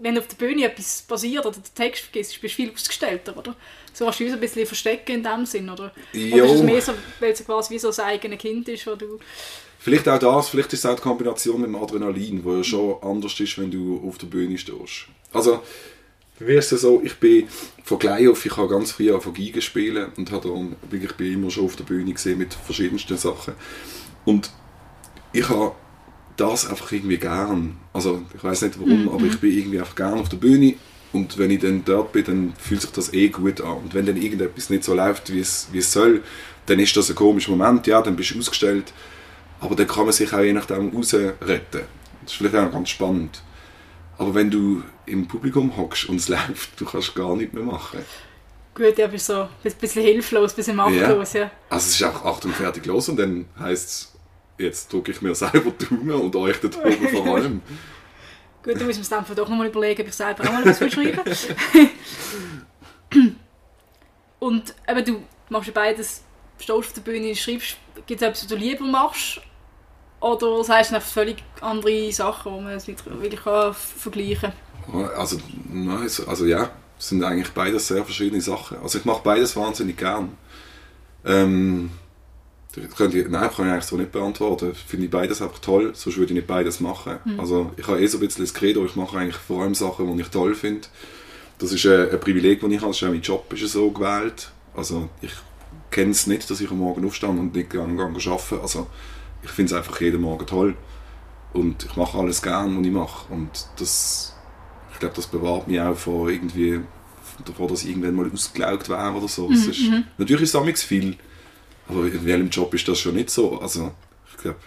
wenn 0.01 0.19
auf 0.19 0.27
der 0.29 0.37
Bühne 0.37 0.65
etwas 0.65 1.03
passiert 1.03 1.45
oder 1.45 1.57
den 1.57 1.75
Text 1.75 2.05
vergisst, 2.05 2.41
bist 2.41 2.55
du 2.55 2.63
viel 2.63 2.73
ausgestellter, 2.73 3.37
oder? 3.37 3.55
So 3.93 4.07
hast 4.07 4.21
du 4.21 4.25
uns 4.25 4.35
ein 4.35 4.41
bisschen 4.41 4.67
verstecken 4.67 5.17
in 5.17 5.23
dem 5.23 5.45
Sinn, 5.45 5.69
oder? 5.69 5.93
Jo. 6.13 6.37
Oder 6.37 6.45
ist 6.45 6.53
es 6.53 6.63
mehr 6.63 6.83
so, 6.83 6.93
weil 7.21 7.33
es 7.33 7.45
quasi 7.45 7.75
wie 7.75 7.79
so 7.79 7.89
das 7.89 8.01
eigene 8.01 8.37
Kind 8.37 8.69
ist, 8.69 8.87
wo 8.87 8.95
du... 8.95 9.19
Vielleicht 9.81 10.09
auch 10.09 10.19
das, 10.19 10.49
vielleicht 10.49 10.73
ist 10.73 10.81
es 10.81 10.87
auch 10.87 10.97
die 10.97 11.03
Kombination 11.03 11.61
mit 11.61 11.69
dem 11.71 11.77
Adrenalin, 11.77 12.45
wo 12.45 12.57
ja 12.57 12.65
schon 12.65 13.03
anders 13.03 13.39
ist, 13.39 13.59
wenn 13.59 13.71
du 13.71 14.03
auf 14.07 14.19
der 14.19 14.27
Bühne 14.27 14.59
stehst. 14.59 15.07
Also, 15.33 15.63
wie 16.41 16.55
ist 16.55 16.71
es 16.73 16.83
so, 16.83 17.01
ich 17.03 17.15
bin 17.17 17.49
von 17.85 17.99
klein 17.99 18.29
auf, 18.29 18.45
ich 18.45 18.57
habe 18.57 18.69
ganz 18.69 18.93
früh 18.93 19.11
angefangen 19.11 19.37
Geige 19.37 19.63
spielen 19.63 20.13
und 20.17 20.31
habe 20.31 20.49
dann, 20.49 20.77
ich 20.93 21.13
bin 21.13 21.33
immer 21.33 21.51
schon 21.51 21.65
auf 21.65 21.77
der 21.77 21.85
Bühne 21.85 22.13
gesehen 22.13 22.39
mit 22.39 22.55
verschiedensten 22.55 23.17
Sachen. 23.17 23.55
Und 24.25 24.51
ich 25.33 25.49
habe 25.49 25.73
das 26.37 26.69
einfach 26.69 26.93
irgendwie 26.93 27.19
gern. 27.19 27.77
Also, 27.93 28.23
ich 28.35 28.43
weiß 28.43 28.63
nicht 28.63 28.79
warum, 28.79 29.09
aber 29.09 29.25
ich 29.25 29.39
bin 29.41 29.53
irgendwie 29.53 29.79
einfach 29.81 29.97
gern 29.97 30.19
auf 30.19 30.29
der 30.29 30.37
Bühne 30.37 30.75
und 31.13 31.39
wenn 31.39 31.51
ich 31.51 31.61
dann 31.61 31.85
dort 31.85 32.13
bin, 32.13 32.25
dann 32.25 32.55
fühlt 32.59 32.83
sich 32.83 32.91
das 32.93 33.13
eh 33.15 33.29
gut 33.29 33.61
an. 33.61 33.79
Und 33.79 33.95
wenn 33.95 34.07
dann 34.07 34.17
irgendetwas 34.17 34.71
nicht 34.71 34.85
so 34.85 34.95
läuft, 34.95 35.33
wie 35.33 35.41
es, 35.41 35.69
wie 35.73 35.79
es 35.79 35.93
soll, 35.93 36.23
dann 36.67 36.79
ist 36.79 36.97
das 36.97 37.09
ein 37.09 37.17
komischer 37.17 37.51
Moment, 37.51 37.87
ja, 37.87 38.03
dann 38.03 38.15
bist 38.15 38.35
du 38.35 38.39
ausgestellt. 38.39 38.93
Aber 39.61 39.75
dann 39.75 39.89
kann 39.89 40.05
man 40.05 40.13
sich 40.13 40.33
auch 40.33 40.41
je 40.41 40.53
nachdem 40.53 40.95
rausretten. 40.95 41.83
Das 42.23 42.33
ist 42.33 42.35
vielleicht 42.35 42.55
auch 42.55 42.71
ganz 42.71 42.91
spannend. 42.91 43.43
Aber 44.19 44.35
wenn 44.35 44.51
du 44.51 44.83
im 45.07 45.27
Publikum 45.27 45.77
hockst 45.77 46.09
und 46.09 46.17
es 46.17 46.29
läuft, 46.29 46.79
du 46.79 46.85
kannst 46.85 47.15
gar 47.15 47.35
nichts 47.37 47.55
mehr 47.55 47.65
machen. 47.65 48.01
Gut, 48.75 48.97
ja, 48.97 49.09
bist 49.09 49.27
so 49.27 49.41
ein 49.43 49.73
bisschen 49.81 50.03
hilflos, 50.05 50.53
ein 50.53 50.57
bisschen 50.57 50.77
machtlos, 50.77 51.33
ja. 51.33 51.51
Also 51.69 51.89
es 51.89 51.95
ist 51.95 52.03
einfach 52.03 52.25
Achtung, 52.25 52.53
fertig, 52.53 52.87
los 52.87 53.09
und 53.09 53.17
dann 53.17 53.47
heisst 53.59 53.89
es, 53.89 54.13
jetzt 54.59 54.93
drücke 54.93 55.13
ich 55.13 55.23
mir 55.23 55.35
selber 55.37 55.71
die 55.71 55.87
Daumen 55.87 56.11
und 56.11 56.37
euch 56.37 56.61
da 56.61 56.69
oben 56.69 57.09
vor 57.09 57.27
allem. 57.37 57.63
Gut, 58.63 58.75
dann 58.77 58.87
müssen 58.87 58.99
wir 58.99 58.99
uns 58.99 59.09
dann 59.09 59.25
doch 59.37 59.49
nochmal 59.49 59.69
überlegen, 59.69 60.03
ob 60.03 60.09
ich 60.09 60.15
selber 60.15 60.45
auch 60.45 60.53
mal 60.53 60.67
etwas 60.67 60.93
schreiben 60.93 61.21
Und 64.39 64.75
eben, 64.89 65.05
du 65.05 65.23
machst 65.49 65.67
ja 65.69 65.73
beides, 65.75 66.23
stehst 66.59 66.71
auf 66.71 66.93
der 66.93 67.01
Bühne, 67.01 67.35
schreibst, 67.35 67.77
gibt 68.07 68.21
es 68.23 68.27
etwas, 68.29 68.43
was 68.43 68.49
du 68.49 68.57
lieber 68.57 68.85
machst? 68.85 69.41
Oder 70.21 70.63
sagst 70.65 70.91
du 70.91 70.97
einfach 70.97 71.09
völlig 71.09 71.43
andere 71.61 72.11
Sachen, 72.13 72.55
die 72.57 72.61
man 72.63 72.73
jetzt 72.73 72.89
nicht 72.89 73.05
wirklich 73.07 73.43
kann 73.43 73.73
vergleichen 73.75 74.53
kann? 74.91 75.05
Also, 75.17 75.39
nein, 75.71 76.09
so- 76.09 76.27
also 76.27 76.45
ja, 76.47 76.71
es 76.99 77.09
sind 77.09 77.23
eigentlich 77.23 77.51
beides 77.53 77.87
sehr 77.89 78.05
verschiedene 78.05 78.41
Sachen. 78.41 78.79
Also 78.79 78.99
ich 78.99 79.05
mache 79.05 79.23
beides 79.23 79.55
wahnsinnig 79.57 79.97
gern. 79.97 80.37
Ähm, 81.25 81.91
das 82.75 82.97
könnte 82.97 83.19
ich, 83.19 83.29
nein, 83.29 83.51
kann 83.51 83.67
ich 83.67 83.73
eigentlich 83.73 83.85
so 83.85 83.97
nicht 83.97 84.13
beantworten. 84.13 84.75
Finde 84.75 85.07
ich 85.07 85.11
beides 85.11 85.41
einfach 85.41 85.59
toll, 85.59 85.93
sonst 85.95 86.17
würde 86.17 86.33
ich 86.33 86.37
nicht 86.37 86.47
beides 86.47 86.81
machen. 86.81 87.19
Also 87.39 87.73
ich 87.77 87.87
habe 87.87 88.01
eh 88.01 88.07
so 88.07 88.19
ein 88.19 88.21
bisschen 88.21 88.45
das 88.45 88.55
Credo, 88.55 88.85
ich 88.85 88.95
mache 88.95 89.19
eigentlich 89.19 89.37
vor 89.37 89.63
allem 89.63 89.75
Sachen, 89.75 90.15
die 90.15 90.23
ich 90.23 90.29
toll 90.29 90.55
finde. 90.55 90.87
Das 91.59 91.73
ist 91.73 91.85
äh, 91.87 92.11
ein 92.11 92.21
Privileg, 92.21 92.61
das 92.61 92.71
ich 92.71 92.81
habe, 92.81 92.89
das 92.89 92.97
ist 92.99 93.03
auch 93.05 93.11
mein 93.11 93.21
Job 93.23 93.53
ist 93.53 93.73
so 93.73 93.91
gewählt. 93.91 94.51
Also 94.75 95.09
ich 95.23 95.33
kenne 95.91 96.13
es 96.13 96.27
nicht, 96.27 96.49
dass 96.51 96.61
ich 96.61 96.71
am 96.71 96.79
Morgen 96.79 97.05
aufstehe 97.05 97.31
und 97.31 97.55
nicht 97.55 97.71
gerne 97.71 97.95
gehe 97.97 98.05
arbeiten. 98.05 98.61
Also 98.61 98.87
ich 99.43 99.51
finde 99.51 99.73
es 99.73 99.79
einfach 99.79 100.01
jeden 100.01 100.21
Morgen 100.21 100.47
toll. 100.47 100.77
Und 101.53 101.85
ich 101.85 101.97
mache 101.97 102.19
alles 102.19 102.43
gern, 102.43 102.79
was 102.79 102.87
ich 102.87 102.93
mache. 102.93 103.33
Und 103.33 103.51
das, 103.79 104.37
ich 104.93 104.99
glaube, 104.99 105.17
das 105.17 105.27
bewahrt 105.27 105.67
mich 105.67 105.81
auch 105.81 105.97
vor 105.97 106.29
irgendwie, 106.29 106.81
davor, 107.45 107.69
dass 107.69 107.83
ich 107.83 107.91
irgendwann 107.91 108.15
mal 108.15 108.31
ausgelaugt 108.31 108.89
wäre 108.89 109.13
oder 109.13 109.29
so. 109.29 109.51
Es 109.51 109.67
ist, 109.67 109.91
natürlich 110.19 110.43
ist 110.43 110.55
es 110.55 110.83
viel, 110.83 111.17
aber 111.89 112.05
in 112.07 112.25
welchem 112.25 112.51
Job 112.51 112.73
ist 112.75 112.87
das 112.87 112.99
schon 112.99 113.15
nicht 113.15 113.31
so? 113.31 113.59
Also, 113.61 113.93
ich 114.31 114.37
glaube, 114.37 114.61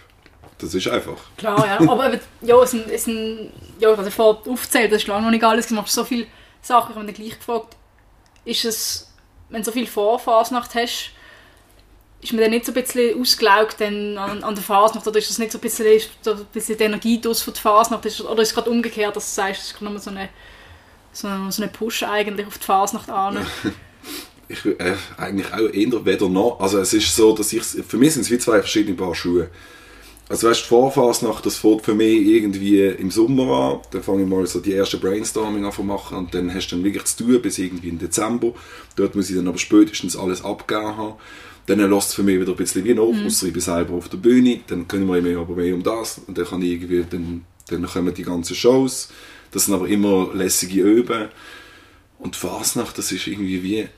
das 0.58 0.74
ist 0.74 0.88
einfach. 0.88 1.18
Klar, 1.36 1.66
ja. 1.66 1.80
Aber 1.90 2.18
ja, 2.40 2.62
es 2.62 2.72
es 2.74 3.04
sind, 3.04 3.52
ja, 3.80 3.90
also 3.90 4.10
vor 4.10 4.42
aufzählt, 4.46 4.92
das 4.92 5.02
ist 5.02 5.08
lange 5.08 5.24
noch 5.24 5.30
nicht 5.30 5.44
alles 5.44 5.68
gemacht. 5.68 5.88
So 5.88 6.04
viele 6.04 6.26
Sachen, 6.60 6.90
ich 6.90 6.96
habe 6.96 7.06
mich 7.06 7.14
gleich 7.16 7.38
gefragt, 7.38 7.76
ist 8.44 8.64
es, 8.64 9.12
wenn 9.48 9.62
du 9.62 9.66
so 9.66 9.72
viel 9.72 9.86
Vorfasnacht 9.86 10.74
hast, 10.74 11.10
ist 12.20 12.32
man 12.32 12.42
dann 12.42 12.50
nicht 12.50 12.64
so 12.64 12.70
ein 12.70 12.80
bisschen 12.80 13.20
ausgelaugt 13.20 13.82
an, 13.82 14.16
an 14.16 14.54
der 14.54 14.62
Fasnacht 14.62 15.06
oder 15.06 15.18
ist 15.18 15.28
das 15.28 15.38
nicht 15.38 15.50
so 15.50 15.58
ein 15.58 15.60
bisschen, 15.60 15.86
ist 15.86 16.10
so 16.22 16.32
ein 16.32 16.44
bisschen 16.52 16.78
die 16.78 16.84
Energie 16.84 17.20
aus 17.26 17.44
die 17.44 17.60
Fasnacht 17.60 18.06
ist, 18.06 18.20
oder 18.20 18.42
ist 18.42 18.50
es 18.50 18.54
gerade 18.54 18.70
umgekehrt, 18.70 19.16
dass 19.16 19.34
du 19.34 19.42
sagst, 19.42 19.60
es 19.62 19.66
ist 19.68 19.74
gerade 19.74 19.90
nur 19.90 19.98
so 19.98 20.10
eine, 20.10 20.28
so 21.12 21.26
eine, 21.26 21.50
so 21.50 21.62
eine 21.62 21.72
Push 21.72 22.04
eigentlich 22.04 22.46
auf 22.46 22.58
die 22.58 22.64
Fasnacht 22.64 23.10
an? 23.10 23.44
Ich 24.52 24.66
äh, 24.66 24.94
eigentlich 25.16 25.52
auch 25.52 25.72
eher 25.72 26.04
weder 26.04 26.28
noch. 26.28 26.60
Also 26.60 26.78
es 26.78 26.92
ist 26.92 27.16
so, 27.16 27.34
dass 27.34 27.52
ich, 27.52 27.62
für 27.62 27.96
mich 27.96 28.12
sind 28.12 28.22
es 28.22 28.30
wie 28.30 28.38
zwei 28.38 28.60
verschiedene 28.60 28.96
Paar 28.96 29.14
Schuhe. 29.14 29.48
Also 30.28 30.48
weißt, 30.48 30.62
die 30.62 30.68
Vorphasnacht, 30.68 31.44
das 31.44 31.56
fängt 31.56 31.82
für 31.82 31.94
mich 31.94 32.26
irgendwie 32.26 32.84
im 32.86 33.10
Sommer 33.10 33.52
an. 33.52 33.80
Dann 33.90 34.02
fange 34.02 34.22
ich 34.22 34.28
mal 34.28 34.46
so 34.46 34.60
die 34.60 34.72
erste 34.72 34.98
Brainstorming 34.98 35.64
an 35.64 35.72
zu 35.72 35.82
machen 35.82 36.18
und 36.18 36.34
dann 36.34 36.52
hast 36.54 36.68
du 36.68 36.76
dann 36.76 36.84
wirklich 36.84 37.04
zu 37.04 37.24
tun 37.24 37.42
bis 37.42 37.58
irgendwie 37.58 37.88
im 37.88 37.98
Dezember. 37.98 38.54
Dort 38.96 39.14
muss 39.14 39.30
ich 39.30 39.36
dann 39.36 39.48
aber 39.48 39.58
spätestens 39.58 40.16
alles 40.16 40.44
abgeben 40.44 40.96
haben. 40.96 41.14
Dann 41.66 41.78
lässt 41.78 42.08
es 42.08 42.14
für 42.14 42.22
mich 42.22 42.40
wieder 42.40 42.52
ein 42.52 42.56
bisschen 42.56 42.84
wie 42.84 42.94
nach, 42.94 43.02
ausser 43.02 43.46
ich 43.46 43.52
bin 43.52 43.62
selber 43.62 43.94
auf 43.94 44.08
der 44.08 44.16
Bühne. 44.16 44.60
Dann 44.66 44.88
kümmere 44.88 45.18
ich 45.18 45.24
mich 45.24 45.36
aber 45.36 45.54
mehr 45.54 45.74
um 45.74 45.82
das 45.82 46.20
und 46.26 46.36
dann 46.38 46.46
kann 46.46 46.62
ich 46.62 46.72
irgendwie, 46.72 47.04
dann, 47.08 47.44
dann 47.68 47.86
kommen 47.86 48.14
die 48.14 48.22
ganzen 48.22 48.54
Shows. 48.54 49.10
Das 49.50 49.66
sind 49.66 49.74
aber 49.74 49.86
immer 49.86 50.30
lässige 50.34 50.82
Öben. 50.82 51.28
Und 52.18 52.36
die 52.36 52.38
Fasnacht, 52.38 52.96
das 52.98 53.12
ist 53.12 53.26
irgendwie 53.26 53.62
wie, 53.62 53.88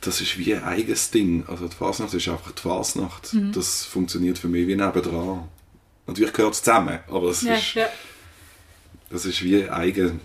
das 0.00 0.20
ist 0.20 0.38
wie 0.38 0.54
ein 0.54 0.62
eigenes 0.62 1.10
Ding. 1.10 1.44
Also 1.48 1.66
die 1.68 1.74
Fasnacht 1.74 2.14
ist 2.14 2.28
einfach 2.28 2.52
die 2.52 2.62
Fasnacht. 2.62 3.34
Das 3.52 3.84
funktioniert 3.84 4.38
für 4.38 4.48
mich 4.48 4.66
wie 4.66 4.76
nebendran. 4.76 5.48
Natürlich 6.06 6.32
gehört 6.32 6.54
es 6.54 6.62
zusammen, 6.62 7.00
aber 7.08 7.28
es 7.28 7.42
ja, 7.42 7.54
ist, 7.54 7.74
ja. 7.74 7.86
das 9.10 9.26
ist 9.26 9.42
wie 9.42 9.68
eigen. 9.68 10.20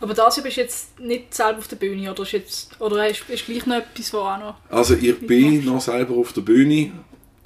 Aber 0.00 0.14
das 0.14 0.42
bist 0.42 0.56
du 0.56 0.60
jetzt 0.60 0.98
nicht 0.98 1.32
selber 1.32 1.58
auf 1.58 1.68
der 1.68 1.76
Bühne, 1.76 2.10
oder 2.10 2.24
ist, 2.24 2.32
jetzt, 2.32 2.80
oder 2.80 3.08
ist, 3.08 3.28
ist 3.28 3.46
gleich 3.46 3.64
noch 3.66 3.76
etwas, 3.76 4.12
was 4.12 4.20
auch 4.20 4.38
noch... 4.38 4.56
Also 4.68 4.94
ich 4.94 5.18
bin 5.26 5.64
noch 5.64 5.80
selber 5.80 6.14
auf 6.16 6.32
der 6.32 6.40
Bühne. 6.40 6.92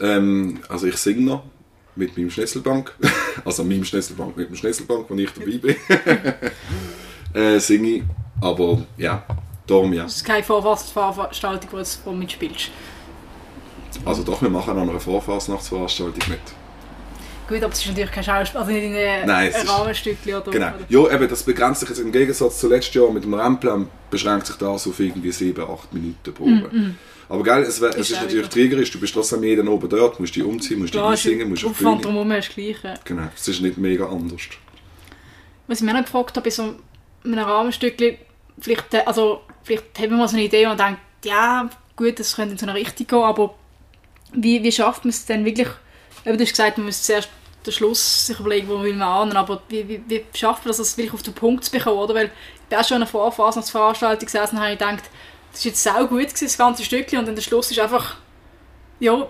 Ähm, 0.00 0.60
also 0.68 0.86
ich 0.86 0.96
singe 0.96 1.20
noch 1.20 1.44
mit 1.94 2.16
meinem 2.16 2.30
Schnetzelbank. 2.30 2.94
Also 3.44 3.62
meinem 3.62 3.84
Schnetzelbank, 3.84 4.36
mit 4.36 4.48
dem 4.48 4.56
Schnetzelbank, 4.56 5.08
wo 5.08 5.14
ich 5.14 5.30
dabei 5.30 5.58
bin. 5.58 5.76
äh, 7.40 7.60
singe 7.60 7.88
ich. 7.88 8.02
Aber 8.40 8.84
ja, 8.96 9.24
darum 9.70 9.92
ja. 9.92 10.04
Das 10.04 10.16
ist 10.16 10.24
keine 10.24 10.42
Vorveranstaltung, 10.42 11.70
wo 11.72 12.10
du 12.10 12.16
mitspielst. 12.16 12.70
Also 14.04 14.22
doch, 14.22 14.40
wir 14.42 14.50
machen 14.50 14.76
an 14.78 14.88
einer 14.88 15.00
Vorfasnachtsveranstaltung 15.00 16.22
mit. 16.28 16.38
Gut, 17.48 17.62
aber 17.62 17.72
es 17.72 17.80
ist 17.80 17.86
natürlich 17.88 18.10
kein 18.12 18.22
Schauspiel, 18.24 18.60
also 18.60 18.70
nicht 18.70 18.84
in 18.84 18.94
einem 18.94 19.48
es 19.48 19.56
ist- 19.56 19.70
oder... 19.70 20.50
Genau. 20.50 20.72
Ja, 20.88 21.14
eben, 21.14 21.28
das 21.28 21.42
begrenzt 21.42 21.80
sich 21.80 21.88
jetzt 21.88 21.98
im 21.98 22.12
Gegensatz 22.12 22.60
zu 22.60 22.68
letztes 22.68 22.94
Jahr 22.94 23.10
mit 23.10 23.24
dem 23.24 23.32
Rennplan, 23.32 23.88
beschränkt 24.10 24.46
sich 24.48 24.56
das 24.56 24.86
auf 24.86 25.00
irgendwie 25.00 25.32
7, 25.32 25.62
8 25.62 25.94
Minuten 25.94 26.34
Probe. 26.34 26.94
Aber 27.30 27.42
gell, 27.42 27.62
es, 27.62 27.80
wär, 27.80 27.88
es 27.90 27.96
Mm, 27.96 28.00
Ist 28.00 28.10
ist 28.10 28.16
natürlich 28.16 28.38
wieder. 28.38 28.50
triggerisch, 28.50 28.90
du 28.90 29.00
bist 29.00 29.14
trotzdem 29.14 29.42
jeden 29.44 29.66
oben 29.68 29.88
dort, 29.88 30.20
musst 30.20 30.36
dich 30.36 30.42
umziehen, 30.44 30.78
musst 30.80 30.92
dich 30.92 31.00
Klar, 31.00 31.14
ist 31.14 31.24
einsingen, 31.24 31.48
musst 31.48 31.64
auf 31.64 31.76
die 31.78 31.84
Aufwand 31.86 32.04
drumherum 32.04 32.30
ist 32.32 32.50
gleich. 32.54 32.76
ja. 32.84 32.94
Genau, 33.04 33.28
es 33.34 33.48
ist 33.48 33.60
nicht 33.62 33.78
mega 33.78 34.06
anders. 34.06 34.42
Was 35.66 35.78
ich 35.80 35.84
mich 35.84 35.92
auch 35.94 35.98
noch 35.98 36.04
gefragt 36.04 36.36
habe, 36.36 36.44
bei 36.44 36.50
so 36.50 36.74
einem 37.24 37.38
Rahmenstückchen, 37.38 38.16
vielleicht, 38.60 38.92
äh, 38.94 39.02
also, 39.06 39.40
vielleicht 39.68 39.98
haben 39.98 40.10
wir 40.10 40.16
mal 40.16 40.28
so 40.28 40.36
eine 40.36 40.44
Idee 40.44 40.66
und 40.66 40.80
denkt, 40.80 41.00
ja, 41.24 41.68
gut, 41.94 42.18
das 42.18 42.34
könnte 42.34 42.52
in 42.52 42.58
so 42.58 42.66
eine 42.66 42.74
Richtung 42.74 43.06
gehen, 43.06 43.22
aber 43.22 43.54
wie, 44.32 44.62
wie 44.62 44.72
schafft 44.72 45.04
man 45.04 45.10
es 45.10 45.26
denn 45.26 45.44
wirklich, 45.44 45.68
du 46.24 46.32
hast 46.32 46.50
gesagt, 46.50 46.78
man 46.78 46.86
muss 46.86 47.02
zuerst 47.02 47.28
den 47.66 47.72
Schluss 47.72 48.26
sich 48.26 48.40
überlegen, 48.40 48.68
wo 48.68 48.80
will 48.82 48.94
man 48.94 49.30
an, 49.30 49.36
aber 49.36 49.62
wie, 49.68 49.86
wie, 49.86 50.02
wie 50.08 50.24
schafft 50.34 50.64
man 50.64 50.70
das, 50.70 50.78
das 50.78 50.96
wirklich 50.96 51.14
auf 51.14 51.22
den 51.22 51.34
Punkt 51.34 51.64
zu 51.64 51.70
bekommen, 51.70 51.98
oder? 51.98 52.14
Weil 52.14 52.26
ich 52.26 52.68
bin 52.68 52.84
schon 52.84 52.96
in 52.96 53.02
einer 53.02 53.10
Vorfasnachtsveranstaltung 53.10 54.24
gesessen 54.24 54.56
und 54.56 54.62
habe 54.62 54.72
gedacht, 54.72 55.04
das 55.50 55.60
ist 55.60 55.64
jetzt 55.64 55.82
sau 55.82 56.06
gut 56.06 56.28
gewesen, 56.28 56.44
das 56.44 56.58
ganze 56.58 56.84
Stückchen, 56.84 57.18
und 57.18 57.26
dann 57.26 57.34
der 57.34 57.42
Schluss 57.42 57.70
ist 57.70 57.78
einfach, 57.78 58.16
ja, 59.00 59.26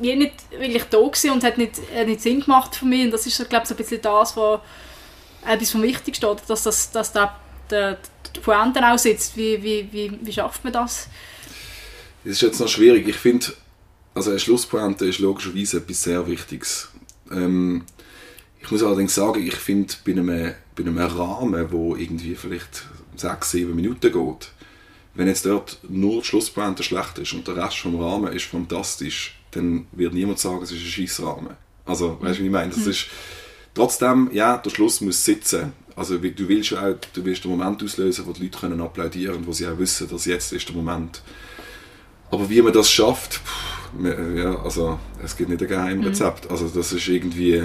wie 0.00 0.16
nicht 0.16 0.34
wirklich 0.50 0.84
da 0.84 0.98
gewesen 0.98 1.30
und 1.30 1.44
hat 1.44 1.56
nicht, 1.56 1.80
hat 1.96 2.06
nicht 2.06 2.20
Sinn 2.20 2.40
gemacht 2.40 2.74
für 2.74 2.84
mich 2.84 3.04
und 3.04 3.12
das 3.12 3.26
ist, 3.26 3.48
glaube 3.48 3.62
ich, 3.62 3.68
so 3.68 3.74
ein 3.74 3.78
bisschen 3.78 4.02
das, 4.02 4.36
was 4.36 4.60
etwas 5.46 5.70
vom 5.70 5.82
Wichtigsten, 5.82 6.24
oder? 6.26 6.40
dass, 6.46 6.64
das, 6.64 6.90
dass 6.90 7.12
da 7.12 7.38
der, 7.74 7.98
die 8.34 8.40
Pointe 8.40 8.80
auch 8.86 8.98
sitzt. 8.98 9.36
Wie, 9.36 9.62
wie, 9.62 9.88
wie, 9.92 10.18
wie 10.22 10.32
schafft 10.32 10.64
man 10.64 10.72
das? 10.72 11.08
Es 12.24 12.32
ist 12.32 12.42
jetzt 12.42 12.60
noch 12.60 12.68
schwierig. 12.68 13.06
Ich 13.08 13.16
finde, 13.16 13.46
also 14.14 14.30
eine 14.30 14.38
Schlusspointe 14.38 15.04
ist 15.06 15.18
logischerweise 15.18 15.78
etwas 15.78 16.02
sehr 16.02 16.26
Wichtiges. 16.26 16.88
Ähm, 17.30 17.84
ich 18.60 18.70
muss 18.70 18.82
allerdings 18.82 19.14
sagen, 19.14 19.46
ich 19.46 19.56
finde, 19.56 19.92
bei 20.06 20.12
einem, 20.12 20.54
bei 20.74 20.82
einem 20.82 20.98
Rahmen, 20.98 21.70
wo 21.70 21.96
irgendwie 21.96 22.34
vielleicht 22.34 22.84
sechs, 23.16 23.50
sieben 23.50 23.74
Minuten 23.74 24.12
geht, 24.12 24.50
wenn 25.14 25.28
jetzt 25.28 25.46
dort 25.46 25.78
nur 25.88 26.22
die 26.22 26.26
Schlusspointe 26.26 26.82
schlecht 26.82 27.18
ist 27.18 27.34
und 27.34 27.46
der 27.46 27.56
Rest 27.56 27.78
vom 27.78 28.00
Rahmen 28.00 28.32
ist 28.32 28.46
fantastisch, 28.46 29.38
dann 29.50 29.86
wird 29.92 30.14
niemand 30.14 30.38
sagen, 30.38 30.62
es 30.62 30.72
ist 30.72 30.80
ein 30.80 30.86
scheiß 30.86 31.22
Rahmen. 31.22 31.56
Also, 31.84 32.18
weißt 32.20 32.38
du, 32.38 32.42
wie 32.42 32.46
ich 32.46 32.52
meine? 32.52 32.72
Das 32.72 32.86
ist, 32.86 33.06
Trotzdem, 33.74 34.30
ja, 34.32 34.56
der 34.56 34.70
Schluss 34.70 35.00
muss 35.00 35.24
sitzen. 35.24 35.72
Also 35.96 36.18
du 36.18 36.48
willst 36.48 36.76
auch, 36.76 36.94
du 37.12 37.24
willst 37.24 37.44
den 37.44 37.50
Moment 37.50 37.82
auslösen, 37.82 38.26
wo 38.26 38.32
die 38.32 38.44
Leute 38.44 38.58
können 38.58 38.80
applaudieren 38.80 39.34
können, 39.34 39.46
wo 39.46 39.52
sie 39.52 39.66
auch 39.66 39.78
wissen, 39.78 40.08
dass 40.08 40.24
jetzt 40.24 40.52
ist 40.52 40.68
der 40.68 40.74
Moment. 40.74 41.22
Aber 42.30 42.48
wie 42.50 42.62
man 42.62 42.72
das 42.72 42.90
schafft, 42.90 43.34
pff, 43.34 43.74
ja, 44.36 44.60
also 44.62 44.98
es 45.22 45.36
gibt 45.36 45.50
nicht 45.50 45.62
ein 45.62 45.68
Geheimrezept. 45.68 46.46
Mhm. 46.46 46.50
Also 46.50 46.68
das 46.68 46.92
ist 46.92 47.06
irgendwie, 47.06 47.62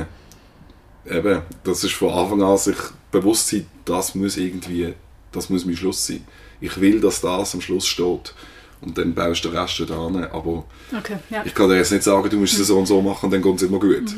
eben, 1.10 1.42
das 1.64 1.84
ist 1.84 1.94
von 1.94 2.14
Anfang 2.14 2.44
an 2.44 2.58
sich 2.58 2.78
bewusst 3.12 3.48
sein, 3.48 3.66
das 3.86 4.14
muss 4.14 4.38
irgendwie, 4.38 4.94
das 5.32 5.50
muss 5.50 5.66
mein 5.66 5.76
Schluss 5.76 6.06
sein. 6.06 6.26
Ich 6.62 6.80
will, 6.80 7.00
dass 7.00 7.22
das 7.22 7.56
am 7.56 7.62
Schluss 7.62 7.88
steht. 7.88 8.34
Und 8.82 8.98
dann 8.98 9.14
baust 9.14 9.44
du 9.44 9.50
den 9.50 9.58
Rest 9.58 9.84
da 9.88 10.06
an. 10.06 10.24
Aber 10.26 10.66
okay, 10.98 11.18
ja. 11.30 11.44
ich 11.46 11.54
kann 11.54 11.68
dir 11.68 11.78
jetzt 11.78 11.92
nicht 11.92 12.04
sagen, 12.04 12.30
du 12.30 12.38
musst 12.38 12.58
es 12.58 12.68
so 12.68 12.78
und 12.78 12.86
so 12.86 13.02
machen, 13.02 13.30
dann 13.30 13.42
geht 13.42 13.56
es 13.56 13.64
immer 13.64 13.80
gut. 13.80 14.16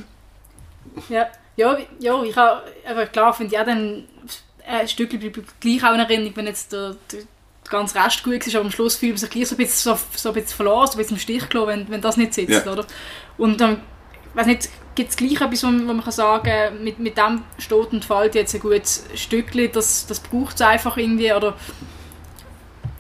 Ja, 1.10 1.28
ja, 1.56 1.78
ja 2.00 2.24
ich 2.24 2.36
habe, 2.36 2.64
aber 2.90 3.06
klar 3.08 3.34
finde 3.34 3.56
ich 3.56 3.62
auch 3.62 3.66
dann 3.66 4.06
ein 4.66 4.88
Stück 4.88 5.10
gleich 5.60 5.84
auch 5.84 5.94
in 5.94 6.00
Erinnerung, 6.00 6.36
wenn 6.36 6.46
jetzt 6.48 6.72
der, 6.72 6.96
der 7.12 7.22
ganz 7.70 7.96
Rest 7.96 8.24
gut 8.24 8.46
ist, 8.46 8.56
aber 8.56 8.66
am 8.66 8.72
Schluss 8.72 8.96
fühlt 8.96 9.14
man 9.14 9.18
sich 9.18 9.30
gleich 9.30 9.48
so 9.48 9.56
ein 9.56 9.58
bisschen, 9.58 9.96
so, 9.96 10.00
so 10.16 10.30
ein 10.30 10.36
bisschen 10.36 10.56
verloren, 10.56 10.88
so 10.88 10.94
ein 10.94 10.98
bisschen 10.98 11.18
im 11.18 11.22
Stich 11.22 11.50
gelassen, 11.50 11.68
wenn, 11.68 11.90
wenn 11.90 12.02
das 12.02 12.18
nicht 12.18 12.34
sitzt, 12.34 12.66
ja. 12.66 12.72
oder? 12.72 12.86
Und 13.38 13.60
dann, 13.62 13.82
weiß 14.34 14.46
nicht, 14.48 14.70
gibt 14.96 15.10
es 15.10 15.16
gleich 15.16 15.42
etwas, 15.42 15.64
wo 15.64 15.68
man 15.68 16.04
kann 16.04 16.12
sagen 16.12 16.84
mit, 16.84 17.00
mit 17.00 17.18
dem 17.18 17.44
steht 17.58 17.92
und 17.92 18.06
fällt 18.06 18.36
jetzt 18.36 18.54
ein 18.54 18.62
gutes 18.62 19.06
Stückchen, 19.16 19.72
das, 19.72 20.06
das 20.06 20.20
braucht 20.20 20.56
es 20.56 20.62
einfach 20.62 20.98
irgendwie, 20.98 21.34
oder, 21.34 21.56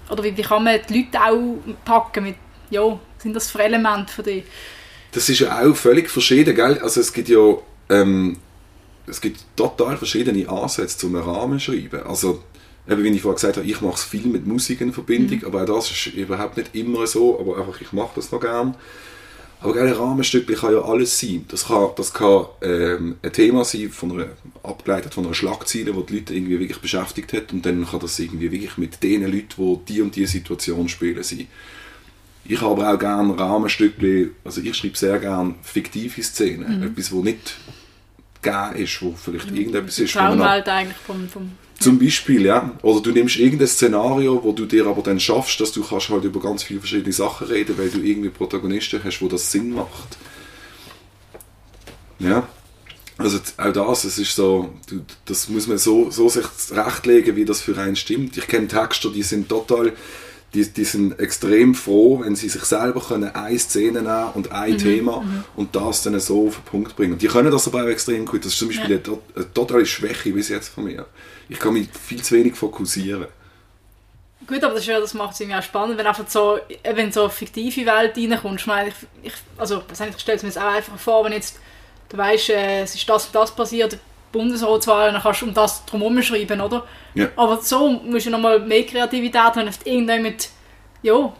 oder 0.09 0.23
wie, 0.23 0.35
wie 0.35 0.41
kann 0.41 0.63
man 0.63 0.79
die 0.89 0.99
Leute 0.99 1.21
auch 1.21 1.57
packen 1.85 2.23
mit, 2.23 2.35
ja, 2.69 2.99
sind 3.17 3.35
das 3.35 3.51
für 3.51 3.61
Elemente 3.61 4.11
für 4.11 4.23
dich? 4.23 4.43
Das 5.11 5.27
ist 5.27 5.39
ja 5.39 5.61
auch 5.61 5.75
völlig 5.75 6.09
verschieden, 6.09 6.55
gell? 6.55 6.79
Also 6.81 7.01
es 7.01 7.11
gibt 7.11 7.27
ja, 7.27 7.57
ähm, 7.91 8.38
es 9.08 9.19
gibt 9.19 9.43
total 9.56 9.97
verschiedene 9.97 10.47
Ansätze 10.47 10.97
zum 10.97 11.15
Rahmen 11.15 11.60
schreiben. 11.60 12.04
Also 12.04 12.43
eben, 12.89 13.04
wie 13.04 13.10
ich 13.10 13.21
vorhin 13.21 13.36
gesagt 13.36 13.58
habe, 13.58 13.67
ich 13.67 13.82
mache 13.82 13.95
es 13.95 14.04
viel 14.04 14.25
mit 14.27 14.47
Musik 14.47 14.82
in 14.82 14.93
Verbindung, 14.93 15.39
mhm. 15.39 15.45
aber 15.45 15.63
auch 15.63 15.75
das 15.75 15.91
ist 15.91 16.08
überhaupt 16.08 16.58
nicht 16.58 16.73
immer 16.73 17.06
so, 17.08 17.39
aber 17.39 17.58
einfach, 17.58 17.82
ich 17.82 17.91
mache 17.91 18.12
das 18.15 18.32
noch 18.32 18.39
gern. 18.39 18.75
Aber 19.60 19.80
ein 19.80 19.91
Rahmenstück 19.91 20.47
kann 20.60 20.73
ja 20.73 20.82
alles 20.82 21.19
sein. 21.19 21.45
Das 21.49 21.67
kann, 21.67 21.89
das 21.95 22.12
kann 22.12 22.45
ähm, 22.63 23.17
ein 23.21 23.32
Thema 23.32 23.63
sein, 23.63 23.91
von 23.91 24.12
einer, 24.12 24.30
abgeleitet 24.63 25.13
von 25.13 25.25
einer 25.25 25.36
Schlagzeile, 25.36 25.93
die 25.93 26.06
die 26.06 26.15
Leute 26.15 26.34
irgendwie 26.34 26.60
wirklich 26.60 26.82
beschäftigt 26.82 27.32
hat 27.34 27.54
und 27.54 27.63
dann 27.63 27.86
kann 27.86 27.99
das 27.99 28.17
irgendwie 28.17 28.51
wirklich 28.51 28.77
mit 28.77 29.04
den 29.04 29.21
Leuten, 29.23 29.47
die 29.58 29.93
die 29.93 30.01
und 30.01 30.15
die 30.15 30.25
Situation 30.25 30.89
spielen, 30.89 31.21
sein. 31.21 31.47
Ich 32.43 32.60
habe 32.60 32.71
aber 32.71 32.91
auch 32.91 32.99
gerne 32.99 33.38
Rahmenstücke, 33.38 34.32
also 34.43 34.62
ich 34.62 34.75
schreibe 34.75 34.97
sehr 34.97 35.19
gerne 35.19 35.54
fiktive 35.62 36.23
Szenen, 36.23 36.80
mhm. 36.80 36.88
etwas, 36.88 37.12
wo 37.12 37.21
nicht 37.21 37.56
gegeben 38.41 38.75
ist, 38.75 39.01
wo 39.01 39.13
vielleicht 39.13 39.51
mhm. 39.51 39.58
irgendetwas 39.58 39.99
ist. 39.99 40.13
Traumwelt 40.13 40.67
eigentlich 40.67 40.97
vom, 40.97 41.27
vom 41.27 41.51
zum 41.82 41.97
Beispiel, 41.97 42.45
ja. 42.45 42.71
Oder 42.84 43.01
du 43.01 43.12
nimmst 43.12 43.38
irgendein 43.38 43.67
Szenario, 43.67 44.43
wo 44.43 44.51
du 44.51 44.65
dir 44.65 44.86
aber 44.86 45.01
dann 45.01 45.19
schaffst, 45.19 45.60
dass 45.60 45.71
du 45.71 45.84
kannst 45.84 46.10
halt 46.10 46.23
über 46.23 46.39
ganz 46.39 46.62
viele 46.62 46.80
verschiedene 46.80 47.12
Sachen 47.12 47.47
reden, 47.47 47.75
weil 47.77 47.89
du 47.89 47.99
irgendwie 47.99 48.30
Protagonisten 48.30 49.04
hast, 49.04 49.19
wo 49.19 49.27
das 49.27 49.51
Sinn 49.51 49.73
macht. 49.73 50.17
Ja. 52.19 52.47
Also 53.17 53.39
auch 53.58 53.73
das, 53.73 54.04
es 54.04 54.17
ist 54.19 54.36
so, 54.36 54.73
du, 54.88 55.01
das 55.25 55.49
muss 55.49 55.67
man 55.67 55.77
so, 55.77 56.10
so 56.12 56.30
sich 56.30 56.45
zurechtlegen, 56.56 57.36
wie 57.36 57.45
das 57.45 57.62
für 57.62 57.77
einen 57.77 57.95
stimmt. 57.95 58.38
Ich 58.38 58.47
kenne 58.47 58.67
Texter, 58.67 59.10
die 59.10 59.23
sind 59.23 59.49
total, 59.49 59.93
die, 60.53 60.65
die 60.65 60.83
sind 60.83 61.19
extrem 61.19 61.75
froh, 61.75 62.21
wenn 62.21 62.35
sie 62.35 62.49
sich 62.49 62.63
selber 62.63 63.01
können 63.01 63.33
eine 63.33 63.57
Szene 63.57 64.01
nehmen 64.01 64.29
und 64.33 64.51
ein 64.51 64.73
mhm, 64.73 64.77
Thema 64.77 65.21
mhm. 65.21 65.43
und 65.55 65.75
das 65.75 66.03
dann 66.03 66.19
so 66.19 66.47
auf 66.47 66.55
den 66.55 66.65
Punkt 66.65 66.95
bringen. 66.95 67.17
Die 67.17 67.27
können 67.27 67.51
das 67.51 67.67
aber 67.67 67.83
auch 67.83 67.87
extrem 67.87 68.25
gut. 68.25 68.43
Das 68.43 68.53
ist 68.53 68.59
zum 68.59 68.67
Beispiel 68.67 68.91
ja. 68.91 68.99
eine, 69.05 69.17
eine 69.35 69.53
totale 69.53 69.85
Schwäche 69.85 70.31
bis 70.31 70.49
jetzt 70.49 70.69
von 70.69 70.83
mir 70.83 71.05
ich 71.51 71.59
kann 71.59 71.73
mich 71.73 71.89
viel 71.91 72.23
zu 72.23 72.35
wenig 72.35 72.55
fokussieren. 72.55 73.27
Gut, 74.47 74.63
aber 74.63 74.73
das, 74.73 74.85
ja, 74.85 74.99
das 74.99 75.13
macht 75.13 75.33
es 75.33 75.41
irgendwie 75.41 75.59
auch 75.59 75.63
spannend, 75.63 75.97
wenn 75.97 76.07
einfach 76.07 76.27
so, 76.27 76.59
wenn 76.83 77.11
so 77.11 77.23
eine 77.23 77.29
fiktive 77.29 77.85
Welt 77.85 78.17
reinkommst. 78.17 78.61
Ich 78.61 78.67
meine, 78.67 78.89
ich, 78.89 78.95
ich, 79.21 79.33
also, 79.57 79.83
ich 79.91 80.21
stelle 80.21 80.37
es 80.37 80.43
mir 80.43 80.49
jetzt 80.49 80.57
auch 80.57 80.73
einfach 80.73 80.97
vor, 80.97 81.25
wenn 81.25 81.33
jetzt, 81.33 81.59
du 82.09 82.17
weißt, 82.17 82.49
äh, 82.51 82.81
es 82.83 82.95
ist 82.95 83.07
das 83.07 83.27
und 83.27 83.35
das 83.35 83.53
passiert, 83.53 83.97
Bundesratswahl, 84.32 85.12
dann 85.12 85.22
kannst 85.22 85.41
du 85.41 85.46
um 85.48 85.54
das 85.54 85.86
drumherum 85.86 86.22
schreiben, 86.22 86.62
oder? 86.62 86.86
Ja. 87.13 87.30
Aber 87.36 87.62
so 87.62 87.89
musst 87.89 88.26
du 88.26 88.30
nochmal 88.30 88.60
mehr 88.60 88.86
Kreativität, 88.86 89.56
wenn 89.56 89.65
du 89.65 89.72
irgendjemand, 89.84 90.50
ja, 91.02 91.34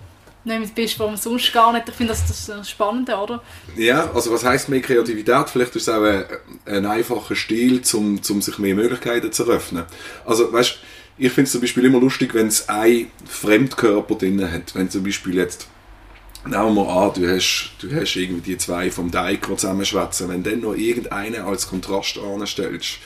nicht 0.44 0.74
bist, 0.74 1.00
wo 1.00 1.06
man 1.06 1.18
sonst 1.18 1.54
gar 1.54 1.72
nicht. 1.72 1.88
Ich 1.88 1.96
finde 1.96 2.14
das, 2.14 2.26
das 2.28 2.50
ist 2.62 2.70
spannend, 2.70 3.10
oder? 3.10 3.42
Ja, 3.76 4.10
also 4.12 4.32
was 4.32 4.44
heißt 4.44 4.70
mehr 4.70 4.82
Kreativität? 4.82 5.50
Vielleicht 5.50 5.76
ist 5.76 5.88
es 5.88 5.90
auch 5.90 6.02
ein, 6.02 6.26
ein 6.66 6.86
einfacher 6.86 7.36
Stil, 7.36 7.82
um, 7.94 8.20
um 8.28 8.42
sich 8.42 8.58
mehr 8.58 8.74
Möglichkeiten 8.74 9.32
zu 9.32 9.44
eröffnen. 9.44 9.86
Also, 10.26 10.52
weißt 10.52 10.80
ich 11.18 11.32
finde 11.32 11.46
es 11.46 11.52
zum 11.52 11.62
Beispiel 11.62 11.86
immer 11.86 12.00
lustig, 12.00 12.34
wenn 12.34 12.48
es 12.48 12.68
ein 12.68 13.12
Fremdkörper 13.28 14.16
drin 14.16 14.52
hat. 14.52 14.74
Wenn 14.74 14.90
zum 14.90 15.04
Beispiel 15.04 15.36
jetzt, 15.36 15.68
nehmen 16.46 16.76
wir 16.76 16.88
an, 16.88 17.12
du 17.14 17.28
hast, 17.28 17.72
du 17.80 17.94
hast 17.94 18.16
irgendwie 18.16 18.52
die 18.52 18.58
zwei 18.58 18.90
vom 18.92 19.12
die 19.12 19.40
zusammenschwätzen. 19.42 20.30
Wenn 20.30 20.44
dann 20.44 20.62
noch 20.62 20.76
irgendeine 20.76 21.44
als 21.44 21.68
Kontrast 21.68 22.18
anstellst, 22.18 23.00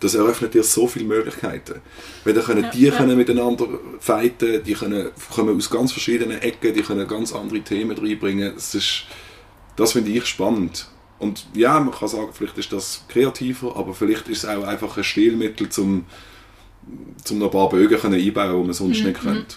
das 0.00 0.14
eröffnet 0.14 0.54
dir 0.54 0.62
so 0.62 0.86
viele 0.86 1.06
Möglichkeiten. 1.06 1.80
Weil 2.24 2.34
dann 2.34 2.44
können 2.44 2.64
ja, 2.64 2.70
die 2.70 2.86
ja. 2.86 2.94
können 2.94 3.16
miteinander 3.16 3.66
fighten, 4.00 4.62
die 4.62 4.74
können, 4.74 5.10
kommen 5.34 5.56
aus 5.56 5.70
ganz 5.70 5.92
verschiedenen 5.92 6.40
Ecken, 6.42 6.74
die 6.74 6.82
können 6.82 7.08
ganz 7.08 7.32
andere 7.32 7.60
Themen 7.60 7.96
reinbringen. 7.96 8.52
Das, 8.54 8.74
ist, 8.74 9.04
das 9.76 9.92
finde 9.92 10.10
ich 10.10 10.26
spannend. 10.26 10.88
Und 11.18 11.46
ja, 11.54 11.80
man 11.80 11.94
kann 11.94 12.08
sagen, 12.08 12.28
vielleicht 12.32 12.58
ist 12.58 12.72
das 12.72 13.04
kreativer, 13.08 13.76
aber 13.76 13.94
vielleicht 13.94 14.28
ist 14.28 14.44
es 14.44 14.50
auch 14.50 14.64
einfach 14.64 14.96
ein 14.96 15.04
Stilmittel, 15.04 15.68
um, 15.78 16.04
um 17.30 17.38
noch 17.38 17.46
ein 17.46 17.52
paar 17.52 17.68
Bögen 17.70 17.96
einbauen, 17.96 18.60
die 18.60 18.66
man 18.66 18.72
sonst 18.72 19.00
mhm. 19.00 19.06
nicht 19.06 19.20
könnte. 19.20 19.56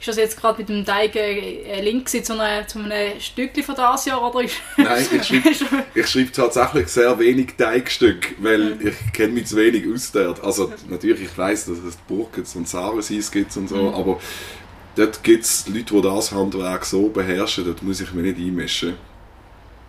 Ist 0.00 0.08
das 0.08 0.16
jetzt 0.16 0.40
gerade 0.40 0.58
mit 0.58 0.70
dem 0.70 0.82
Teig 0.82 1.14
ein 1.14 1.84
Link 1.84 2.08
zu 2.08 2.18
einem, 2.32 2.66
zu 2.66 2.78
einem 2.78 3.20
Stückchen 3.20 3.62
von 3.62 3.74
dieses 3.74 4.06
Jahr? 4.06 4.34
Oder 4.34 4.48
Nein, 4.78 5.06
ich 5.12 5.24
schreibe, 5.24 5.50
ich 5.94 6.06
schreibe 6.06 6.32
tatsächlich 6.32 6.88
sehr 6.88 7.18
wenig 7.18 7.54
Teigstück, 7.58 8.34
weil 8.38 8.78
ich 8.80 9.12
kenne 9.12 9.34
mich 9.34 9.48
zu 9.48 9.56
wenig 9.56 9.84
aus 9.92 10.10
dort. 10.10 10.42
Also 10.42 10.72
natürlich, 10.88 11.24
ich 11.24 11.36
weiß, 11.36 11.66
dass 11.66 11.78
es 11.80 11.96
Burkens 11.96 12.56
und 12.56 12.66
Sarensis 12.66 13.30
gibt 13.30 13.54
und 13.58 13.68
so, 13.68 13.76
mhm. 13.76 13.94
aber 13.94 14.20
dort 14.96 15.22
gibt 15.22 15.44
es 15.44 15.68
Leute, 15.68 15.94
die 15.94 16.00
das 16.00 16.32
Handwerk 16.32 16.86
so 16.86 17.10
beherrschen, 17.10 17.66
dort 17.66 17.82
muss 17.82 18.00
ich 18.00 18.10
mich 18.14 18.24
nicht 18.24 18.38
einmischen. 18.38 18.94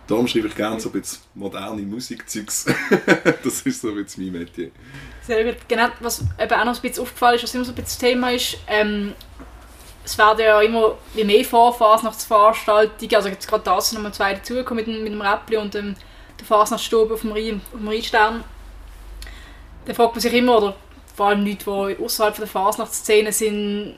Darum 0.06 0.28
schreibe 0.28 0.48
ich 0.48 0.54
gerne 0.54 0.78
so 0.78 0.90
ein 0.90 1.00
bisschen 1.00 1.20
moderne 1.34 1.80
Musikzeugs. 1.80 2.66
das 3.44 3.62
ist 3.62 3.80
so 3.80 3.88
ein 3.88 3.94
bisschen 3.94 4.30
mein 4.30 4.42
Metier. 4.42 4.72
Sehr 5.26 5.42
gut. 5.42 5.56
Genau, 5.68 5.88
was 6.00 6.20
eben 6.20 6.52
auch 6.52 6.64
noch 6.66 6.74
ein 6.74 6.82
bisschen 6.82 7.02
aufgefallen 7.02 7.36
ist, 7.36 7.44
was 7.44 7.54
immer 7.54 7.64
so 7.64 7.72
ein 7.72 7.76
bisschen 7.76 7.86
das 7.86 7.98
Thema 7.98 8.30
ist, 8.32 8.58
ähm, 8.66 9.14
es 10.04 10.18
werden 10.18 10.40
ja 10.40 10.60
immer 10.60 10.96
wie 11.14 11.24
mehr 11.24 11.44
Vorfasnachtsveranstaltungen, 11.44 13.14
also 13.14 13.28
jetzt 13.28 13.48
gerade 13.48 13.64
das 13.64 13.92
nochmal 13.92 14.12
zwei 14.12 14.34
dazugekommen 14.34 14.84
mit, 14.84 15.02
mit 15.02 15.12
dem 15.12 15.20
Räppli 15.20 15.56
und 15.56 15.74
dem, 15.74 15.94
der 16.38 16.46
Fasnachtsstube 16.46 17.14
auf 17.14 17.20
dem, 17.20 17.32
Rhein, 17.32 17.60
auf 17.72 17.78
dem 17.78 17.88
Rheinstern. 17.88 18.44
Da 19.84 19.94
fragt 19.94 20.14
man 20.14 20.20
sich 20.20 20.32
immer, 20.32 20.58
oder 20.58 20.74
vor 21.14 21.26
allem 21.26 21.46
Leute, 21.46 21.64
die 21.64 22.04
außerhalb 22.04 22.36
der 22.36 22.46
Fasnachtsszene 22.46 23.32
sind, 23.32 23.96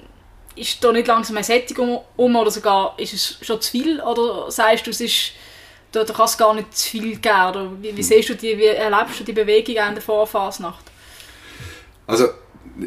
ist 0.57 0.83
da 0.85 0.93
nicht 0.93 1.09
langsam 1.09 1.37
eine 1.37 1.45
Sättigung 1.45 2.03
um 2.17 2.37
oder 2.37 2.51
sogar 2.51 2.95
ist 2.97 3.13
es 3.13 3.39
schon 3.43 3.61
zu 3.61 3.71
viel? 3.71 4.01
Oder 4.01 4.51
sagst 4.51 4.87
du, 4.87 4.91
es 4.91 5.01
ist, 5.01 5.33
da, 5.91 6.05
da 6.05 6.13
kann 6.13 6.27
es 6.27 6.39
gar 6.39 6.55
nicht 6.55 6.77
zu 6.77 6.91
viel 6.91 7.17
geben? 7.17 7.49
Oder 7.49 7.71
wie, 7.81 7.93
wie 7.93 7.97
hm. 7.97 8.03
siehst 8.03 8.29
du 8.29 8.35
die, 8.35 8.57
wie 8.57 8.67
erlebst 8.67 9.21
du 9.21 9.25
die 9.25 9.33
Bewegung 9.33 9.77
in 9.77 9.95
der 9.95 10.03
Vorfasnacht? 10.03 10.85
Also 12.07 12.29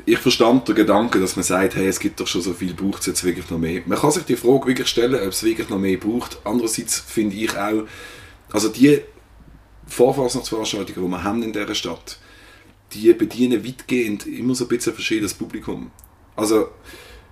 ich 0.05 0.17
verstand 0.17 0.67
den 0.67 0.75
Gedanken, 0.75 1.21
dass 1.21 1.35
man 1.35 1.43
sagt, 1.43 1.75
hey, 1.75 1.87
es 1.87 1.99
gibt 1.99 2.19
doch 2.19 2.27
schon 2.27 2.41
so 2.41 2.53
viel, 2.53 2.73
braucht 2.73 3.01
es 3.01 3.05
jetzt 3.07 3.23
wirklich 3.23 3.49
noch 3.49 3.57
mehr? 3.57 3.81
Man 3.85 3.97
kann 3.97 4.11
sich 4.11 4.23
die 4.23 4.35
Frage 4.35 4.67
wirklich 4.67 4.87
stellen, 4.87 5.15
ob 5.15 5.29
es 5.29 5.43
wirklich 5.43 5.69
noch 5.69 5.79
mehr 5.79 5.97
braucht. 5.97 6.39
Andererseits 6.43 6.99
finde 6.99 7.35
ich 7.35 7.55
auch, 7.57 7.83
also 8.51 8.69
die 8.69 9.01
Vorfasnachtsveranstaltungen, 9.87 11.05
die 11.05 11.11
wir 11.11 11.23
haben 11.23 11.43
in 11.43 11.53
dieser 11.53 11.75
Stadt, 11.75 12.19
die 12.93 13.13
bedienen 13.13 13.65
weitgehend 13.65 14.25
immer 14.27 14.55
so 14.55 14.65
ein 14.65 14.69
bisschen 14.69 14.93
ein 14.93 14.95
verschiedenes 14.95 15.33
Publikum. 15.33 15.91
Also, 16.35 16.69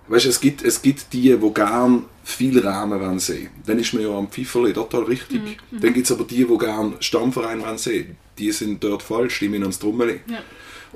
weißt, 0.08 0.26
es 0.26 0.40
gibt, 0.40 0.64
es 0.64 0.82
gibt 0.82 1.14
die, 1.14 1.36
die 1.36 1.54
gerne 1.54 2.04
viel 2.24 2.60
Rahmen 2.60 3.00
wollen 3.00 3.20
sehen. 3.20 3.50
Dann 3.66 3.80
ist 3.80 3.94
man 3.94 4.04
ja 4.04 4.18
am 4.18 4.30
Pfifferli 4.30 4.74
total 4.74 5.04
richtig. 5.04 5.42
Mhm. 5.72 5.80
Dann 5.80 5.94
gibt 5.94 6.06
es 6.06 6.12
aber 6.12 6.24
die, 6.24 6.46
die 6.46 6.58
gerne 6.58 6.96
Stammverein 7.00 7.62
wollen 7.62 7.78
sehen. 7.78 8.18
Die 8.38 8.52
sind 8.52 8.84
dort 8.84 9.04
falsch, 9.04 9.40
die 9.40 9.50
müssen 9.50 9.64
ans 9.64 9.80
Trummeli. 9.80 10.22
Ja. 10.28 10.40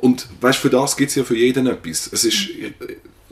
Und 0.01 0.27
weißt, 0.41 0.59
für 0.59 0.69
das 0.69 0.95
gibt 0.95 1.09
es 1.09 1.15
ja 1.15 1.23
für 1.23 1.35
jeden 1.35 1.67
etwas. 1.67 2.09
Es 2.11 2.23
ist, 2.23 2.49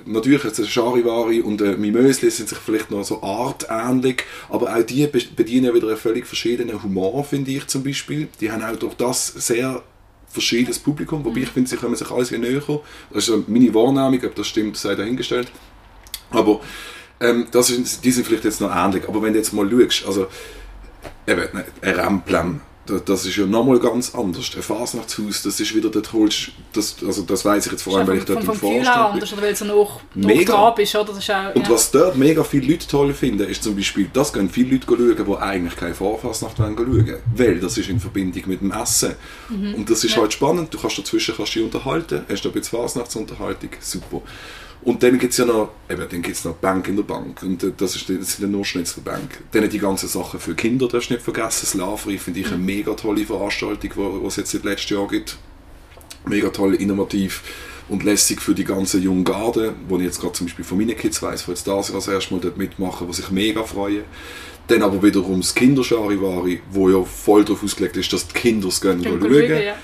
natürlich, 0.06 0.44
jetzt 0.44 0.66
Charivari 0.70 1.42
und 1.42 1.62
ein 1.62 1.80
Mimösli 1.80 2.30
sind 2.30 2.50
sich 2.50 2.58
vielleicht 2.58 2.92
noch 2.92 3.04
so 3.04 3.22
artähnlich, 3.22 4.24
aber 4.50 4.76
auch 4.76 4.84
die 4.84 5.08
bedienen 5.08 5.74
wieder 5.74 5.88
einen 5.88 5.98
völlig 5.98 6.26
verschiedenen 6.26 6.82
Humor, 6.82 7.24
finde 7.24 7.52
ich 7.52 7.68
zum 7.68 7.84
Beispiel. 7.84 8.28
Die 8.40 8.52
haben 8.52 8.64
auch 8.64 8.76
durch 8.76 8.96
das 8.96 9.28
sehr 9.28 9.84
verschiedenes 10.30 10.80
Publikum, 10.80 11.24
wobei 11.24 11.42
ich 11.42 11.50
mhm. 11.50 11.54
finde, 11.54 11.70
sie 11.70 11.78
können 11.78 11.96
sich 11.96 12.10
alles 12.12 12.32
näher 12.32 12.62
kommen. 12.62 12.80
Das 13.12 13.28
ist 13.28 13.48
meine 13.48 13.74
Wahrnehmung, 13.74 14.24
ob 14.26 14.36
das 14.36 14.48
stimmt, 14.48 14.78
sei 14.78 14.96
dahingestellt. 14.96 15.52
Aber 16.32 16.62
ähm, 17.20 17.48
das 17.52 17.70
ist, 17.70 18.04
die 18.04 18.12
sind 18.12 18.28
vielleicht 18.28 18.44
jetzt 18.44 18.62
noch 18.62 18.74
ähnlich. 18.76 19.08
Aber 19.08 19.22
wenn 19.22 19.34
du 19.34 19.40
jetzt 19.40 19.54
mal 19.54 19.70
schaust, 19.70 20.06
also 20.06 20.28
eben, 21.26 21.48
ein 21.82 21.96
Remplan 21.96 22.62
das, 23.06 23.26
ist 23.26 23.36
ja 23.36 23.46
nochmal 23.46 23.80
ganz 23.80 24.14
anders. 24.16 24.50
Ein 24.56 24.62
Fasnachtshaus, 24.62 25.44
das 25.44 25.60
ist 25.60 25.76
wieder, 25.76 25.90
dort 25.90 26.12
holst, 26.14 26.50
das, 26.74 26.96
also 27.06 27.22
das 27.24 27.44
weiss 27.46 27.66
ich 27.66 27.72
jetzt 27.74 27.84
vor 27.84 27.98
allem, 27.98 28.08
weil 28.08 28.18
ich 28.20 28.26
dort 28.26 28.44
im 28.44 28.54
Vorstand 28.54 28.88
anders, 28.88 29.34
oder 29.34 29.42
weil 29.42 29.54
es 29.54 29.62
noch, 29.62 30.02
Mega. 30.16 30.70
bist, 30.72 30.96
oder? 30.96 31.06
Das 31.14 31.18
ist 31.20 31.30
auch, 31.32 31.54
Und 31.56 31.64
ja. 31.68 31.70
was 31.74 31.92
dort 31.92 32.18
mega 32.18 32.44
viele 32.44 32.72
Leute 32.72 32.88
toll 32.88 33.14
finden, 33.14 33.48
ist 33.48 33.64
zum 33.64 33.76
Beispiel, 33.76 34.10
das 34.14 34.32
gehen 34.34 34.50
viele 34.50 34.72
Leute 34.72 34.86
schauen, 34.88 35.26
die 35.26 35.38
eigentlich 35.38 35.76
keine 35.76 35.94
Vorfasnacht 35.94 36.60
wollen 36.60 36.76
schauen. 36.78 37.16
Weil 37.36 37.60
das 37.60 37.78
ist 37.78 37.90
in 37.90 38.00
Verbindung 38.00 38.44
mit 38.48 38.62
dem 38.62 38.72
Essen. 38.72 39.16
Und 39.50 39.90
das 39.90 40.04
ist 40.04 40.12
Mhm. 40.12 40.16
Ja. 40.16 40.22
halt 40.22 40.34
spannend, 40.34 40.74
du 40.74 40.78
kannst 40.80 40.98
dazwischen 40.98 41.36
kannst 41.36 41.54
dich 41.56 41.64
unterhalten, 41.64 42.22
hast 42.30 42.44
da 42.46 42.50
ein 42.50 42.54
bisschen 42.54 42.80
Fasnachtsunterhaltung, 42.80 43.70
super. 43.80 44.22
Und 44.84 45.04
dann 45.04 45.20
gibt 45.20 45.34
es 45.34 45.38
ja 45.38 45.46
noch, 45.46 45.72
eben, 45.90 46.06
dann 46.10 46.22
gibt's 46.22 46.46
noch 46.46 46.56
Bank 46.56 46.88
in 46.88 46.96
der 46.96 47.04
Bank. 47.04 47.44
Und 47.44 47.62
äh, 47.64 47.72
das, 47.76 47.96
ist, 47.96 48.10
das 48.10 48.34
sind 48.34 48.42
ja 48.42 48.48
nur 48.48 48.64
Schnitzelbank. 48.64 49.44
Dann 49.52 49.70
die 49.70 49.80
ganzen 49.80 50.08
Sachen 50.08 50.40
für 50.40 50.56
Kinder, 50.56 50.88
darfst 50.88 51.10
du 51.10 51.16
nicht 51.16 51.24
vergessen. 51.24 51.66
Slaveri 51.66 52.18
finde 52.18 52.40
ich 52.40 52.48
eine 52.48 52.58
mega 52.58 52.94
tolle 52.94 53.26
Veranstaltung, 53.26 53.92
die 54.22 54.28
es 54.28 54.36
jetzt 54.38 54.52
seit 54.52 54.64
letztem 54.64 54.98
Jahr 54.98 55.08
gibt 55.08 55.38
mega 56.28 56.50
toll, 56.50 56.76
innovativ 56.76 57.44
und 57.90 58.04
lässig 58.04 58.42
für 58.42 58.54
die 58.54 58.64
ganzen 58.64 59.02
jungen 59.02 59.24
Garden, 59.24 59.76
wo 59.88 59.98
ich 59.98 60.04
jetzt 60.04 60.20
gerade 60.20 60.34
zum 60.34 60.48
Beispiel 60.48 60.66
von 60.66 60.78
meinen 60.78 60.98
Kids 60.98 61.22
weiss, 61.22 61.46
die 61.46 61.52
jetzt 61.52 61.68
das 61.68 61.90
Jahr 61.90 61.98
das 61.98 62.08
erste 62.08 62.34
Mal 62.34 62.42
dort 62.42 62.58
mitmachen, 62.58 63.08
was 63.08 63.20
ich 63.20 63.32
mega 63.32 63.64
freue. 63.64 64.04
Dann 64.68 64.84
aber 64.84 65.02
wiederum 65.02 65.40
das 65.40 65.56
Kinderscharivari, 65.56 66.62
wo 66.72 66.90
ja 66.90 67.04
voll 67.04 67.46
darauf 67.46 67.64
ausgelegt 67.64 67.96
ist, 67.96 68.12
dass 68.12 68.28
die 68.28 68.34
Kinder 68.34 68.68
es 68.68 68.82
gehen 68.82 69.02
Können 69.02 69.22
schauen. 69.22 69.50
ja, 69.50 69.60
ja. 69.60 69.76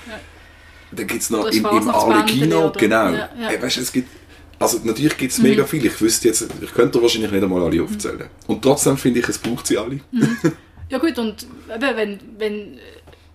Dann 0.92 1.06
gibt 1.06 1.22
es 1.22 1.30
noch 1.30 1.46
im, 1.46 1.64
im 1.64 1.88
Arlecchino, 1.88 2.70
genau. 2.76 3.10
Ja, 3.10 3.30
ja. 3.40 3.50
Ey, 3.50 3.60
weißt, 3.60 3.78
es 3.78 3.90
gibt, 3.90 4.08
also 4.58 4.78
natürlich 4.84 5.16
gibt 5.16 5.32
es 5.32 5.38
mega 5.38 5.64
viel. 5.64 5.84
Ich 5.84 6.00
wüsste 6.00 6.28
jetzt, 6.28 6.46
ich 6.60 6.72
könnte 6.72 7.00
wahrscheinlich 7.02 7.30
nicht 7.30 7.42
einmal 7.42 7.62
alle 7.62 7.82
aufzählen. 7.82 8.28
Und 8.46 8.62
trotzdem 8.62 8.96
finde 8.96 9.20
ich, 9.20 9.28
es 9.28 9.38
braucht 9.38 9.66
sie 9.66 9.78
alle. 9.78 10.00
Ja 10.90 10.98
gut, 10.98 11.18
und 11.18 11.46
eben, 11.74 11.96
wenn, 11.96 12.20
wenn 12.36 12.78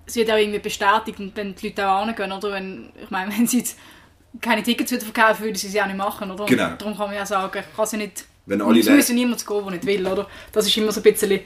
es 0.05 0.15
wird 0.15 0.29
auch 0.31 0.37
irgendwie 0.37 0.59
bestätigt 0.59 1.19
und 1.19 1.35
wenn 1.35 1.55
die 1.55 1.67
Leute 1.69 1.89
auch 1.89 2.05
hingehen, 2.05 2.31
oder? 2.31 2.51
Wenn, 2.51 2.89
ich 3.01 3.09
meine, 3.09 3.31
wenn 3.37 3.47
sie 3.47 3.57
jetzt 3.57 3.77
keine 4.39 4.61
Tickets 4.61 4.91
wieder 4.91 5.01
verkaufen, 5.01 5.43
würden 5.43 5.55
sie 5.55 5.67
sie 5.67 5.81
auch 5.81 5.87
nicht 5.87 5.97
machen, 5.97 6.29
oder? 6.29 6.43
Und 6.43 6.49
Genau. 6.49 6.69
Darum 6.77 6.95
kann 6.95 7.07
man 7.07 7.15
ja 7.15 7.25
sagen, 7.25 7.51
ich 7.59 7.75
kann 7.75 7.85
sie 7.87 7.97
nicht... 7.97 8.25
Wenn 8.49 8.61
alle 8.61 8.79
es 8.79 8.89
muss 8.89 9.07
ja 9.07 9.13
niemand 9.13 9.45
gehen, 9.45 9.61
der 9.63 9.71
nicht 9.71 9.85
will, 9.85 10.05
oder? 10.05 10.27
Das 10.51 10.65
ist 10.65 10.75
immer 10.75 10.91
so 10.91 10.99
ein 10.99 11.03
bisschen... 11.03 11.39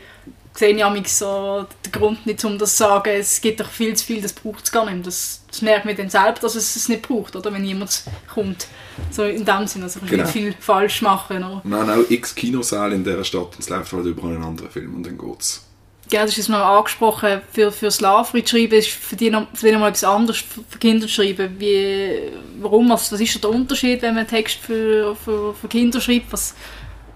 Sehe 0.55 0.69
ich 0.69 0.83
manchmal 0.83 1.07
so 1.07 1.65
den 1.83 1.91
Grund 1.91 2.27
nicht, 2.27 2.45
um 2.45 2.59
das 2.59 2.77
zu 2.77 2.83
sagen, 2.83 3.09
es 3.09 3.41
gibt 3.41 3.59
doch 3.59 3.71
viel 3.71 3.95
zu 3.95 4.05
viel, 4.05 4.21
das 4.21 4.33
braucht 4.33 4.63
es 4.65 4.71
gar 4.71 4.85
nicht. 4.85 5.05
Das, 5.07 5.41
das 5.47 5.63
merkt 5.63 5.85
man 5.85 5.97
dann 5.97 6.11
selber, 6.11 6.37
dass 6.39 6.53
es 6.53 6.75
es 6.75 6.87
nicht 6.89 7.01
braucht, 7.01 7.35
oder? 7.35 7.51
Wenn 7.51 7.65
jemand 7.65 8.03
kommt. 8.31 8.67
So 9.09 9.23
in 9.23 9.43
dem 9.43 9.65
Sinne, 9.65 9.85
also 9.85 9.99
Genau. 10.05 10.21
nicht 10.21 10.31
viel 10.31 10.53
falsch 10.59 11.01
machen, 11.01 11.37
oder? 11.37 11.61
Wir 11.63 11.77
haben 11.77 11.89
auch 11.89 12.07
x 12.07 12.35
Kinosäle 12.35 12.93
in 12.93 13.03
dieser 13.03 13.23
Stadt 13.23 13.55
und 13.55 13.59
es 13.61 13.69
läuft 13.69 13.91
halt 13.93 14.05
überall 14.05 14.35
einen 14.35 14.43
anderen 14.43 14.69
Film 14.69 14.93
und 14.93 15.03
dann 15.07 15.17
geht's. 15.17 15.65
Ja, 16.11 16.23
das 16.23 16.37
ist 16.37 16.49
noch 16.49 16.59
angesprochen, 16.59 17.41
für, 17.51 17.71
für 17.71 17.89
Slavri 17.89 18.43
zu 18.43 18.55
schreiben 18.55 18.73
ist 18.73 18.89
für 18.89 19.15
die, 19.15 19.31
noch, 19.31 19.47
für 19.55 19.65
die 19.65 19.71
noch 19.71 19.79
mal 19.79 19.87
etwas 19.87 20.03
anderes, 20.03 20.43
für, 20.69 20.77
Kinder 20.77 21.07
zu 21.07 21.13
schreiben. 21.13 21.55
Wie, 21.57 22.29
warum, 22.59 22.89
was, 22.91 23.11
was 23.11 23.19
ist 23.19 23.41
der 23.43 23.49
Unterschied, 23.49 24.03
wenn 24.03 24.13
man 24.13 24.19
einen 24.19 24.27
Text 24.27 24.57
für, 24.57 25.15
für, 25.15 25.55
für 25.55 25.67
Kinder 25.67 25.99
schreibt? 25.99 26.31
Was, 26.31 26.53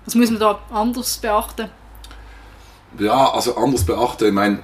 was 0.08 0.16
muss 0.16 0.32
man 0.32 0.40
da 0.40 0.60
anders 0.72 1.18
beachten? 1.18 1.70
Ja, 2.98 3.30
also 3.32 3.58
anders 3.58 3.86
beachten, 3.86 4.26
ich 4.26 4.34
meine, 4.34 4.64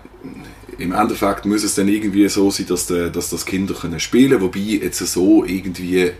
im 0.78 0.94
Endeffekt 0.94 1.46
muss 1.46 1.64
es 1.64 1.76
dann 1.76 1.90
irgendwie 1.90 2.28
so 2.30 2.50
sein, 2.50 2.66
dass, 2.68 2.88
der, 2.88 3.10
dass 3.10 3.30
das 3.30 3.46
Kinder 3.46 3.74
können 3.74 4.00
spielen 4.00 4.32
können, 4.32 4.42
wobei 4.42 4.60
jetzt 4.60 5.00
so 5.00 5.44
irgendwie 5.44 6.12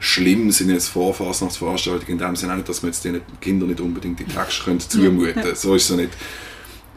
schlimm 0.00 0.50
sind 0.50 0.70
jetzt 0.70 0.88
Vorfasnachtsveranstaltungen 0.88 2.12
in 2.12 2.18
dem 2.18 2.36
Sinne 2.36 2.56
nicht, 2.56 2.68
dass 2.68 2.82
man 2.82 2.90
jetzt 2.90 3.04
den 3.04 3.22
Kindern 3.40 3.68
nicht 3.68 3.80
unbedingt 3.80 4.18
die 4.18 4.24
Texte 4.24 4.64
können 4.64 4.80
zumuten 4.80 5.34
können. 5.34 5.54
So 5.54 5.76
ist 5.76 5.88
es 5.88 5.96
nicht. 5.96 6.10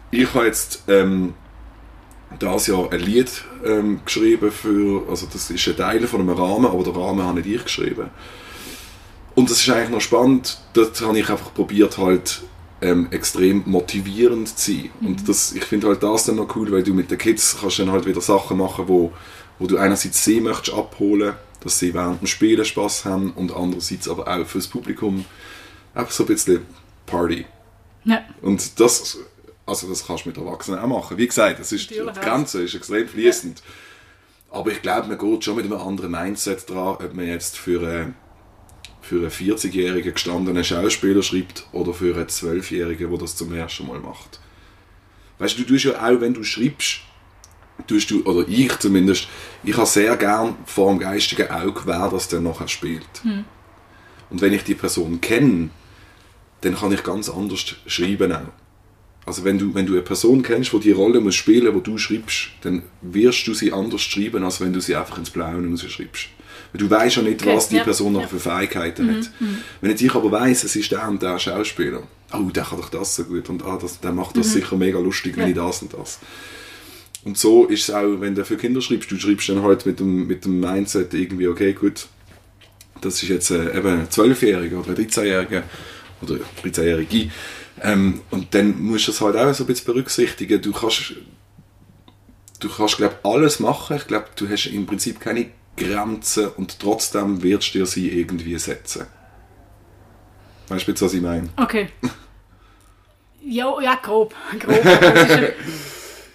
Ich 0.09 0.33
habe 0.33 0.47
jetzt 0.47 0.83
ähm, 0.87 1.35
das 2.39 2.67
Jahr 2.67 2.91
ein 2.91 2.99
Lied 2.99 3.29
ähm, 3.63 4.01
geschrieben 4.03 4.51
für, 4.51 5.07
also 5.07 5.27
das 5.31 5.51
ist 5.51 5.67
ein 5.67 5.77
Teil 5.77 6.07
von 6.07 6.21
einem 6.21 6.31
Rahmen, 6.31 6.65
aber 6.65 6.83
den 6.83 6.95
Rahmen 6.95 7.23
habe 7.23 7.39
nicht 7.39 7.53
ich 7.55 7.63
geschrieben. 7.63 8.09
Und 9.37 9.51
das 9.51 9.59
ist 9.59 9.69
eigentlich 9.69 9.89
noch 9.91 10.01
spannend, 10.01 10.57
dort 10.73 10.99
habe 11.01 11.19
ich 11.19 11.29
einfach 11.29 11.53
probiert 11.53 11.99
halt 11.99 12.41
ähm, 12.81 13.07
extrem 13.11 13.61
motivierend 13.67 14.57
zu 14.57 14.71
sein. 14.71 14.89
Und 14.99 15.29
das, 15.29 15.51
ich 15.51 15.63
finde 15.63 15.89
halt 15.89 16.01
das 16.01 16.25
dann 16.25 16.37
noch 16.37 16.55
cool, 16.55 16.71
weil 16.71 16.81
du 16.81 16.95
mit 16.95 17.11
den 17.11 17.19
Kids 17.19 17.55
kannst 17.61 17.77
dann 17.77 17.91
halt 17.91 18.07
wieder 18.07 18.19
Sachen 18.19 18.57
machen, 18.57 18.87
wo, 18.87 19.13
wo 19.59 19.67
du 19.67 19.77
einerseits 19.77 20.25
sie 20.25 20.41
möchtest 20.41 20.75
abholen, 20.75 21.35
dass 21.59 21.77
sie 21.77 21.93
während 21.93 22.21
dem 22.21 22.25
Spielen 22.25 22.65
Spaß 22.65 23.05
haben 23.05 23.29
und 23.29 23.55
andererseits 23.55 24.09
aber 24.09 24.27
auch 24.27 24.47
fürs 24.47 24.65
Publikum 24.65 25.23
einfach 25.93 26.11
so 26.11 26.23
ein 26.23 26.27
bisschen 26.29 26.65
Party. 27.05 27.45
Ja. 28.05 28.23
Und 28.41 28.79
das, 28.79 29.19
also 29.67 29.87
das 29.87 30.07
kannst 30.07 30.25
du 30.25 30.29
mit 30.29 30.39
Erwachsenen 30.39 30.79
auch 30.79 30.87
machen. 30.87 31.15
Wie 31.19 31.27
gesagt, 31.27 31.59
das 31.59 31.71
ist, 31.71 31.91
die. 31.91 32.01
Grenze 32.21 32.63
ist 32.63 32.73
extrem 32.73 33.07
fließend. 33.07 33.61
Aber 34.49 34.71
ich 34.71 34.81
glaube, 34.81 35.09
man 35.09 35.19
geht 35.19 35.43
schon 35.43 35.57
mit 35.57 35.65
einem 35.65 35.79
anderen 35.79 36.09
Mindset 36.09 36.67
dran, 36.67 36.95
ob 36.95 37.13
man 37.13 37.27
jetzt 37.27 37.55
für 37.55 37.87
einen, 37.87 38.15
für 39.07 39.17
einen 39.17 39.31
40-jährigen 39.31 40.13
gestandenen 40.13 40.63
Schauspieler 40.63 41.23
schreibt 41.23 41.65
oder 41.71 41.93
für 41.93 42.13
einen 42.15 42.27
12-jährigen, 42.27 43.09
der 43.09 43.19
das 43.19 43.37
zum 43.37 43.53
ersten 43.53 43.87
Mal 43.87 43.99
macht. 43.99 44.41
Weißt 45.39 45.57
du, 45.57 45.63
du 45.63 45.69
tust 45.69 45.85
ja 45.85 45.93
auch, 45.93 46.19
wenn 46.19 46.33
du 46.33 46.43
schreibst, 46.43 46.99
tust 47.87 48.11
du, 48.11 48.23
oder 48.23 48.45
ich 48.49 48.77
zumindest, 48.79 49.29
ich 49.63 49.77
habe 49.77 49.87
sehr 49.87 50.17
gern 50.17 50.57
vor 50.65 50.91
dem 50.91 50.99
geistigen 50.99 51.49
Auge, 51.49 51.81
wer 51.85 52.09
das 52.09 52.27
dann 52.27 52.43
nachher 52.43 52.67
spielt. 52.67 53.07
Und 54.29 54.41
wenn 54.41 54.51
ich 54.51 54.63
die 54.63 54.75
Person 54.75 55.21
kenne, 55.21 55.69
dann 56.61 56.75
kann 56.75 56.91
ich 56.91 57.03
ganz 57.03 57.29
anders 57.29 57.75
schreiben 57.85 58.33
auch. 58.33 58.51
Also 59.27 59.43
wenn 59.43 59.59
du, 59.59 59.75
wenn 59.75 59.85
du 59.85 59.91
eine 59.91 60.01
Person 60.03 60.41
kennst, 60.41 60.71
die 60.71 60.79
die 60.79 60.91
Rolle 60.91 61.19
muss 61.19 61.35
spielen 61.35 61.73
muss, 61.73 61.83
die 61.83 61.91
du 61.91 61.97
schreibst, 61.97 62.47
dann 62.61 62.81
wirst 63.01 63.45
du 63.45 63.53
sie 63.53 63.73
anders 63.73 64.01
schreiben, 64.01 64.41
als 64.41 64.61
wenn 64.61 64.71
du 64.71 64.79
sie 64.79 64.95
einfach 64.95 65.17
ins 65.17 65.29
Blaue 65.29 65.67
rausschreibst. 65.69 66.29
Weil 66.71 66.79
du 66.79 66.89
weißt 66.89 67.17
ja 67.17 67.21
nicht, 67.23 67.41
Okay, 67.41 67.53
was 67.55 67.67
die 67.67 67.75
ja, 67.75 67.83
Person 67.83 68.13
noch 68.13 68.21
ja. 68.21 68.27
für 68.27 68.39
Fähigkeiten 68.39 69.13
hat. 69.13 69.29
Wenn 69.81 69.91
jetzt 69.91 70.01
ich 70.01 70.15
aber 70.15 70.31
weiss, 70.31 70.63
es 70.63 70.77
ist 70.77 70.91
der 70.93 71.07
und 71.09 71.21
der 71.21 71.37
Schauspieler, 71.39 72.03
oh, 72.31 72.49
der 72.53 72.63
kann 72.63 72.77
doch 72.79 72.87
das 72.89 73.17
so 73.17 73.25
gut 73.25 73.49
und 73.49 73.65
ah, 73.65 73.77
das, 73.81 73.99
der 73.99 74.13
macht 74.13 74.37
das 74.37 74.53
sicher 74.53 74.77
mega 74.77 74.97
lustig, 74.99 75.35
wenn 75.35 75.43
Ja. 75.43 75.49
ich 75.49 75.55
das 75.55 75.81
und 75.81 75.93
das. 75.93 76.19
Und 77.25 77.37
so 77.37 77.65
ist 77.65 77.89
es 77.89 77.93
auch, 77.93 78.21
wenn 78.21 78.33
du 78.33 78.45
für 78.45 78.55
Kinder 78.55 78.79
schreibst, 78.79 79.11
du 79.11 79.19
schreibst 79.19 79.49
dann 79.49 79.61
halt 79.61 79.85
mit 79.85 79.99
dem, 79.99 80.27
mit 80.27 80.45
dem 80.45 80.61
Mindset 80.61 81.13
irgendwie, 81.13 81.49
okay, 81.49 81.73
gut, 81.73 82.07
das 83.01 83.21
ist 83.21 83.27
jetzt 83.27 83.51
äh, 83.51 83.77
eben 83.77 83.87
ein 83.87 84.07
12-Jähriger 84.07 84.77
oder 84.79 84.89
ein 84.89 84.95
13-Jähriger 84.95 85.63
oder 86.21 86.39
13-Jährige. 86.63 87.29
Ähm, 87.81 88.21
und 88.31 88.53
dann 88.53 88.81
musst 88.81 89.07
du 89.07 89.11
das 89.11 89.21
halt 89.21 89.35
auch 89.35 89.53
so 89.53 89.63
ein 89.63 89.67
bisschen 89.67 89.85
berücksichtigen. 89.85 90.61
Du 90.61 90.71
kannst, 90.71 91.13
du 92.59 92.69
kannst 92.69 92.97
glaube 92.97 93.19
alles 93.23 93.59
machen. 93.59 93.97
Ich 93.97 94.07
glaube, 94.07 94.27
du 94.35 94.49
hast 94.49 94.65
im 94.67 94.85
Prinzip 94.85 95.19
keine 95.19 95.51
Grenzen 95.75 96.49
und 96.49 96.79
trotzdem 96.79 97.43
wirst 97.43 97.73
du 97.73 97.79
dir 97.79 97.85
sie 97.85 98.09
irgendwie 98.19 98.57
setzen. 98.57 99.05
Weißt 100.69 100.87
du 100.87 100.91
jetzt, 100.91 101.01
was 101.01 101.13
ich 101.13 101.21
meine? 101.21 101.49
Okay. 101.57 101.89
Ja, 103.49 103.81
ja 103.81 103.95
grob. 103.95 104.35
grob. 104.59 104.83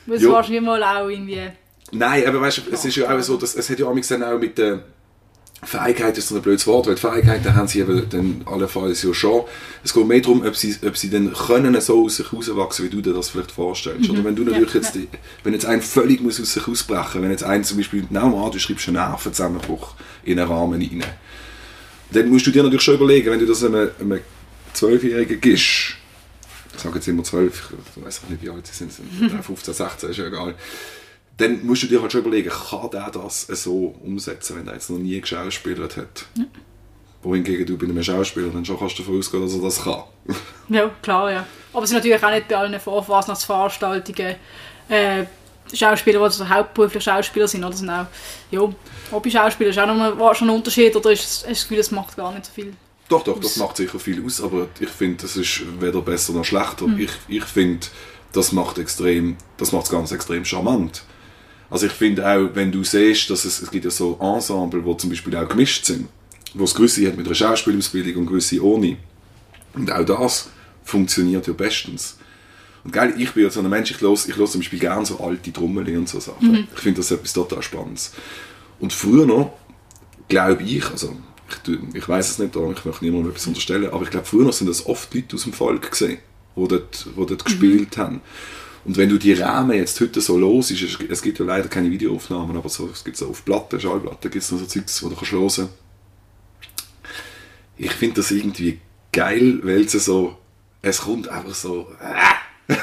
Muss 0.06 0.26
wahrscheinlich 0.26 0.62
mal 0.62 0.82
auch 0.82 1.08
irgendwie... 1.08 1.50
Nein, 1.90 2.26
aber 2.26 2.40
weißt 2.40 2.58
du, 2.58 2.62
es 2.72 2.86
ist 2.86 2.96
ja 2.96 3.14
auch 3.14 3.20
so, 3.20 3.36
dass 3.36 3.54
es 3.54 3.68
hat 3.68 3.78
ja 3.78 3.86
auch 3.86 3.92
mit 3.92 4.56
der 4.56 4.82
Fähigkeit 5.64 6.18
ist 6.18 6.32
ein 6.32 6.42
blödes 6.42 6.66
Wort, 6.66 6.88
weil 6.88 6.96
die 6.96 7.00
Fähigkeiten 7.00 7.54
haben 7.54 7.68
sie 7.68 7.80
eben 7.80 8.08
dann 8.10 8.42
allenfalls 8.46 9.02
ja 9.02 9.14
schon. 9.14 9.44
Es 9.84 9.94
geht 9.94 10.06
mehr 10.06 10.20
darum, 10.20 10.44
ob 10.44 10.56
sie, 10.56 10.74
ob 10.84 10.96
sie 10.96 11.08
dann 11.08 11.32
können 11.32 11.80
so 11.80 12.04
aus 12.04 12.16
sich 12.16 12.32
rauswachsen, 12.32 12.84
wie 12.84 12.90
du 12.90 13.00
dir 13.00 13.12
das 13.12 13.28
vielleicht 13.28 13.52
vorstellst. 13.52 14.10
Oder 14.10 14.24
wenn 14.24 14.34
du 14.34 14.42
natürlich 14.42 14.74
Ja, 14.74 14.80
jetzt, 14.80 14.98
wenn 15.44 15.52
jetzt 15.52 15.66
ein 15.66 15.80
völlig 15.80 16.20
muss 16.20 16.40
aus 16.40 16.52
sich 16.52 16.66
ausbrechen, 16.66 17.22
wenn 17.22 17.30
jetzt 17.30 17.44
ein 17.44 17.62
zum 17.62 17.76
Beispiel, 17.76 18.00
nehmen 18.10 18.32
wir 18.32 18.44
an, 18.44 18.50
du 18.50 18.58
schreibst 18.58 18.88
einen 18.88 18.96
Nervenzusammenbruch 18.96 19.94
in 20.24 20.40
einen 20.40 20.50
Rahmen 20.50 20.80
rein, 20.80 21.04
dann 22.10 22.28
musst 22.28 22.46
du 22.46 22.50
dir 22.50 22.64
natürlich 22.64 22.82
schon 22.82 22.94
überlegen, 22.94 23.30
wenn 23.30 23.38
du 23.38 23.46
das 23.46 23.62
einem, 23.62 23.90
einem 24.00 24.20
Zwölfjährigen 24.72 25.40
gibst, 25.40 25.94
ich 26.74 26.80
sage 26.82 26.96
jetzt 26.96 27.06
immer 27.06 27.22
zwölf, 27.22 27.72
ich 27.96 28.04
weiß 28.04 28.22
auch 28.24 28.30
nicht, 28.30 28.42
wie 28.42 28.50
alt 28.50 28.66
sie 28.66 28.74
sind, 28.74 28.92
sind 28.92 29.06
15, 29.44 29.74
16, 29.74 30.10
ist 30.10 30.16
ja 30.16 30.26
egal, 30.26 30.54
dann 31.36 31.64
musst 31.64 31.82
du 31.82 31.86
dir 31.86 32.00
halt 32.00 32.12
schon 32.12 32.22
überlegen, 32.22 32.50
kann 32.50 32.90
der 32.90 33.10
das 33.10 33.46
so 33.46 33.94
umsetzen, 34.04 34.56
wenn 34.56 34.68
er 34.68 34.74
jetzt 34.74 34.90
noch 34.90 34.98
nie 34.98 35.20
geschauspielert 35.20 35.96
hat. 35.96 36.26
Wohingegen 37.22 37.66
du 37.66 37.78
bei 37.78 37.84
einem 37.84 38.02
Schauspieler 38.02 38.48
dann 38.48 38.64
schon 38.64 38.78
kannst 38.78 38.98
davon 38.98 39.18
ausgehen, 39.18 39.42
dass 39.44 39.54
er 39.54 39.62
das 39.62 39.82
kann. 39.82 40.02
Ja, 40.68 40.90
klar, 41.02 41.30
ja. 41.30 41.46
Aber 41.72 41.84
es 41.84 41.90
sind 41.90 41.98
natürlich 41.98 42.22
auch 42.22 42.30
nicht 42.30 42.48
bei 42.48 42.56
allen 42.56 42.78
Vorfasnachtsveranstaltungen 42.78 44.36
äh, 44.88 45.24
Schauspieler, 45.72 46.18
die 46.18 46.24
also 46.24 46.48
hauptberuflich 46.48 47.02
Schauspieler 47.02 47.48
sind. 47.48 47.64
Oder 47.64 47.76
sind 47.76 47.90
auch, 47.90 48.06
ja, 48.50 48.68
Hobby-Schauspieler 49.10 49.70
ist 49.70 49.78
auch 49.78 49.86
nochmal 49.86 50.34
schon 50.34 50.50
ein 50.50 50.56
Unterschied, 50.56 50.94
oder 50.96 51.12
ist, 51.12 51.22
hast 51.22 51.44
du 51.44 51.48
das 51.48 51.62
Gefühl, 51.62 51.76
das 51.78 51.90
macht 51.90 52.16
gar 52.16 52.32
nicht 52.32 52.46
so 52.46 52.52
viel? 52.52 52.74
Doch, 53.08 53.22
doch, 53.22 53.38
das 53.38 53.56
macht 53.56 53.76
sicher 53.76 53.98
viel 53.98 54.24
aus, 54.24 54.42
aber 54.42 54.68
ich 54.80 54.88
finde, 54.88 55.22
das 55.22 55.36
ist 55.36 55.62
weder 55.80 56.00
besser 56.00 56.32
noch 56.32 56.44
schlechter. 56.44 56.86
Mhm. 56.86 57.00
Ich, 57.00 57.10
ich 57.28 57.44
finde, 57.44 57.86
das 58.32 58.52
macht 58.52 58.78
extrem, 58.78 59.36
das 59.58 59.72
macht 59.72 59.84
es 59.84 59.90
ganz 59.90 60.12
extrem 60.12 60.44
charmant. 60.44 61.04
Also 61.72 61.86
ich 61.86 61.92
finde 61.92 62.28
auch, 62.28 62.50
wenn 62.52 62.70
du 62.70 62.84
siehst, 62.84 63.30
dass 63.30 63.46
es, 63.46 63.62
es 63.62 63.70
gibt 63.70 63.86
ja 63.86 63.90
so 63.90 64.18
Ensemble, 64.20 64.84
wo 64.84 64.92
zum 64.92 65.08
Beispiel 65.08 65.34
auch 65.34 65.48
gemischt 65.48 65.86
sind, 65.86 66.06
wo 66.52 66.64
es 66.64 66.74
gewisse 66.74 67.06
hat 67.06 67.16
mit 67.16 67.24
einer 67.24 67.34
Schauspielausbildung 67.34 68.16
und 68.16 68.26
gewisse 68.26 68.62
ohne. 68.62 68.98
Und 69.72 69.90
auch 69.90 70.04
das 70.04 70.50
funktioniert 70.84 71.46
ja 71.46 71.54
bestens. 71.54 72.18
Und 72.84 72.92
geil, 72.92 73.14
ich 73.16 73.30
bin 73.30 73.44
ja 73.44 73.48
so 73.48 73.60
ein 73.60 73.70
Mensch, 73.70 73.90
ich 73.90 74.02
höre 74.02 74.12
ich 74.12 74.34
zum 74.34 74.60
Beispiel 74.60 74.80
gerne 74.80 75.06
so 75.06 75.18
alte 75.20 75.50
Trommeln 75.50 75.96
und 75.96 76.10
so 76.10 76.20
Sachen. 76.20 76.68
Ich 76.74 76.80
finde 76.80 76.98
das 77.00 77.10
etwas 77.10 77.32
total 77.32 77.62
Spannendes. 77.62 78.12
Und 78.78 78.92
früher 78.92 79.24
noch, 79.24 79.54
glaube 80.28 80.64
ich, 80.64 80.84
also 80.90 81.16
ich, 81.48 81.78
ich 81.94 82.06
weiß 82.06 82.32
es 82.32 82.38
nicht, 82.38 82.54
ich 82.54 82.84
möchte 82.84 83.02
niemandem 83.02 83.30
etwas 83.30 83.46
unterstellen, 83.46 83.88
aber 83.90 84.02
ich 84.02 84.10
glaube, 84.10 84.26
früher 84.26 84.44
noch 84.44 84.52
sind 84.52 84.68
das 84.68 84.84
oft 84.84 85.14
Leute 85.14 85.36
aus 85.36 85.44
dem 85.44 85.54
Volk 85.54 85.90
gesehen, 85.90 86.18
die 86.54 86.68
dort, 86.68 87.06
wo 87.14 87.24
dort 87.24 87.46
gespielt 87.46 87.96
haben. 87.96 88.20
Und 88.84 88.96
wenn 88.96 89.08
du 89.08 89.18
die 89.18 89.32
Rahmen 89.32 89.76
jetzt 89.76 90.00
heute 90.00 90.20
so 90.20 90.36
los 90.38 90.70
ist, 90.70 91.00
es, 91.08 91.22
gibt 91.22 91.38
ja 91.38 91.44
leider 91.44 91.68
keine 91.68 91.90
Videoaufnahmen, 91.90 92.56
aber 92.56 92.68
so, 92.68 92.90
es 92.92 93.04
gibt 93.04 93.16
so 93.16 93.28
auf 93.28 93.44
Platten, 93.44 93.80
Schallplatten, 93.80 94.30
gibt 94.30 94.42
es 94.42 94.50
noch 94.50 94.58
so 94.58 94.66
Zeugs, 94.66 95.02
wo 95.02 95.08
du 95.08 95.14
kannst 95.14 95.32
hören 95.32 95.68
Ich 97.76 97.92
finde 97.92 98.16
das 98.16 98.30
irgendwie 98.32 98.80
geil, 99.12 99.60
weil 99.62 99.82
es 99.82 99.92
so, 99.92 100.36
es 100.80 101.00
kommt 101.00 101.28
einfach 101.28 101.54
so, 101.54 101.88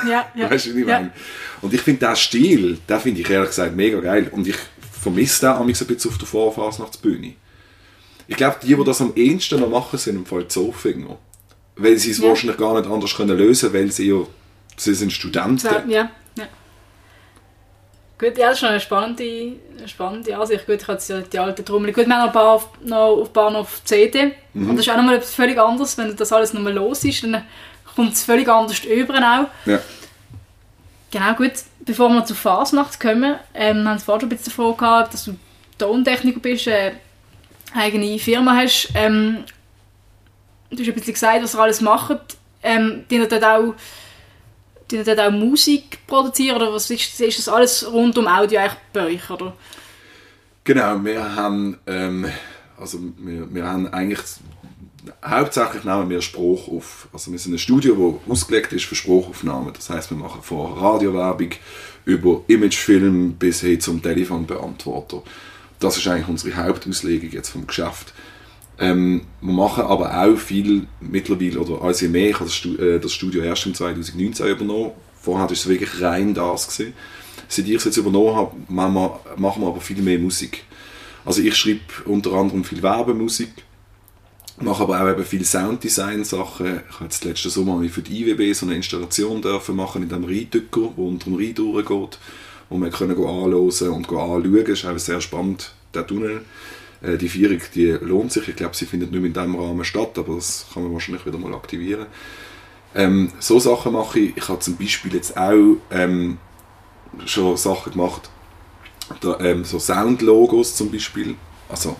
Ja, 0.07 0.27
ja. 0.35 0.49
Weißt 0.49 0.67
du, 0.67 0.75
wie 0.75 0.81
ich 0.81 0.87
ja. 0.87 0.99
meine? 0.99 1.11
Und 1.61 1.73
ich 1.73 1.81
finde 1.81 2.05
den 2.05 2.15
Stil, 2.15 2.77
den 2.87 2.99
finde 2.99 3.21
ich 3.21 3.29
ehrlich 3.29 3.49
gesagt 3.49 3.75
mega 3.75 3.99
geil. 3.99 4.29
Und 4.31 4.47
ich 4.47 4.57
vermisse 4.91 5.47
den 5.47 5.55
amigs 5.55 5.81
ein 5.81 5.87
bisschen 5.87 6.11
auf 6.11 6.17
der 6.17 6.27
Vorfasnachtsbühne. 6.27 7.33
Ich 8.27 8.35
glaube, 8.35 8.57
die, 8.61 8.75
die 8.75 8.83
das 8.83 9.01
am 9.01 9.13
ehesten 9.15 9.59
noch 9.59 9.69
machen, 9.69 9.97
sind 9.97 10.17
im 10.17 10.25
Fall 10.25 10.43
die 10.43 10.49
Zofinger. 10.49 11.17
Weil 11.75 11.97
sie 11.97 12.11
es 12.11 12.19
Ja. 12.19 12.27
wahrscheinlich 12.27 12.57
gar 12.57 12.79
nicht 12.79 12.89
anders 12.91 13.15
können 13.15 13.37
lösen 13.37 13.73
weil 13.73 13.91
sie 13.91 14.09
ja, 14.09 14.21
sie 14.79 14.93
sind 14.93 15.11
Studenten. 15.11 15.89
Ja, 15.89 16.09
ja. 16.35 16.47
Gut, 18.19 18.37
ja, 18.37 18.47
das 18.47 18.55
ist 18.55 18.59
schon 18.59 18.69
eine 18.69 18.81
spannende, 18.81 19.53
spannende 19.85 20.37
Ansicht. 20.37 20.65
Gut, 20.65 20.81
ich 20.81 20.87
habe 20.87 20.99
jetzt 20.99 21.33
die 21.33 21.39
alte 21.39 21.63
Trommel. 21.63 21.93
Gut, 21.93 22.05
wir 22.05 22.13
haben 22.13 22.21
noch 22.21 22.27
ein 22.27 22.33
paar 22.33 22.49
auf, 22.49 22.69
noch 22.83 23.21
auf, 23.21 23.35
auf 23.35 23.83
CD. 23.85 24.35
Und 24.53 24.75
das 24.75 24.85
ist 24.85 24.91
auch 24.91 24.97
nochmal 24.97 25.15
etwas 25.15 25.33
völlig 25.33 25.57
anderes, 25.57 25.97
wenn 25.97 26.13
das 26.13 26.33
alles 26.33 26.53
nochmal 26.53 26.73
los 26.73 27.05
ist. 27.05 27.23
Dann 27.23 27.45
kommt 27.95 28.13
es 28.13 28.23
völlig 28.23 28.49
anders 28.49 28.83
über 28.83 29.15
auch. 29.15 29.47
Ja. 29.65 29.79
Genau, 31.11 31.33
gut. 31.33 31.53
Bevor 31.79 32.09
wir 32.09 32.25
zur 32.25 32.35
Fasnacht 32.35 32.99
kommen, 32.99 33.35
ähm, 33.53 33.87
haben 33.87 33.95
wir 33.95 33.99
vorhin 33.99 34.21
schon 34.21 34.29
ein 34.29 34.37
bisschen 34.37 34.53
davon 34.53 34.77
gehabt, 34.77 35.13
dass 35.13 35.25
du 35.25 35.37
Tontechniker 35.77 36.39
bist, 36.39 36.67
äh, 36.67 36.91
eine 37.73 37.83
eigene 37.83 38.19
Firma 38.19 38.55
hast. 38.55 38.89
Ähm, 38.95 39.45
du 40.69 40.77
hast 40.77 40.87
ein 40.87 40.93
bisschen 40.93 41.13
gesagt, 41.13 41.41
was 41.41 41.55
ihr 41.55 41.59
alles 41.59 41.81
macht. 41.81 42.19
Ähm, 42.61 43.05
die 43.09 43.17
dort 43.17 43.43
auch, 43.43 43.73
die 44.91 45.03
dort 45.03 45.19
auch 45.19 45.31
Musik 45.31 45.99
produzieren 46.07 46.57
oder 46.57 46.73
was 46.73 46.89
ist, 46.89 47.19
ist 47.19 47.39
das 47.39 47.49
alles 47.49 47.89
rund 47.91 48.17
um 48.17 48.27
Audio 48.27 48.59
eigentlich 48.59 48.79
bei 48.93 49.05
euch, 49.05 49.29
oder? 49.29 49.53
Genau, 50.63 51.03
wir 51.03 51.35
haben, 51.35 51.77
ähm, 51.87 52.25
also 52.77 52.99
wir, 53.17 53.53
wir 53.53 53.65
haben 53.65 53.87
eigentlich, 53.87 54.19
hauptsächlich 55.25 55.83
nehmen 55.83 56.09
wir 56.09 56.21
Spruch 56.21 56.67
auf. 56.67 57.07
Also 57.11 57.31
wir 57.31 57.39
sind 57.39 57.53
ein 57.53 57.59
Studio, 57.59 58.19
das 58.25 58.31
ausgelegt 58.31 58.73
ist 58.73 58.85
für 58.85 58.95
Spruchaufnahmen. 58.95 59.73
Das 59.73 59.89
heißt, 59.89 60.11
wir 60.11 60.17
machen 60.17 60.41
von 60.43 60.73
Radiowerbung 60.73 61.51
über 62.05 62.43
Imagefilm 62.47 63.33
bis 63.33 63.61
hin 63.61 63.79
zum 63.79 64.01
Telefonbeantworter. 64.01 65.23
Das 65.79 65.97
ist 65.97 66.07
eigentlich 66.07 66.27
unsere 66.27 66.55
Hauptauslegung 66.55 67.31
jetzt 67.31 67.49
vom 67.49 67.65
Geschäft. 67.65 68.13
Ähm, 68.79 69.21
wir 69.41 69.53
machen 69.53 69.83
aber 69.83 70.23
auch 70.23 70.37
viel 70.37 70.87
mittlerweile, 71.01 71.59
oder 71.59 71.83
als 71.83 71.99
je 71.99 72.07
mehr, 72.07 72.29
ich 72.29 72.39
habe 72.39 72.45
das, 72.45 72.65
äh, 72.65 73.09
Studio 73.09 73.43
erst 73.43 73.65
im 73.65 73.73
2019 73.73 74.47
übernommen. 74.47 74.91
Vorher 75.21 75.45
war 75.45 75.51
es 75.51 75.67
wirklich 75.67 76.01
rein 76.01 76.33
das. 76.33 76.67
Gewesen. 76.67 76.93
Seit 77.49 77.67
ich 77.67 77.75
es 77.75 77.83
jetzt 77.83 77.97
übernommen 77.97 78.35
habe, 78.35 78.55
machen 79.37 79.61
wir, 79.61 79.67
aber 79.67 79.81
viel 79.81 80.01
mehr 80.01 80.19
Musik. 80.19 80.63
Also 81.25 81.41
ich 81.41 81.55
schreibe 81.55 81.81
unter 82.05 82.31
anderem 82.33 82.63
viel 82.63 82.81
Werbemusik, 82.81 83.51
mache 84.61 84.83
aber 84.83 85.01
auch 85.01 85.09
eben 85.09 85.25
viel 85.25 85.43
Sounddesign-Sachen. 85.43 86.81
Ich 86.89 86.95
habe 86.95 87.03
jetzt 87.05 87.25
letzten 87.25 87.49
Sommer 87.49 87.83
für 87.89 88.01
die 88.01 88.21
IWB 88.21 88.53
so 88.53 88.65
eine 88.65 88.75
Installation 88.75 89.41
dürfen 89.41 89.75
machen 89.75 90.03
in 90.03 90.09
dem 90.09 90.23
Rheindücker, 90.23 90.93
wo 90.95 91.07
unter 91.07 91.25
dem 91.25 91.35
Rhein 91.35 91.55
durchgeht, 91.55 92.19
wo 92.69 92.77
wir 92.77 92.89
können 92.89 93.11
anhören 93.11 93.53
und 93.53 94.09
anschauen. 94.09 94.65
Das 94.65 94.79
ist 94.79 94.85
auch 94.85 94.97
sehr 94.97 95.19
spannend, 95.19 95.73
der 95.93 96.07
Tunnel. 96.07 96.41
Äh, 97.01 97.17
Die 97.17 97.29
Vierung, 97.29 97.59
die 97.75 97.87
lohnt 97.91 98.31
sich. 98.31 98.47
Ich 98.47 98.55
glaube, 98.55 98.75
sie 98.75 98.85
findet 98.85 99.11
nicht 99.11 99.19
mehr 99.19 99.27
in 99.27 99.33
diesem 99.33 99.55
Rahmen 99.55 99.83
statt, 99.83 100.17
aber 100.17 100.35
das 100.35 100.67
kann 100.73 100.83
man 100.83 100.93
wahrscheinlich 100.93 101.25
wieder 101.25 101.37
mal 101.37 101.53
aktivieren. 101.53 102.07
Ähm, 102.95 103.31
so 103.39 103.59
Sachen 103.59 103.93
mache 103.93 104.19
ich. 104.19 104.37
Ich 104.37 104.49
habe 104.49 104.59
zum 104.59 104.75
Beispiel 104.77 105.13
jetzt 105.13 105.37
auch 105.37 105.77
ähm, 105.91 106.37
schon 107.25 107.55
Sachen 107.57 107.93
gemacht, 107.93 108.29
da, 109.21 109.39
ähm, 109.39 109.63
so 109.63 109.79
Soundlogos 109.79 110.75
zum 110.75 110.91
Beispiel. 110.91 111.35
Also, 111.67 111.95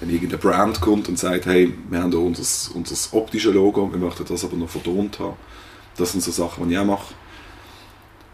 wenn 0.00 0.10
irgendeine 0.10 0.38
Brand 0.38 0.80
kommt 0.80 1.08
und 1.08 1.18
sagt, 1.18 1.46
hey, 1.46 1.74
wir 1.88 2.02
haben 2.02 2.10
hier 2.10 2.20
unser, 2.20 2.74
unser 2.74 3.16
optisches 3.16 3.54
Logo, 3.54 3.90
wir 3.90 3.98
möchten 3.98 4.24
das 4.26 4.44
aber 4.44 4.56
noch 4.56 4.68
vertont 4.68 5.18
haben. 5.18 5.36
Das 5.96 6.12
sind 6.12 6.22
so 6.22 6.30
Sachen, 6.30 6.68
die 6.68 6.74
ich 6.74 6.80
auch 6.80 6.84
mache. 6.84 7.14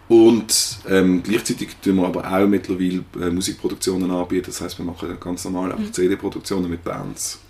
Und 0.09 0.79
ähm, 0.89 1.23
gleichzeitig 1.23 1.71
tun 1.83 1.97
wir 1.97 2.07
aber 2.07 2.25
auch 2.25 2.47
mittlerweile 2.47 3.05
äh, 3.21 3.31
Musikproduktionen 3.31 4.11
anbieten. 4.11 4.47
Das 4.47 4.61
heißt, 4.61 4.79
wir 4.79 4.85
machen 4.85 5.17
ganz 5.19 5.45
normal 5.45 5.73
auch 5.73 5.91
CD-Produktionen 5.91 6.71
mit 6.71 6.85
Bands. 6.85 7.41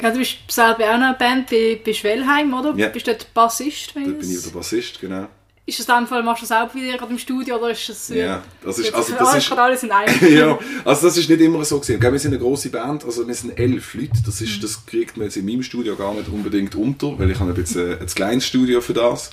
Ja, 0.00 0.10
du 0.10 0.18
bist 0.18 0.36
selber 0.48 0.84
auch 0.84 0.98
noch 0.98 1.06
eine 1.06 1.16
Band 1.18 1.50
bei, 1.50 1.80
bei 1.84 1.92
Schwellheim, 1.92 2.52
oder? 2.54 2.74
Ja. 2.76 2.88
Bist 2.88 3.06
du 3.06 3.12
dort 3.12 3.32
Bassist? 3.34 3.96
Da 3.96 4.00
ich 4.00 4.06
bin 4.06 4.30
ich 4.30 4.42
der 4.42 4.50
Bassist, 4.50 5.00
genau. 5.00 5.26
Ist 5.68 5.80
das 5.80 5.86
dem 5.86 6.06
Fall, 6.06 6.22
machst 6.22 6.44
du 6.44 6.46
das 6.46 6.56
auch 6.56 6.72
wieder 6.76 6.96
gerade 6.96 7.10
im 7.10 7.18
Studio 7.18 7.56
oder 7.56 7.70
ist 7.70 7.88
das... 7.88 8.08
Ja, 8.10 8.40
das 8.62 8.78
ist, 8.78 8.94
also 8.94 9.14
das 9.18 9.34
ist, 9.34 9.48
gerade 9.48 9.62
alles 9.62 9.82
in 9.82 9.90
einem. 9.90 10.32
ja, 10.32 10.56
also 10.84 11.08
das 11.08 11.16
ist 11.16 11.28
nicht 11.28 11.40
immer 11.40 11.64
so 11.64 11.80
gewesen. 11.80 12.00
Wir 12.00 12.18
sind 12.20 12.34
eine 12.34 12.40
große 12.40 12.68
Band, 12.68 13.04
also 13.04 13.26
wir 13.26 13.34
sind 13.34 13.58
elf 13.58 13.94
Leute. 13.94 14.22
Das, 14.24 14.40
ist, 14.40 14.62
das 14.62 14.86
kriegt 14.86 15.16
man 15.16 15.24
jetzt 15.24 15.36
in 15.36 15.44
meinem 15.44 15.64
Studio 15.64 15.96
gar 15.96 16.14
nicht 16.14 16.28
unbedingt 16.28 16.76
unter, 16.76 17.18
weil 17.18 17.32
ich 17.32 17.40
habe 17.40 17.50
ein 17.50 17.56
bisschen 17.56 17.98
ein 17.98 18.06
kleines 18.06 18.46
Studio 18.46 18.80
für 18.80 18.94
das. 18.94 19.30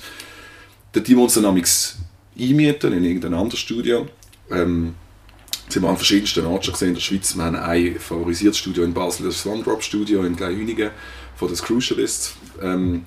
Da 0.92 1.02
die 1.02 1.16
wir 1.16 1.22
uns 1.22 1.36
dann 1.36 1.46
amigs 1.46 1.98
einmieten 2.38 2.94
in 2.94 3.04
irgendein 3.04 3.34
anderes 3.34 3.60
Studio. 3.60 4.08
Ähm, 4.52 4.96
das 5.68 5.78
haben 5.78 5.84
wir 5.84 5.90
an 5.90 5.98
verschiedensten 5.98 6.46
Orten 6.46 6.64
schon 6.66 6.74
gesehen 6.74 6.88
in 6.90 6.94
der 6.96 7.02
Schweiz. 7.02 7.36
Wir 7.36 7.44
haben 7.44 7.56
ein 7.56 7.96
favorisiertes 8.00 8.60
Studio 8.60 8.84
in 8.84 8.94
Basel, 8.94 9.26
das 9.28 9.46
One 9.46 9.64
Drop 9.64 9.82
Studio 9.82 10.24
in 10.24 10.36
Gleihünigen 10.36 10.92
von 11.36 11.48
den 11.48 11.58
Crucialists. 11.58 12.36
Ähm, 12.62 13.06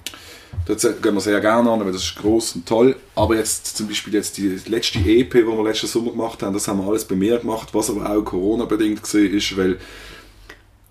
Dort 0.64 0.80
gehen 1.02 1.14
wir 1.14 1.20
sehr 1.20 1.40
gerne 1.40 1.70
an, 1.70 1.84
weil 1.84 1.92
das 1.92 2.02
ist 2.02 2.16
gross 2.16 2.54
und 2.54 2.66
toll. 2.66 2.96
Aber 3.14 3.36
jetzt 3.36 3.76
zum 3.76 3.86
Beispiel 3.86 4.14
jetzt 4.14 4.36
die 4.36 4.48
letzte 4.66 4.98
EP, 4.98 5.30
die 5.30 5.46
wir 5.46 5.64
letzten 5.64 5.86
Sommer 5.86 6.10
gemacht 6.10 6.42
haben, 6.42 6.54
das 6.54 6.66
haben 6.66 6.80
wir 6.80 6.88
alles 6.88 7.04
bei 7.04 7.14
mir 7.14 7.38
gemacht, 7.38 7.68
was 7.72 7.90
aber 7.90 8.10
auch 8.10 8.22
Corona-bedingt 8.22 9.02
war, 9.14 9.20
ist, 9.20 9.56
weil 9.56 9.78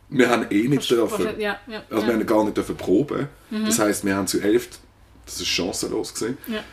wir 0.09 0.29
haben 0.29 0.45
eh 0.49 0.67
nicht 0.67 0.89
dürfen, 0.89 1.39
Ja, 1.39 1.59
ja, 1.67 1.83
also 1.89 2.05
wir 2.05 2.13
haben 2.13 2.25
gar 2.25 2.43
nicht 2.43 2.55
dürfen 2.55 2.77
proben. 2.77 3.27
Das 3.65 3.79
heisst, 3.79 4.05
wir 4.05 4.15
haben 4.15 4.27
zu 4.27 4.39
elf, 4.39 4.69
das 5.25 5.41
ist 5.41 5.47
chancenlos 5.47 6.13
gewesen. 6.13 6.37
Ja. 6.47 6.63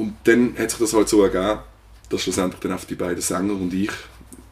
Und 0.00 0.14
dann 0.24 0.54
hat 0.58 0.70
sich 0.70 0.80
das 0.80 0.94
halt 0.94 1.10
so 1.10 1.22
ergeben, 1.22 1.60
dass 2.08 2.22
schlussendlich 2.22 2.58
dann 2.62 2.72
einfach 2.72 2.86
die 2.86 2.94
beiden 2.94 3.20
Sänger 3.20 3.52
und 3.52 3.74
ich 3.74 3.90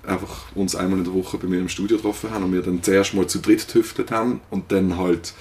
einfach 0.06 0.54
uns 0.54 0.76
einmal 0.76 0.98
in 0.98 1.04
der 1.04 1.14
Woche 1.14 1.38
bei 1.38 1.46
mir 1.46 1.58
im 1.58 1.70
Studio 1.70 1.96
getroffen 1.96 2.30
haben 2.30 2.44
und 2.44 2.52
wir 2.52 2.60
dann 2.60 2.82
zuerst 2.82 3.14
mal 3.14 3.26
zu 3.26 3.38
dritt 3.38 3.66
getüftelt 3.66 4.10
haben 4.10 4.42
und 4.50 4.70
dann 4.70 4.98
halt, 4.98 5.32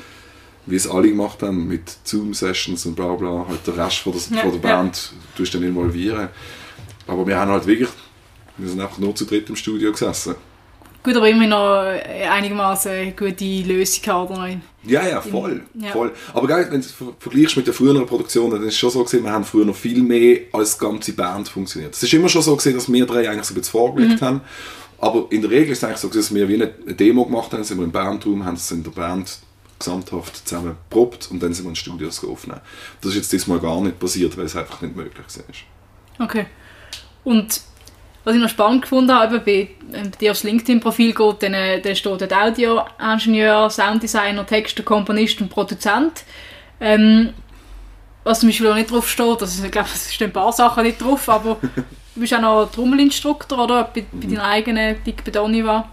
wie 0.65 0.77
es 0.77 0.89
alle 0.89 1.09
gemacht 1.09 1.43
haben, 1.43 1.67
mit 1.67 1.97
Zoom-Sessions 2.05 2.85
und 2.85 2.95
bla 2.95 3.15
bla, 3.15 3.47
halt 3.49 3.67
den 3.67 3.73
Rest 3.73 3.97
von 3.97 4.13
der, 4.13 4.21
Ja, 4.37 4.43
von 4.43 4.61
der 4.61 4.69
ja. 4.69 4.77
Band 4.77 5.11
tust 5.35 5.53
dann 5.53 5.63
involvieren. 5.63 6.29
Aber 7.05 7.27
wir 7.27 7.37
haben 7.37 7.51
halt 7.51 7.67
wirklich, 7.67 7.89
wir 8.55 8.69
sind 8.69 8.79
einfach 8.79 8.99
nur 8.99 9.13
zu 9.13 9.25
dritt 9.25 9.49
im 9.49 9.57
Studio 9.57 9.91
gesessen. 9.91 10.35
Gut, 11.07 11.15
aber 11.15 11.29
immer 11.29 11.47
noch 11.47 11.83
äh, 11.85 12.25
einigermaßen 12.27 13.15
gute 13.15 13.45
Lösung 13.61 14.13
oder 14.25 14.45
nicht? 14.45 14.59
Ja, 14.83 15.07
ja, 15.07 15.21
voll. 15.21 15.61
Ja. 15.75 15.93
voll. 15.93 16.11
Aber 16.33 16.47
geil, 16.47 16.65
wenn 16.69 16.81
du 16.81 16.85
es 16.85 16.91
ver- 16.91 17.13
vergleichst 17.17 17.55
mit 17.55 17.65
den 17.65 17.73
früheren 17.73 18.05
Produktionen, 18.05 18.51
dann 18.51 18.63
ist 18.63 18.73
es 18.73 18.77
schon 18.77 18.89
so 18.89 19.05
gewesen, 19.05 19.23
wir 19.23 19.31
haben 19.31 19.45
früher 19.45 19.63
noch 19.63 19.73
viel 19.77 20.03
mehr 20.03 20.41
als 20.51 20.77
ganze 20.77 21.13
Band 21.13 21.47
funktioniert. 21.47 21.95
Es 21.95 22.03
ist 22.03 22.13
immer 22.13 22.27
schon 22.27 22.41
so 22.41 22.57
gewesen, 22.57 22.75
dass 22.75 22.91
wir 22.91 23.05
drei 23.05 23.29
eigentlich 23.29 23.45
so 23.45 23.53
ein 23.53 23.55
bisschen 23.59 23.71
vorgelegt 23.71 24.21
haben. 24.21 24.41
Aber 24.99 25.27
in 25.29 25.41
der 25.41 25.49
Regel 25.49 25.71
ist 25.71 25.77
es 25.77 25.83
eigentlich 25.85 25.99
so, 25.99 26.09
gewesen, 26.09 26.35
dass 26.35 26.35
wir 26.35 26.49
wie 26.49 26.55
eine 26.55 26.93
Demo 26.93 27.23
gemacht 27.23 27.53
haben, 27.53 27.63
sind 27.63 27.77
wir 27.77 27.85
im 27.85 27.91
Bandroom, 27.93 28.43
haben 28.43 28.55
es 28.55 28.69
in 28.71 28.83
der 28.83 28.91
Band 28.91 29.39
gesamthaft 29.79 30.45
zusammen 30.45 30.75
geprobt 30.89 31.29
und 31.31 31.41
dann 31.41 31.53
sind 31.53 31.63
wir 31.63 31.69
in 31.69 31.75
Studios 31.77 32.21
aufnehmen. 32.25 32.59
Das 32.99 33.11
ist 33.11 33.15
jetzt 33.15 33.31
diesmal 33.31 33.59
gar 33.61 33.79
nicht 33.79 33.97
passiert, 33.97 34.35
weil 34.37 34.43
es 34.47 34.57
einfach 34.57 34.81
nicht 34.81 34.93
möglich 34.93 35.23
war. 36.17 36.25
Okay. 36.27 36.47
Und 37.23 37.61
was 38.27 38.35
ich 38.35 38.41
noch 38.41 38.49
spannend 38.49 38.81
gefunden 38.81 39.13
habe, 39.13 39.37
eben 39.37 39.45
bei, 39.45 39.69
wenn 39.89 40.11
bei 40.11 40.17
dir 40.17 40.31
aufs 40.31 40.43
LinkedIn-Profil 40.43 41.13
geht, 41.13 41.43
dann, 41.43 41.53
äh, 41.53 41.79
dann 41.79 41.95
steht 41.95 42.19
dort 42.19 42.33
Audio-Ingenieur, 42.33 43.69
Sounddesigner, 43.69 44.45
Texter, 44.45 44.83
Komponist 44.83 45.39
und 45.39 45.47
Produzent. 45.47 46.25
Ähm, 46.81 47.33
was 48.25 48.41
zum 48.41 48.49
Beispiel 48.49 48.67
auch 48.67 48.75
nicht 48.75 48.91
drauf 48.91 49.09
steht, 49.09 49.41
also 49.41 49.63
ich 49.63 49.71
glaube, 49.71 49.87
es 49.93 50.13
stehen 50.13 50.27
ein 50.27 50.33
paar 50.33 50.51
Sachen 50.51 50.83
nicht 50.83 51.01
drauf, 51.01 51.29
aber 51.29 51.55
du 51.61 52.19
bist 52.19 52.33
auch 52.33 52.41
noch 52.41 52.69
Trommelinstruktor, 52.69 53.63
oder? 53.63 53.85
Bei, 53.95 54.03
bei 54.11 54.27
deiner 54.27 54.43
eigenen 54.43 55.01
Big 55.05 55.23
Bedoni 55.23 55.63
war. 55.63 55.89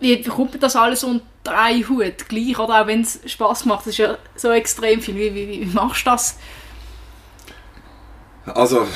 Wie 0.00 0.16
bekommt 0.16 0.50
man 0.50 0.60
das 0.60 0.74
alles 0.74 1.04
unter 1.04 1.56
einen 1.56 1.88
Hut 1.88 2.28
gleich, 2.28 2.58
oder? 2.58 2.82
Auch 2.82 2.86
wenn 2.88 3.02
es 3.02 3.20
Spass 3.24 3.64
macht, 3.64 3.82
das 3.82 3.92
ist 3.92 3.98
ja 3.98 4.18
so 4.34 4.50
extrem 4.50 5.00
viel. 5.00 5.14
Wie, 5.14 5.32
wie, 5.32 5.60
wie 5.60 5.66
machst 5.66 6.06
du 6.06 6.10
das? 6.10 6.40
Also, 8.46 8.86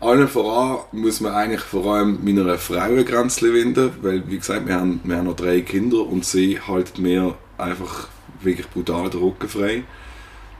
allen 0.00 0.28
voran 0.28 0.78
muss 0.92 1.20
man 1.20 1.32
eigentlich 1.32 1.60
vor 1.60 1.94
allem 1.94 2.18
meiner 2.24 2.56
Frau 2.58 2.76
eine 2.78 3.04
Grenze 3.04 3.52
winden, 3.52 3.90
weil, 4.02 4.26
wie 4.28 4.38
gesagt, 4.38 4.66
wir 4.66 4.74
haben, 4.74 5.00
wir 5.04 5.16
haben 5.16 5.26
noch 5.26 5.36
drei 5.36 5.60
Kinder 5.60 6.00
und 6.06 6.24
sie 6.24 6.58
halten 6.60 7.02
mir 7.02 7.34
einfach 7.58 8.08
wirklich 8.40 8.68
brutal 8.68 9.10
den 9.10 9.20
Rücken 9.20 9.48
frei. 9.48 9.82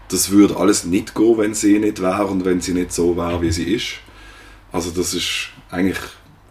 das 0.09 0.31
würde 0.31 0.57
alles 0.57 0.85
nicht 0.85 1.15
gehen, 1.15 1.39
wenn 1.39 1.55
sie 1.55 1.79
nicht 1.79 2.01
wäre 2.03 2.27
und 2.27 2.45
wenn 2.45 2.61
sie 2.61 2.75
nicht 2.75 2.93
so 2.93 3.17
wäre, 3.17 3.41
wie 3.41 3.51
sie 3.51 3.65
ist. 3.65 3.95
Also 4.71 4.91
das 4.91 5.15
ist, 5.15 5.49
eigentlich 5.71 5.99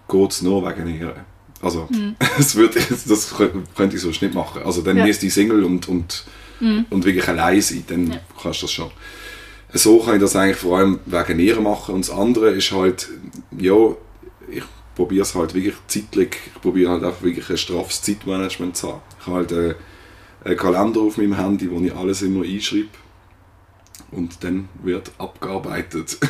geht 0.10 0.42
nur 0.42 0.68
wegen 0.68 1.00
ihr. 1.00 1.16
Also, 1.62 1.88
Mhm. 1.92 2.16
es 2.40 2.56
wird, 2.58 2.76
das 2.76 3.34
könnte 3.76 3.96
ich 3.96 4.02
sonst 4.02 4.22
nicht 4.24 4.34
machen. 4.34 4.64
Also 4.66 4.82
dann 4.82 4.98
Ja. 4.98 5.06
müsste 5.06 5.28
ich 5.28 5.34
Single 5.34 5.64
und, 5.64 5.88
und, 5.88 6.26
Mhm. 6.60 6.86
und 6.90 7.06
wirklich 7.06 7.28
allein 7.28 7.62
sein, 7.62 7.84
dann 7.88 8.12
Ja. 8.12 8.20
kannst 8.42 8.62
du 8.62 8.66
das 8.66 8.72
schon. 8.72 8.92
So 9.74 10.00
kann 10.00 10.16
ich 10.16 10.22
das 10.22 10.36
eigentlich 10.36 10.58
vor 10.58 10.78
allem 10.78 11.00
wegen 11.06 11.40
ihr 11.40 11.60
machen. 11.60 11.96
Und 11.96 12.08
das 12.08 12.16
andere 12.16 12.52
ist 12.52 12.72
halt, 12.72 13.10
ja, 13.58 13.96
ich 14.50 14.64
probiere 14.96 15.24
es 15.24 15.34
halt 15.34 15.56
wirklich 15.56 15.76
zeitlich, 15.88 16.38
ich 16.54 16.62
probiere 16.62 16.92
halt 16.92 17.04
auch 17.04 17.22
wirklich 17.24 17.50
ein 17.50 17.58
straffes 17.58 18.02
Zeitmanagement 18.04 18.78
zu 18.78 18.90
haben. 18.90 19.02
Ich 19.20 19.28
habe 19.28 19.38
halt 19.38 19.52
äh, 19.52 19.76
einen 20.44 20.58
Kalender 20.58 21.02
auf 21.02 21.18
meinem 21.18 21.36
Handy, 21.36 21.72
wo 21.72 21.80
ich 21.80 21.96
alles 21.96 22.22
immer 22.22 22.44
einschreibe 22.44 22.90
und 24.12 24.44
dann 24.44 24.70
wird 24.84 25.12
abgearbeitet. 25.18 26.18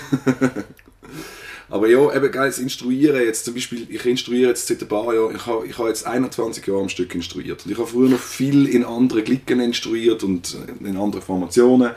Aber 1.70 1.90
ja, 1.90 2.16
eben 2.16 2.32
geil, 2.32 2.50
das 2.50 2.60
Instruieren 2.60 3.22
jetzt, 3.24 3.46
zum 3.46 3.56
Beispiel, 3.56 3.88
ich 3.90 4.06
instruiere 4.06 4.50
jetzt 4.50 4.68
seit 4.68 4.82
ein 4.82 4.88
paar 4.88 5.14
Jahren, 5.14 5.36
ich 5.36 5.46
habe, 5.46 5.66
ich 5.66 5.78
habe 5.78 5.88
jetzt 5.90 6.06
21 6.06 6.68
Jahre 6.68 6.82
am 6.82 6.90
Stück 6.90 7.16
instruiert. 7.16 7.66
Und 7.66 7.72
ich 7.72 7.78
habe 7.78 7.88
früher 7.88 8.10
noch 8.10 8.20
viel 8.20 8.68
in 8.68 8.86
anderen 8.86 9.24
Glicken 9.24 9.60
instruiert 9.60 10.24
und 10.24 10.56
in 10.82 10.98
anderen 10.98 11.24
Formationen. 11.24 11.92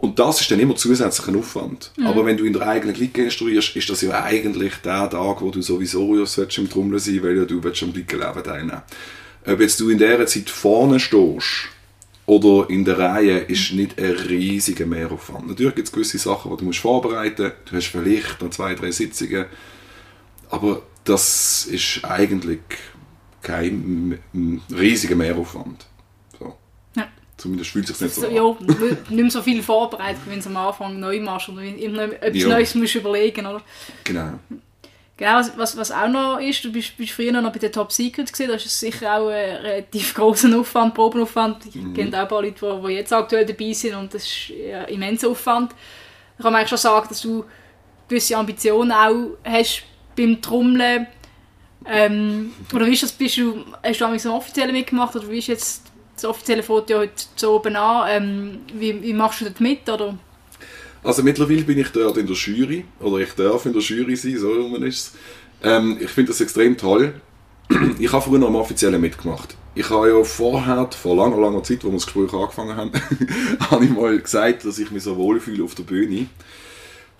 Und 0.00 0.18
das 0.18 0.40
ist 0.40 0.50
dann 0.50 0.58
immer 0.58 0.76
zusätzlicher 0.76 1.38
Aufwand. 1.38 1.92
Aber 2.04 2.24
wenn 2.24 2.38
du 2.38 2.44
in 2.44 2.54
der 2.54 2.66
eigenen 2.66 2.94
Clique 2.94 3.22
instruierst, 3.22 3.76
ist 3.76 3.90
das 3.90 4.00
ja 4.00 4.22
eigentlich 4.24 4.72
der 4.82 5.10
Tag, 5.10 5.42
wo 5.42 5.50
du 5.50 5.60
sowieso 5.60 6.16
ja 6.16 6.24
im 6.56 6.70
Trommel 6.70 6.98
sein 6.98 7.22
weil 7.22 7.36
ja 7.36 7.44
du 7.44 7.62
willst 7.62 7.82
am 7.82 7.92
Glickenleben 7.92 8.42
teilnehmen 8.42 8.82
Ob 9.46 9.60
jetzt 9.60 9.78
du 9.78 9.90
in 9.90 9.98
dieser 9.98 10.26
Zeit 10.26 10.48
vorne 10.48 11.00
stehst 11.00 11.68
oder 12.24 12.70
in 12.70 12.86
der 12.86 12.98
Reihe, 12.98 13.38
ist 13.40 13.72
nicht 13.72 13.98
ein 13.98 14.12
riesiger 14.12 14.86
Mehraufwand. 14.86 15.48
Natürlich 15.48 15.74
gibt 15.74 15.88
es 15.88 15.92
gewisse 15.92 16.16
Sachen, 16.16 16.50
die 16.50 16.56
du 16.56 16.64
musst 16.64 16.78
vorbereiten 16.78 17.42
musst. 17.42 17.56
Du 17.66 17.76
hast 17.76 17.88
vielleicht 17.88 18.40
noch 18.40 18.50
zwei, 18.50 18.74
drei 18.74 18.92
Sitzungen. 18.92 19.46
Aber 20.48 20.82
das 21.04 21.66
ist 21.66 22.04
eigentlich 22.04 22.60
kein 23.42 24.18
riesiger 24.70 25.16
Mehraufwand. 25.16 25.89
So. 27.40 27.48
Zumindest 27.48 27.70
fühlt 27.70 27.88
es 27.88 27.98
sich 27.98 28.06
nicht 28.06 28.14
so 28.14 28.20
So, 28.22 28.26
an. 28.28 28.34
ja, 28.34 28.56
nicht 29.08 29.10
mehr 29.10 29.30
so 29.30 29.42
viel 29.42 29.62
vorbereitet, 29.62 30.20
wenn 30.26 30.40
du 30.40 30.48
am 30.48 30.56
Anfang 30.56 31.00
neu 31.00 31.20
machst 31.20 31.48
oder 31.48 31.62
immer 31.62 32.02
etwas 32.04 32.42
Ja. 32.42 32.48
Neues 32.48 32.74
musst 32.74 32.94
überlegen 32.94 33.46
oder? 33.46 33.62
Genau. 34.04 34.32
Genau, 35.16 35.34
was, 35.34 35.56
was, 35.58 35.76
was 35.76 35.92
auch 35.92 36.08
noch 36.08 36.38
ist, 36.40 36.64
du 36.64 36.72
bist, 36.72 36.96
bist 36.96 37.12
früher 37.12 37.30
noch 37.32 37.52
bei 37.52 37.58
den 37.58 37.70
Top 37.70 37.92
Secrets 37.92 38.32
gesehen, 38.32 38.48
da 38.48 38.54
ist 38.54 38.64
es 38.64 38.80
sicher 38.80 39.18
auch 39.18 39.28
ein 39.28 39.56
relativ 39.56 40.14
großer 40.18 40.58
Aufwand, 40.58 40.94
Probenaufwand. 40.94 41.66
Ich 41.66 41.74
kenne 41.94 42.16
auch 42.16 42.22
ein 42.22 42.28
paar 42.28 42.42
Leute, 42.42 42.54
die, 42.82 42.86
die 42.88 42.92
jetzt 42.94 43.12
aktuell 43.12 43.44
dabei 43.44 43.72
sind 43.74 43.94
und 43.96 44.14
das 44.14 44.24
ist 44.24 44.48
ja, 44.48 44.84
immenser 44.84 45.28
Aufwand. 45.28 45.72
Da 46.38 46.42
kann 46.44 46.52
man 46.52 46.60
eigentlich 46.60 46.70
schon 46.70 46.78
sagen, 46.78 47.06
dass 47.10 47.20
du 47.20 47.44
gewisse 48.08 48.36
Ambitionen 48.36 48.92
auch 48.92 49.36
hast 49.44 49.82
beim 50.16 50.40
Trommeln. 50.40 51.06
Ähm, 51.86 52.52
oder 52.74 52.86
wie 52.86 52.92
ist 52.92 53.02
das, 53.02 53.12
bist 53.12 53.36
du, 53.36 53.64
hast 53.82 54.00
du 54.00 54.04
damals 54.04 54.24
ein 54.26 54.32
offizielles 54.32 54.72
mitgemacht 54.72 55.14
oder 55.16 55.28
wie 55.30 55.38
ist 55.38 55.48
jetzt 55.48 55.82
das 56.22 56.30
offizielle 56.30 56.62
Foto 56.62 56.98
heute 56.98 57.12
so 57.36 57.56
oben 57.56 57.76
an? 57.76 58.08
Ähm, 58.10 58.58
wie, 58.74 59.02
wie 59.02 59.12
machst 59.12 59.40
du 59.40 59.46
dort 59.46 59.60
mit? 59.60 59.88
Oder? 59.88 60.18
Also 61.02 61.22
mittlerweile 61.22 61.62
bin 61.62 61.78
ich 61.78 61.88
dort 61.88 62.16
in 62.18 62.26
der 62.26 62.36
Jury, 62.36 62.84
oder 63.00 63.18
ich 63.18 63.32
darf 63.32 63.64
in 63.66 63.72
der 63.72 63.82
Jury 63.82 64.16
sein, 64.16 64.36
so 64.38 64.52
rum 64.52 64.82
ist. 64.82 65.14
Ähm, 65.62 65.98
ich 66.00 66.10
finde 66.10 66.32
das 66.32 66.40
extrem 66.40 66.76
toll. 66.76 67.14
Ich 67.98 68.12
habe 68.12 68.22
früher 68.22 68.38
noch 68.38 68.48
am 68.48 68.56
Offiziellen 68.56 69.00
mitgemacht. 69.00 69.56
Ich 69.74 69.88
habe 69.90 70.08
ja 70.08 70.24
vorher, 70.24 70.88
vor 70.90 71.16
langer, 71.16 71.40
langer 71.40 71.62
Zeit, 71.62 71.84
wo 71.84 71.88
wir 71.88 71.94
das 71.94 72.06
Gespräch 72.06 72.32
angefangen 72.32 72.76
haben, 72.76 72.90
habe 73.70 73.84
ich 73.84 73.90
mal 73.90 74.18
gesagt, 74.18 74.64
dass 74.64 74.78
ich 74.78 74.90
mich 74.90 75.04
so 75.04 75.16
wohlfühle 75.16 75.62
auf 75.62 75.74
der 75.74 75.84
Bühne. 75.84 76.26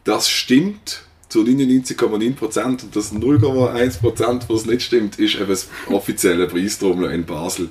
Das 0.04 0.28
stimmt 0.28 1.04
zu 1.28 1.42
99,9% 1.42 2.64
und 2.82 2.96
das 2.96 3.14
0,1%, 3.14 4.42
was 4.48 4.66
nicht 4.66 4.82
stimmt, 4.82 5.18
ist 5.18 5.36
eben 5.36 5.48
das 5.48 5.68
offizielle 5.88 6.48
Preistrommeln 6.48 7.12
in 7.12 7.24
Basel. 7.24 7.68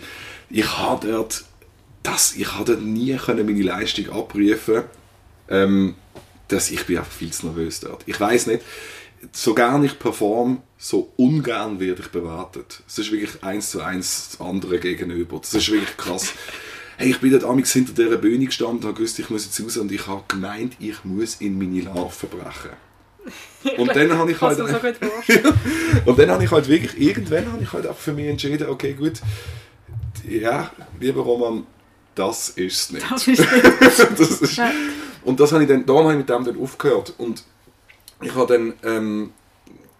Ich 0.49 0.77
habe 0.77 1.07
dort, 1.07 1.43
das, 2.03 2.35
ich 2.35 2.53
habe 2.53 2.65
dort 2.65 2.81
nie 2.81 3.15
können 3.17 3.45
meine 3.45 3.61
Leistung 3.61 4.09
abrufen 4.09 4.83
ähm, 5.49 5.95
dass 6.47 6.71
ich 6.71 6.85
bin 6.85 6.97
einfach 6.97 7.11
viel 7.11 7.31
zu 7.31 7.47
nervös 7.47 7.79
dort. 7.79 8.03
Ich 8.05 8.19
weiß 8.19 8.47
nicht, 8.47 8.63
so 9.31 9.53
gern 9.53 9.83
ich 9.83 9.99
perform, 9.99 10.61
so 10.77 11.11
ungern 11.17 11.79
werde 11.79 12.01
ich 12.01 12.09
bewertet. 12.09 12.81
Es 12.87 12.97
ist 12.97 13.11
wirklich 13.11 13.43
eins 13.43 13.71
zu 13.71 13.81
eins 13.81 14.29
das 14.31 14.41
andere 14.41 14.79
gegenüber. 14.79 15.39
Das 15.39 15.53
ist 15.53 15.71
wirklich 15.71 15.97
krass. 15.97 16.33
Hey, 16.97 17.11
ich 17.11 17.19
bin 17.19 17.31
dort 17.31 17.43
amigs 17.43 17.71
hinter 17.73 17.93
dieser 17.93 18.17
Bühne 18.17 18.45
gestanden, 18.45 18.83
habe 18.83 18.93
gewusst, 18.93 19.19
ich 19.19 19.29
muss 19.29 19.45
jetzt 19.45 19.61
raus 19.61 19.77
und 19.77 19.91
ich 19.91 20.07
habe 20.07 20.23
gemeint, 20.27 20.75
ich 20.79 21.03
muss 21.03 21.35
in 21.35 21.57
meine 21.57 21.81
Larven 21.81 22.29
brechen. 22.29 22.71
Und 23.77 23.93
dann 23.93 24.17
habe 24.17 24.31
ich 24.31 24.39
halt, 24.39 24.57
so 24.57 24.63
und 26.05 26.17
dann 26.17 26.31
habe 26.31 26.43
ich 26.43 26.49
halt 26.49 26.69
wirklich, 26.69 26.99
irgendwann 26.99 27.51
habe 27.51 27.61
ich 27.61 27.73
halt 27.73 27.85
auch 27.85 27.97
für 27.97 28.13
mich 28.13 28.27
entschieden, 28.27 28.69
okay 28.69 28.93
gut, 28.93 29.21
ja, 30.27 30.71
lieber 30.99 31.21
Roman, 31.21 31.65
das 32.15 32.49
ist 32.49 32.75
es 32.75 32.91
nicht. 32.91 33.05
Das 33.09 33.27
ist 33.27 33.39
das 34.17 34.41
ist, 34.41 34.57
Ja. 34.57 34.71
und 35.23 35.39
das 35.39 35.51
habe 35.51 35.63
ich 35.63 35.69
dann, 35.69 35.85
darum 35.85 36.03
habe 36.03 36.13
ich 36.13 36.17
mit 36.19 36.29
dem 36.29 36.43
dann 36.43 36.59
aufgehört. 36.61 37.13
Und 37.17 37.43
ich 38.21 38.33
habe 38.35 38.53
dann, 38.53 38.73
ähm, 38.83 39.31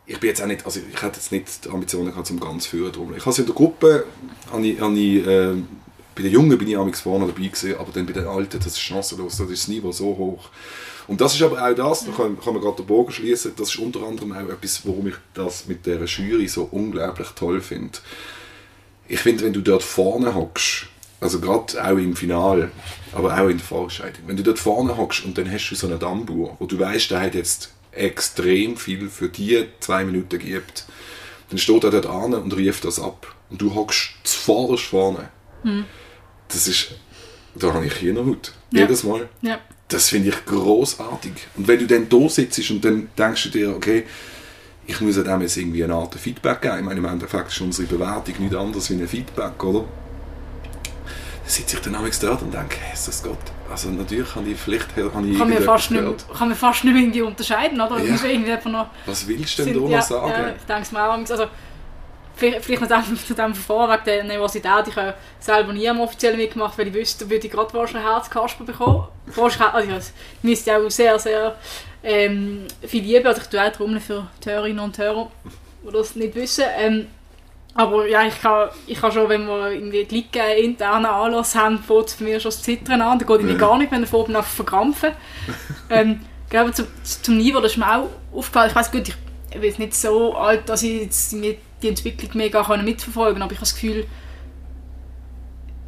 ich 0.05 0.20
bin 0.20 0.30
jetzt 0.30 0.41
auch 0.41 0.47
nicht, 0.47 0.66
also 0.66 0.80
ich 0.91 1.01
hatte 1.01 1.18
jetzt 1.18 1.32
nicht 1.32 1.66
die 1.66 1.70
Ambitionen 1.70 2.10
gehabt, 2.10 2.28
zum 2.28 2.39
ganz 2.39 2.66
führen 2.66 2.91
drum. 2.91 3.14
Ich 3.16 3.22
habe 3.22 3.32
es 3.32 3.39
in 3.39 3.45
der 3.45 3.55
Gruppe, 3.55 4.05
habe 4.51 4.66
ich, 4.68 4.80
habe 4.80 4.93
ich, 4.97 5.26
äh, 5.26 5.53
bei 6.16 6.24
den 6.24 6.32
Jungen 6.32 6.57
bin 6.57 6.68
ich 6.68 6.78
amigs 6.78 7.01
vorne 7.01 7.28
dabei 7.28 7.47
gewesen, 7.47 7.76
aber 7.78 7.91
dann 7.93 8.05
bei 8.05 8.12
den 8.14 8.28
Alten, 8.28 8.57
das 8.57 8.68
ist 8.68 8.80
chancenlos, 8.80 9.38
das 9.38 9.49
ist 9.49 9.64
das 9.64 9.68
Niveau 9.70 9.91
so 9.91 10.18
hoch. 10.18 10.49
Und 11.07 11.22
das 11.22 11.34
ist 11.34 11.41
aber 11.41 11.64
auch 11.66 11.74
das, 11.74 12.05
da 12.05 12.12
kann, 12.12 12.39
kann 12.39 12.53
man 12.53 12.62
gerade 12.62 12.78
den 12.78 12.86
Bogen 12.86 13.12
schließen, 13.12 13.53
das 13.55 13.70
ist 13.70 13.78
unter 13.80 14.03
anderem 14.03 14.32
auch 14.34 14.49
etwas, 14.49 14.86
warum 14.86 15.07
ich 15.07 15.16
das 15.34 15.68
mit 15.68 15.86
der 15.86 16.03
Jury 16.03 16.47
so 16.47 16.68
unglaublich 16.70 17.30
toll 17.30 17.62
finde. 17.62 17.97
Ich 19.10 19.20
finde, 19.20 19.43
wenn 19.43 19.53
du 19.53 19.62
dort 19.62 19.84
vorne 19.84 20.34
hockst, 20.36 20.86
also 21.20 21.39
gerade 21.41 21.84
auch 21.84 21.97
im 21.97 22.16
Finale, 22.16 22.72
aber 23.12 23.34
auch 23.38 23.49
in 23.49 23.57
der 23.57 23.66
Vorentscheidung, 23.66 24.24
wenn 24.28 24.38
du 24.38 24.43
dort 24.43 24.60
vorne 24.60 24.95
hockst 24.95 25.26
und 25.26 25.38
dann 25.38 25.51
hast 25.51 25.70
du 25.70 25.76
so 25.76 25.88
einen 25.88 25.99
Dammbauer, 25.99 26.55
wo 26.60 26.66
du 26.66 26.80
weißt, 26.80 27.12
der 27.12 27.22
hat 27.22 27.36
jetzt 27.36 27.74
extrem 27.91 28.78
viel 28.78 29.10
für 29.10 29.28
die 29.28 29.66
zwei 29.80 30.05
Minuten 30.05 30.30
gegeben, 30.30 30.64
dann 31.49 31.57
steht 31.57 31.84
er 31.84 31.91
dort 31.91 32.05
an 32.05 32.34
und 32.36 32.55
rief 32.55 32.80
das 32.82 32.99
ab. 32.99 33.36
Und 33.49 33.60
du 33.60 33.74
hockst 33.74 34.12
zuvorderst 34.24 34.84
vorne. 34.84 35.30
Das 36.47 36.68
ist, 36.68 36.91
da 37.55 37.74
habe 37.74 37.88
ich 37.88 37.95
hier 37.95 38.14
noch. 38.14 38.28
Ja. 38.72 38.82
Jedes 38.82 39.03
Mal. 39.03 39.28
ja. 39.41 39.60
Das 39.88 40.10
finde 40.10 40.30
ich 40.30 40.45
großartig. 40.45 41.32
Und 41.57 41.68
wenn 41.68 41.80
du 41.80 41.88
dann 41.88 42.07
da 42.07 42.30
sitzt 42.30 42.70
und 42.70 42.86
dann 42.86 43.10
denkst 43.18 43.43
du 43.45 43.49
dir, 43.49 43.76
okay, 43.76 44.03
ich 44.90 45.02
muss 45.02 45.18
ja 45.18 45.24
dem 45.24 45.42
jetzt 45.42 45.56
irgendwie 45.56 45.84
eine 45.84 45.94
Art 45.94 46.16
Feedback 46.16 46.62
geben. 46.62 46.80
Ich 46.80 46.84
meine, 46.84 46.98
im 46.98 47.06
Endeffekt 47.06 47.50
ist 47.52 47.62
unsere 47.62 47.88
Bewertung 47.88 48.34
nicht 48.40 48.56
anders 48.56 48.90
wie 48.90 48.96
ein 48.96 49.08
Feedback, 49.08 49.64
oder? 49.64 49.82
Dann 49.82 51.46
sitze 51.46 51.76
ich 51.78 51.82
dann 51.84 51.96
auch 51.96 52.10
dort 52.22 52.42
und 52.42 52.52
denke, 52.54 52.78
Jesus 52.90 53.22
Gott, 53.22 53.38
also 53.72 53.90
natürlich 53.90 54.34
habe 54.36 54.50
ich, 54.50 54.58
vielleicht 54.60 54.88
habe 54.96 55.02
ich 55.08 55.14
Kann, 55.14 55.24
mir 55.26 55.34
irgendetwas 55.34 55.66
fast 55.66 55.92
nicht, 55.92 56.34
kann 56.38 56.48
man 56.50 56.58
fast 56.58 56.84
nicht 56.84 56.94
mehr 56.94 57.04
irgendwie 57.04 57.22
unterscheiden, 57.22 57.80
oder? 57.80 58.00
Ja. 58.00 58.16
Ja. 58.16 58.24
irgendwie 58.26 58.52
einfach 58.52 58.72
noch, 58.72 58.88
Was 59.06 59.28
willst 59.28 59.60
du 59.60 59.64
denn 59.64 59.74
sind- 59.76 59.84
da 59.86 59.90
ja, 59.92 59.98
noch 59.98 60.04
sagen? 60.06 60.32
Ja, 60.32 60.50
ich 60.50 60.64
denke 60.64 60.82
es 60.82 60.92
mir 60.92 61.04
auch. 61.08 61.14
Also, 61.18 61.46
vielleicht 62.36 62.82
noch 62.82 62.88
dem, 62.88 63.18
zu 63.28 63.34
dem 63.36 63.54
Verfahren 63.54 63.92
wegen 64.06 64.06
der 64.06 64.24
Universität. 64.24 64.88
Ich 64.88 64.96
habe 64.96 65.14
selber 65.40 65.74
nie 65.74 65.88
am 65.88 66.00
offiziellen 66.00 66.38
mitgemacht, 66.38 66.78
weil 66.80 66.88
ich 66.88 66.94
wüsste, 66.96 67.30
würde 67.30 67.46
ich 67.46 67.52
gerade 67.54 67.72
wahrscheinlich 67.76 68.10
Herzkasper 68.10 68.64
bekommen. 68.64 69.08
Wahrscheinlich, 69.36 69.92
also, 69.94 70.12
ich 70.42 70.44
müsste 70.50 70.76
auch 70.78 70.90
sehr, 70.90 71.20
sehr 71.20 71.56
ähm, 72.04 72.66
viel 72.82 73.04
lieben. 73.04 73.28
Also 73.28 73.41
ich 73.41 73.47
tue 73.47 73.62
auch 73.62 73.72
Trommeln 73.72 74.02
für 74.02 74.28
die 74.43 74.50
Hörerinnen 74.50 74.80
und 74.80 74.97
Hörer, 74.97 75.32
die 75.84 75.91
das 75.91 76.16
nicht 76.16 76.36
wissen. 76.36 76.66
Ähm, 76.78 77.08
aber 77.76 78.08
ja, 78.08 78.26
ich 78.26 78.41
kann, 78.41 78.70
ich 78.88 79.00
kann 79.00 79.12
schon, 79.12 79.30
wenn 79.30 79.45
wir 79.45 79.72
irgendwie 79.72 80.04
Glicken 80.06 80.41
internen 80.58 81.06
Anlass 81.06 81.56
haben, 81.56 81.80
fängt 81.80 82.08
es 82.08 82.16
bei 82.16 82.26
mir 82.26 82.39
schon 82.39 82.52
das 82.52 82.64
Zittern 82.64 83.02
an. 83.02 83.20
Da 83.20 83.26
geht 83.26 83.38
irgendwie 83.38 83.58
gar 83.58 83.78
nicht, 83.78 83.91
wenn 83.91 84.06
oben 84.12 84.36
auf 84.36 84.47
verkrampfen. 84.47 85.12
ähm, 85.89 86.22
ich 86.45 86.50
glaube, 86.50 86.74
zum, 86.74 86.88
zum 87.04 87.38
Niveau, 87.38 87.60
das 87.60 87.74
ist 87.74 87.78
mir 87.78 87.95
auch 87.95 88.10
aufgefallen. 88.34 88.70
Ich 88.70 88.76
weiß 88.76 88.91
gut, 88.91 89.08
ich 89.08 89.16
bin 89.52 89.64
jetzt 89.64 89.80
nicht 89.80 89.95
so 89.95 90.36
alt, 90.36 90.68
dass 90.68 90.84
ich 90.84 91.02
jetzt 91.02 91.32
die 91.32 91.88
Entwicklung 91.88 92.32
mega 92.34 92.64
kann 92.64 92.84
mitverfolgen 92.84 93.36
kann, 93.36 93.43
aber 93.43 93.52
ich 93.52 93.60
habe 93.60 93.66
das 93.66 93.76
Gefühl, 93.76 94.06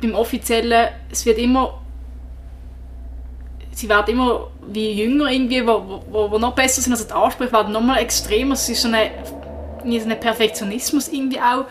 beim 0.02 0.16
Offiziellen, 0.16 0.90
es 1.12 1.26
wird 1.26 1.38
immer 1.38 1.82
sie 3.72 3.90
werden 3.90 4.14
immer 4.14 4.51
wie 4.68 4.92
jünger 4.92 5.32
irgendwie, 5.32 5.66
wo, 5.66 6.04
wo, 6.10 6.32
wo 6.32 6.38
noch 6.38 6.54
besser 6.54 6.82
sind, 6.82 6.94
also 6.94 7.06
die 7.06 7.14
Ansprüche 7.14 7.52
werden 7.52 7.74
noch 7.74 7.82
mal 7.82 7.98
extremer, 7.98 8.54
es 8.54 8.70
ist 8.70 8.82
so 8.82 8.88
eine, 8.88 9.12
so 9.84 10.10
ein 10.10 10.20
Perfektionismus 10.20 11.08
irgendwie 11.08 11.40
auch, 11.40 11.66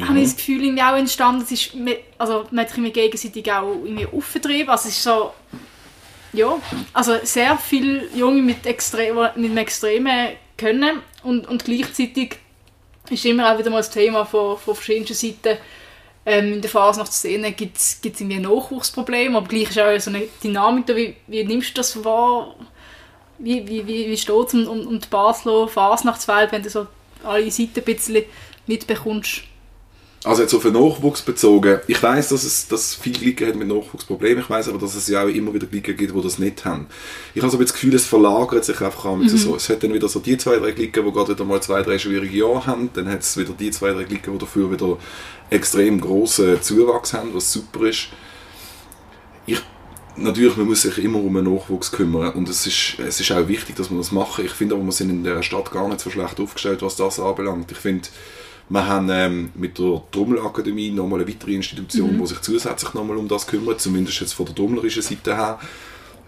habe 0.00 0.18
ich 0.18 0.24
das 0.24 0.36
Gefühl, 0.36 0.64
irgendwie 0.64 0.82
auch 0.82 0.96
entstanden, 0.96 1.42
es 1.42 1.52
ist, 1.52 1.74
mit- 1.74 2.00
also 2.16 2.46
man 2.50 2.64
hat 2.64 2.76
immer 2.76 2.90
gegenseitig 2.90 3.52
auch 3.52 3.68
irgendwie 3.84 4.06
aufgetrieben, 4.06 4.70
also 4.70 4.88
es 4.88 4.96
ist 4.96 5.02
so, 5.02 5.32
ja, 6.32 6.56
also 6.92 7.14
sehr 7.22 7.58
viele 7.58 8.06
Junge 8.14 8.40
mit, 8.40 8.64
extrem, 8.64 9.16
mit 9.16 9.34
einem 9.36 9.56
extremen 9.56 10.28
Können. 10.56 11.00
Und, 11.24 11.48
und 11.48 11.64
gleichzeitig 11.64 12.36
ist 13.10 13.24
immer 13.26 13.52
auch 13.52 13.58
wieder 13.58 13.70
mal 13.70 13.78
das 13.78 13.90
Thema 13.90 14.24
von, 14.24 14.56
von 14.56 14.74
verschiedenen 14.76 15.12
Seiten, 15.12 15.58
ähm, 16.26 16.54
in 16.54 16.60
der 16.60 16.70
Fasnachtsszene 16.70 17.52
gibt 17.52 17.78
es 17.78 17.98
irgendwie 18.02 18.36
ein 18.36 18.42
Nachwuchsproblem, 18.42 19.36
aber 19.36 19.48
gleich 19.48 19.70
ist 19.70 19.78
auch 19.78 19.98
so 19.98 20.10
eine 20.10 20.24
Dynamik 20.42 20.86
da. 20.86 20.94
Wie, 20.94 21.16
wie 21.26 21.44
nimmst 21.44 21.70
du 21.70 21.74
das 21.74 22.04
wahr? 22.04 22.54
Wie, 23.38 23.66
wie, 23.66 23.86
wie, 23.86 24.10
wie 24.10 24.16
steht 24.16 24.46
es 24.48 24.54
um, 24.54 24.68
um, 24.68 24.86
um 24.86 25.00
die 25.00 25.08
Basler 25.08 25.66
Fasnachtswelt, 25.66 26.52
wenn 26.52 26.62
du 26.62 26.68
so 26.68 26.86
alle 27.24 27.50
Seiten 27.50 27.78
ein 27.78 27.84
bisschen 27.84 28.24
mitbekommst? 28.66 29.44
Also 30.22 30.42
jetzt 30.42 30.52
auf 30.52 30.64
den 30.64 30.74
Nachwuchs 30.74 31.22
bezogen, 31.22 31.80
ich 31.86 32.02
weiß, 32.02 32.28
dass 32.28 32.44
es 32.44 32.68
dass 32.68 32.94
viele 32.94 33.20
Ligen 33.20 33.48
haben 33.48 33.58
mit 33.58 33.68
Nachwuchsproblemen, 33.68 34.44
ich 34.44 34.50
weiß 34.50 34.68
aber, 34.68 34.78
dass 34.78 34.94
es 34.94 35.08
ja 35.08 35.22
auch 35.22 35.28
immer 35.28 35.54
wieder 35.54 35.66
Ligen 35.70 35.96
gibt, 35.96 36.14
die 36.14 36.22
das 36.22 36.38
nicht 36.38 36.62
haben. 36.66 36.88
Ich 37.34 37.40
habe 37.40 37.50
so 37.50 37.56
das 37.56 37.72
Gefühl, 37.72 37.94
es 37.94 38.04
verlagert 38.04 38.66
sich 38.66 38.78
einfach 38.82 39.06
an 39.06 39.20
mhm. 39.20 39.28
so. 39.28 39.56
Es 39.56 39.70
hat 39.70 39.82
dann 39.82 39.94
wieder 39.94 40.08
so 40.08 40.20
die 40.20 40.36
zwei, 40.36 40.58
drei 40.58 40.72
Ligen, 40.72 41.06
die 41.06 41.12
gerade 41.12 41.32
wieder 41.32 41.44
mal 41.46 41.62
zwei, 41.62 41.80
drei 41.82 41.98
schwierige 41.98 42.36
Jahre 42.36 42.66
haben, 42.66 42.90
dann 42.92 43.08
hat 43.08 43.20
es 43.20 43.38
wieder 43.38 43.54
die 43.58 43.70
zwei, 43.70 43.92
drei 43.92 44.02
Ligen, 44.02 44.30
die 44.34 44.38
dafür 44.38 44.70
wieder 44.70 44.98
extrem 45.48 45.98
grossen 46.02 46.60
Zuwachs 46.60 47.14
haben, 47.14 47.30
was 47.32 47.50
super 47.50 47.86
ist. 47.86 48.08
Ich, 49.46 49.62
natürlich, 50.16 50.54
man 50.58 50.66
muss 50.66 50.82
sich 50.82 50.98
immer 50.98 51.18
um 51.18 51.32
den 51.32 51.44
Nachwuchs 51.44 51.92
kümmern 51.92 52.34
und 52.34 52.46
es 52.50 52.66
ist, 52.66 52.98
es 52.98 53.20
ist 53.20 53.32
auch 53.32 53.48
wichtig, 53.48 53.76
dass 53.76 53.88
man 53.88 54.00
das 54.00 54.12
macht. 54.12 54.40
Ich 54.40 54.52
finde 54.52 54.74
aber, 54.74 54.84
wir 54.84 54.92
sind 54.92 55.08
in 55.08 55.24
der 55.24 55.42
Stadt 55.42 55.70
gar 55.70 55.88
nicht 55.88 56.00
so 56.00 56.10
schlecht 56.10 56.38
aufgestellt, 56.38 56.82
was 56.82 56.96
das 56.96 57.18
anbelangt. 57.18 57.72
Ich 57.72 57.78
finde, 57.78 58.06
wir 58.70 58.86
haben 58.86 59.08
ähm, 59.10 59.50
mit 59.56 59.78
der 59.78 60.00
Trommelakademie 60.12 60.92
nochmal 60.92 61.20
eine 61.20 61.28
weitere 61.28 61.54
Institution, 61.54 62.14
mhm. 62.14 62.20
die 62.20 62.26
sich 62.28 62.40
zusätzlich 62.40 62.94
nochmal 62.94 63.16
um 63.16 63.26
das 63.26 63.46
kümmert, 63.46 63.80
zumindest 63.80 64.20
jetzt 64.20 64.32
von 64.32 64.46
der 64.46 64.54
trommlerischen 64.54 65.02
Seite 65.02 65.36
her. 65.36 65.58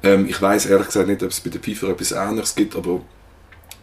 Ähm, 0.03 0.27
ich 0.29 0.43
weiß 0.43 0.67
ehrlich 0.67 0.89
gesagt 0.89 1.07
nicht, 1.07 1.23
ob 1.23 1.31
es 1.31 1.41
bei 1.41 1.51
den 1.51 1.63
Pfeifer 1.63 1.91
etwas 1.91 2.11
Ähnliches 2.11 2.57
gibt, 2.57 2.75
aber 2.75 3.01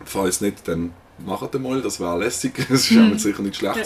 falls 0.04 0.42
nicht, 0.42 0.68
dann 0.68 0.92
macht 1.26 1.58
mal, 1.58 1.82
das 1.82 2.02
wäre 2.02 2.20
lässig, 2.20 2.54
das 2.70 2.82
ist 2.82 2.92
mhm. 2.92 3.18
sicher 3.18 3.42
nicht 3.42 3.56
schlecht. 3.56 3.78
Ja. 3.78 3.84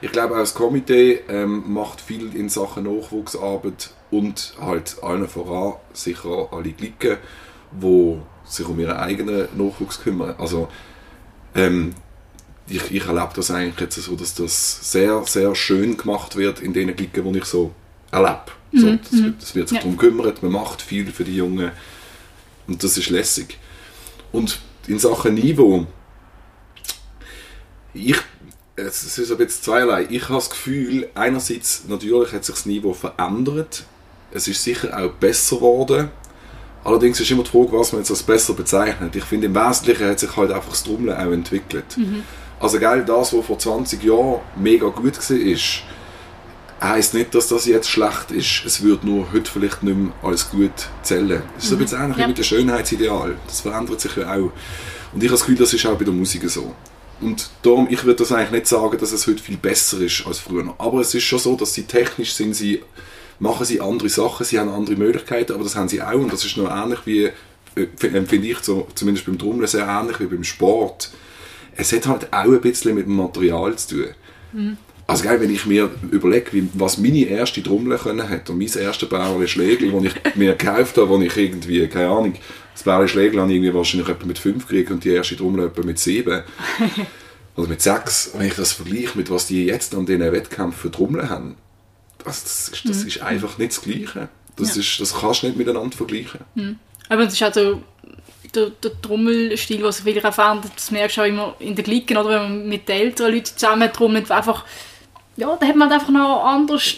Ich 0.00 0.10
glaube 0.10 0.34
auch 0.34 0.40
das 0.40 0.54
Komitee 0.54 1.20
ähm, 1.28 1.72
macht 1.72 2.00
viel 2.00 2.34
in 2.34 2.48
Sachen 2.48 2.84
Nachwuchsarbeit 2.84 3.90
und 4.10 4.54
halt 4.60 4.96
allen 5.00 5.28
voran 5.28 5.74
sicher 5.92 6.48
alle 6.50 6.72
Glicken, 6.72 7.18
die 7.70 8.18
sich 8.44 8.66
um 8.66 8.80
ihren 8.80 8.96
eigenen 8.96 9.46
Nachwuchs 9.56 10.00
kümmern. 10.00 10.34
Also 10.38 10.68
ähm, 11.54 11.94
ich, 12.68 12.90
ich 12.90 13.06
erlebe 13.06 13.30
das 13.34 13.50
eigentlich 13.50 13.80
jetzt 13.80 13.96
so, 13.96 14.14
dass 14.14 14.34
das 14.34 14.92
sehr, 14.92 15.22
sehr 15.26 15.54
schön 15.54 15.96
gemacht 15.96 16.36
wird 16.36 16.60
in 16.60 16.72
den 16.72 16.94
Klicken, 16.94 17.32
die 17.32 17.38
ich 17.38 17.44
so 17.44 17.72
erlebe. 18.10 18.42
So, 18.72 18.86
mhm. 18.86 19.00
das, 19.02 19.12
wird, 19.12 19.42
das 19.42 19.54
wird 19.54 19.68
sich 19.68 19.76
ja. 19.76 19.82
darum 19.82 19.96
gekümmert, 19.96 20.42
man 20.42 20.52
macht 20.52 20.82
viel 20.82 21.10
für 21.10 21.24
die 21.24 21.36
Jungen 21.36 21.70
und 22.66 22.84
das 22.84 22.96
ist 22.98 23.08
lässig. 23.10 23.58
Und 24.30 24.58
in 24.86 24.98
Sachen 24.98 25.34
Niveau, 25.34 25.86
ich, 27.94 28.18
es 28.76 29.18
ist 29.18 29.30
aber 29.32 29.42
jetzt 29.42 29.64
zweierlei. 29.64 30.06
Ich 30.10 30.24
habe 30.24 30.34
das 30.34 30.50
Gefühl, 30.50 31.08
einerseits 31.14 31.84
natürlich 31.88 32.32
hat 32.32 32.44
sich 32.44 32.54
das 32.54 32.66
Niveau 32.66 32.92
verändert, 32.92 33.84
es 34.30 34.46
ist 34.46 34.62
sicher 34.62 34.96
auch 34.96 35.12
besser 35.12 35.56
geworden. 35.56 36.10
Allerdings 36.84 37.18
ist 37.18 37.30
immer 37.30 37.42
die 37.42 37.50
Frage, 37.50 37.72
was 37.72 37.92
man 37.92 38.02
jetzt 38.02 38.10
als 38.10 38.22
besser 38.22 38.52
bezeichnet. 38.52 39.16
Ich 39.16 39.24
finde, 39.24 39.46
im 39.46 39.54
Wesentlichen 39.54 40.06
hat 40.06 40.20
sich 40.20 40.36
halt 40.36 40.52
einfach 40.52 40.70
das 40.70 40.84
Trommeln 40.84 41.16
auch 41.16 41.32
entwickelt. 41.32 41.96
Mhm. 41.96 42.22
Also 42.60 42.78
geil, 42.78 43.04
das, 43.06 43.32
was 43.32 43.46
vor 43.46 43.58
20 43.58 44.02
Jahren 44.02 44.40
mega 44.56 44.88
gut 44.88 45.16
war, 45.16 46.88
heisst 46.88 47.14
nicht, 47.14 47.34
dass 47.34 47.48
das 47.48 47.66
jetzt 47.66 47.88
schlecht 47.88 48.30
ist. 48.30 48.62
Es 48.64 48.82
wird 48.82 49.04
nur 49.04 49.32
heute 49.32 49.50
vielleicht 49.50 49.82
nicht 49.82 49.96
mehr 49.96 50.12
als 50.22 50.50
gut 50.50 50.72
zählen. 51.02 51.42
Das 51.54 51.64
ist 51.64 51.70
mhm. 51.70 51.76
ein 51.76 51.82
bisschen 51.82 52.02
ähnlich 52.02 52.18
ja. 52.18 52.28
mit 52.28 52.38
dem 52.38 52.44
Schönheitsideal. 52.44 53.36
Das 53.46 53.60
verändert 53.60 54.00
sich 54.00 54.16
ja 54.16 54.32
auch. 54.32 54.52
Und 55.12 55.22
ich 55.22 55.28
habe 55.28 55.30
das 55.30 55.40
Gefühl, 55.40 55.56
das 55.56 55.72
ist 55.72 55.86
auch 55.86 55.96
bei 55.96 56.04
der 56.04 56.14
Musik 56.14 56.48
so. 56.48 56.74
Und 57.20 57.50
darum, 57.62 57.88
ich 57.90 58.04
würde 58.04 58.18
das 58.18 58.30
eigentlich 58.30 58.50
nicht 58.52 58.66
sagen, 58.68 58.96
dass 58.98 59.10
es 59.12 59.26
heute 59.26 59.42
viel 59.42 59.56
besser 59.56 60.00
ist 60.00 60.24
als 60.26 60.38
früher. 60.38 60.72
Aber 60.78 61.00
es 61.00 61.14
ist 61.14 61.24
schon 61.24 61.38
so, 61.38 61.56
dass 61.56 61.74
sie 61.74 61.84
technisch 61.84 62.34
sind, 62.34 62.54
sie 62.54 62.82
machen 63.40 63.64
sie 63.64 63.80
andere 63.80 64.08
Sachen, 64.08 64.46
sie 64.46 64.58
haben 64.58 64.68
andere 64.68 64.96
Möglichkeiten, 64.96 65.52
aber 65.52 65.64
das 65.64 65.74
haben 65.74 65.88
sie 65.88 66.02
auch. 66.02 66.14
Und 66.14 66.32
das 66.32 66.44
ist 66.44 66.56
noch 66.56 66.70
ähnlich 66.70 67.00
wie, 67.06 67.24
äh, 67.74 68.06
empfinde 68.12 68.48
ich 68.48 68.58
so, 68.60 68.86
zumindest 68.94 69.26
beim 69.26 69.38
Trommeln 69.38 69.66
sehr 69.66 69.86
ähnlich 69.86 70.20
wie 70.20 70.26
beim 70.26 70.44
Sport 70.44 71.10
es 71.78 71.92
hat 71.92 72.06
halt 72.06 72.32
auch 72.32 72.52
ein 72.52 72.60
bisschen 72.60 72.94
mit 72.94 73.06
dem 73.06 73.16
Material 73.16 73.74
zu 73.76 73.96
tun. 73.96 74.14
Mhm. 74.52 74.76
Also 75.06 75.24
geil, 75.24 75.40
wenn 75.40 75.54
ich 75.54 75.64
mir 75.64 75.90
überlege, 76.10 76.68
was 76.74 76.98
meine 76.98 77.24
erste 77.24 77.62
Trommel 77.62 77.96
können 77.96 78.28
hat 78.28 78.50
und 78.50 78.58
mein 78.58 78.68
erstes 78.68 79.08
Bärli 79.08 79.48
Schlägel, 79.48 79.90
das 79.90 80.04
ich 80.04 80.34
mir 80.34 80.54
gekauft 80.54 80.98
habe, 80.98 81.08
wo 81.08 81.18
ich 81.18 81.34
irgendwie, 81.34 81.86
keine 81.86 82.08
Ahnung, 82.08 82.34
das 82.74 82.82
Bärli 82.82 83.08
Schlägel 83.08 83.40
habe 83.40 83.50
ich 83.50 83.56
irgendwie 83.56 83.72
wahrscheinlich 83.72 84.08
etwa 84.08 84.26
mit 84.26 84.38
5 84.38 84.66
gekriegt 84.66 84.90
und 84.90 85.02
die 85.04 85.10
erste 85.10 85.36
Trommel 85.36 85.66
etwa 85.66 85.82
mit 85.82 85.98
7 85.98 86.42
oder 87.56 87.68
mit 87.68 87.80
6. 87.80 88.32
Wenn 88.34 88.48
ich 88.48 88.54
das 88.54 88.72
vergleiche 88.72 89.16
mit 89.16 89.30
was 89.30 89.46
die 89.46 89.64
jetzt 89.64 89.94
an 89.94 90.04
diesen 90.04 90.20
Wettkämpfen 90.20 90.78
für 90.78 90.90
Trommeln 90.90 91.30
haben, 91.30 91.56
das, 92.22 92.42
das, 92.42 92.68
ist, 92.68 92.88
das 92.88 93.00
mhm. 93.00 93.08
ist 93.08 93.22
einfach 93.22 93.56
nicht 93.56 93.72
das 93.72 93.82
Gleiche. 93.82 94.28
Das, 94.56 94.74
ja. 94.74 94.82
ist, 94.82 95.00
das 95.00 95.14
kannst 95.14 95.42
du 95.42 95.46
nicht 95.46 95.56
miteinander 95.56 95.96
vergleichen. 95.96 96.40
Mhm. 96.54 96.76
Aber 97.08 97.22
es 97.22 97.32
ist 97.32 97.42
also 97.42 97.82
der, 98.54 98.70
der 98.70 99.00
Trommelstil, 99.00 99.82
was 99.82 100.00
auch 100.00 100.32
verändert, 100.32 100.72
das 100.74 100.90
merkst 100.90 101.16
du 101.16 101.22
auch 101.22 101.26
immer 101.26 101.54
in 101.58 101.74
den 101.74 101.84
Glicken, 101.84 102.16
oder 102.16 102.30
wenn 102.30 102.42
man 102.42 102.68
mit 102.68 102.88
den 102.88 103.00
älteren 103.00 103.34
Leuten 103.34 103.46
zusammen 103.46 103.92
trommelt, 103.92 104.30
einfach, 104.30 104.64
ja, 105.36 105.56
da 105.56 105.66
hat 105.66 105.76
man 105.76 105.92
einfach 105.92 106.08
noch 106.08 106.44
anders, 106.44 106.96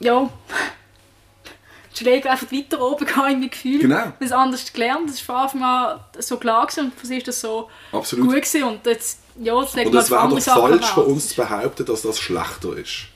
ja, 0.00 0.28
die 1.92 1.98
Schläge 1.98 2.30
einfach 2.30 2.50
weiter 2.50 2.80
oben 2.80 3.06
gehen, 3.06 3.42
im 3.42 3.50
Gefühl. 3.50 3.80
Genau. 3.80 4.12
Das 4.18 4.32
anders 4.32 4.72
gelernt, 4.72 5.10
das 5.10 5.28
war 5.28 5.48
von 5.48 5.62
Anfang 5.62 5.94
an 5.94 6.00
so 6.18 6.36
klar 6.38 6.66
gewesen 6.66 6.86
und 6.86 6.94
für 6.98 7.06
sie 7.06 7.18
ist 7.18 7.28
das 7.28 7.40
so 7.40 7.68
Absolut. 7.92 8.26
gut 8.26 8.34
gewesen 8.36 8.62
und 8.64 8.86
jetzt, 8.86 9.20
ja, 9.40 9.60
jetzt 9.60 9.76
legt 9.76 9.92
man 9.92 10.02
es 10.02 10.10
wäre 10.10 10.28
doch 10.28 10.40
falsch 10.40 10.86
von 10.86 11.04
uns 11.04 11.28
zu 11.28 11.36
behaupten, 11.36 11.84
dass 11.84 12.02
das 12.02 12.18
schlechter 12.18 12.76
ist. 12.76 13.08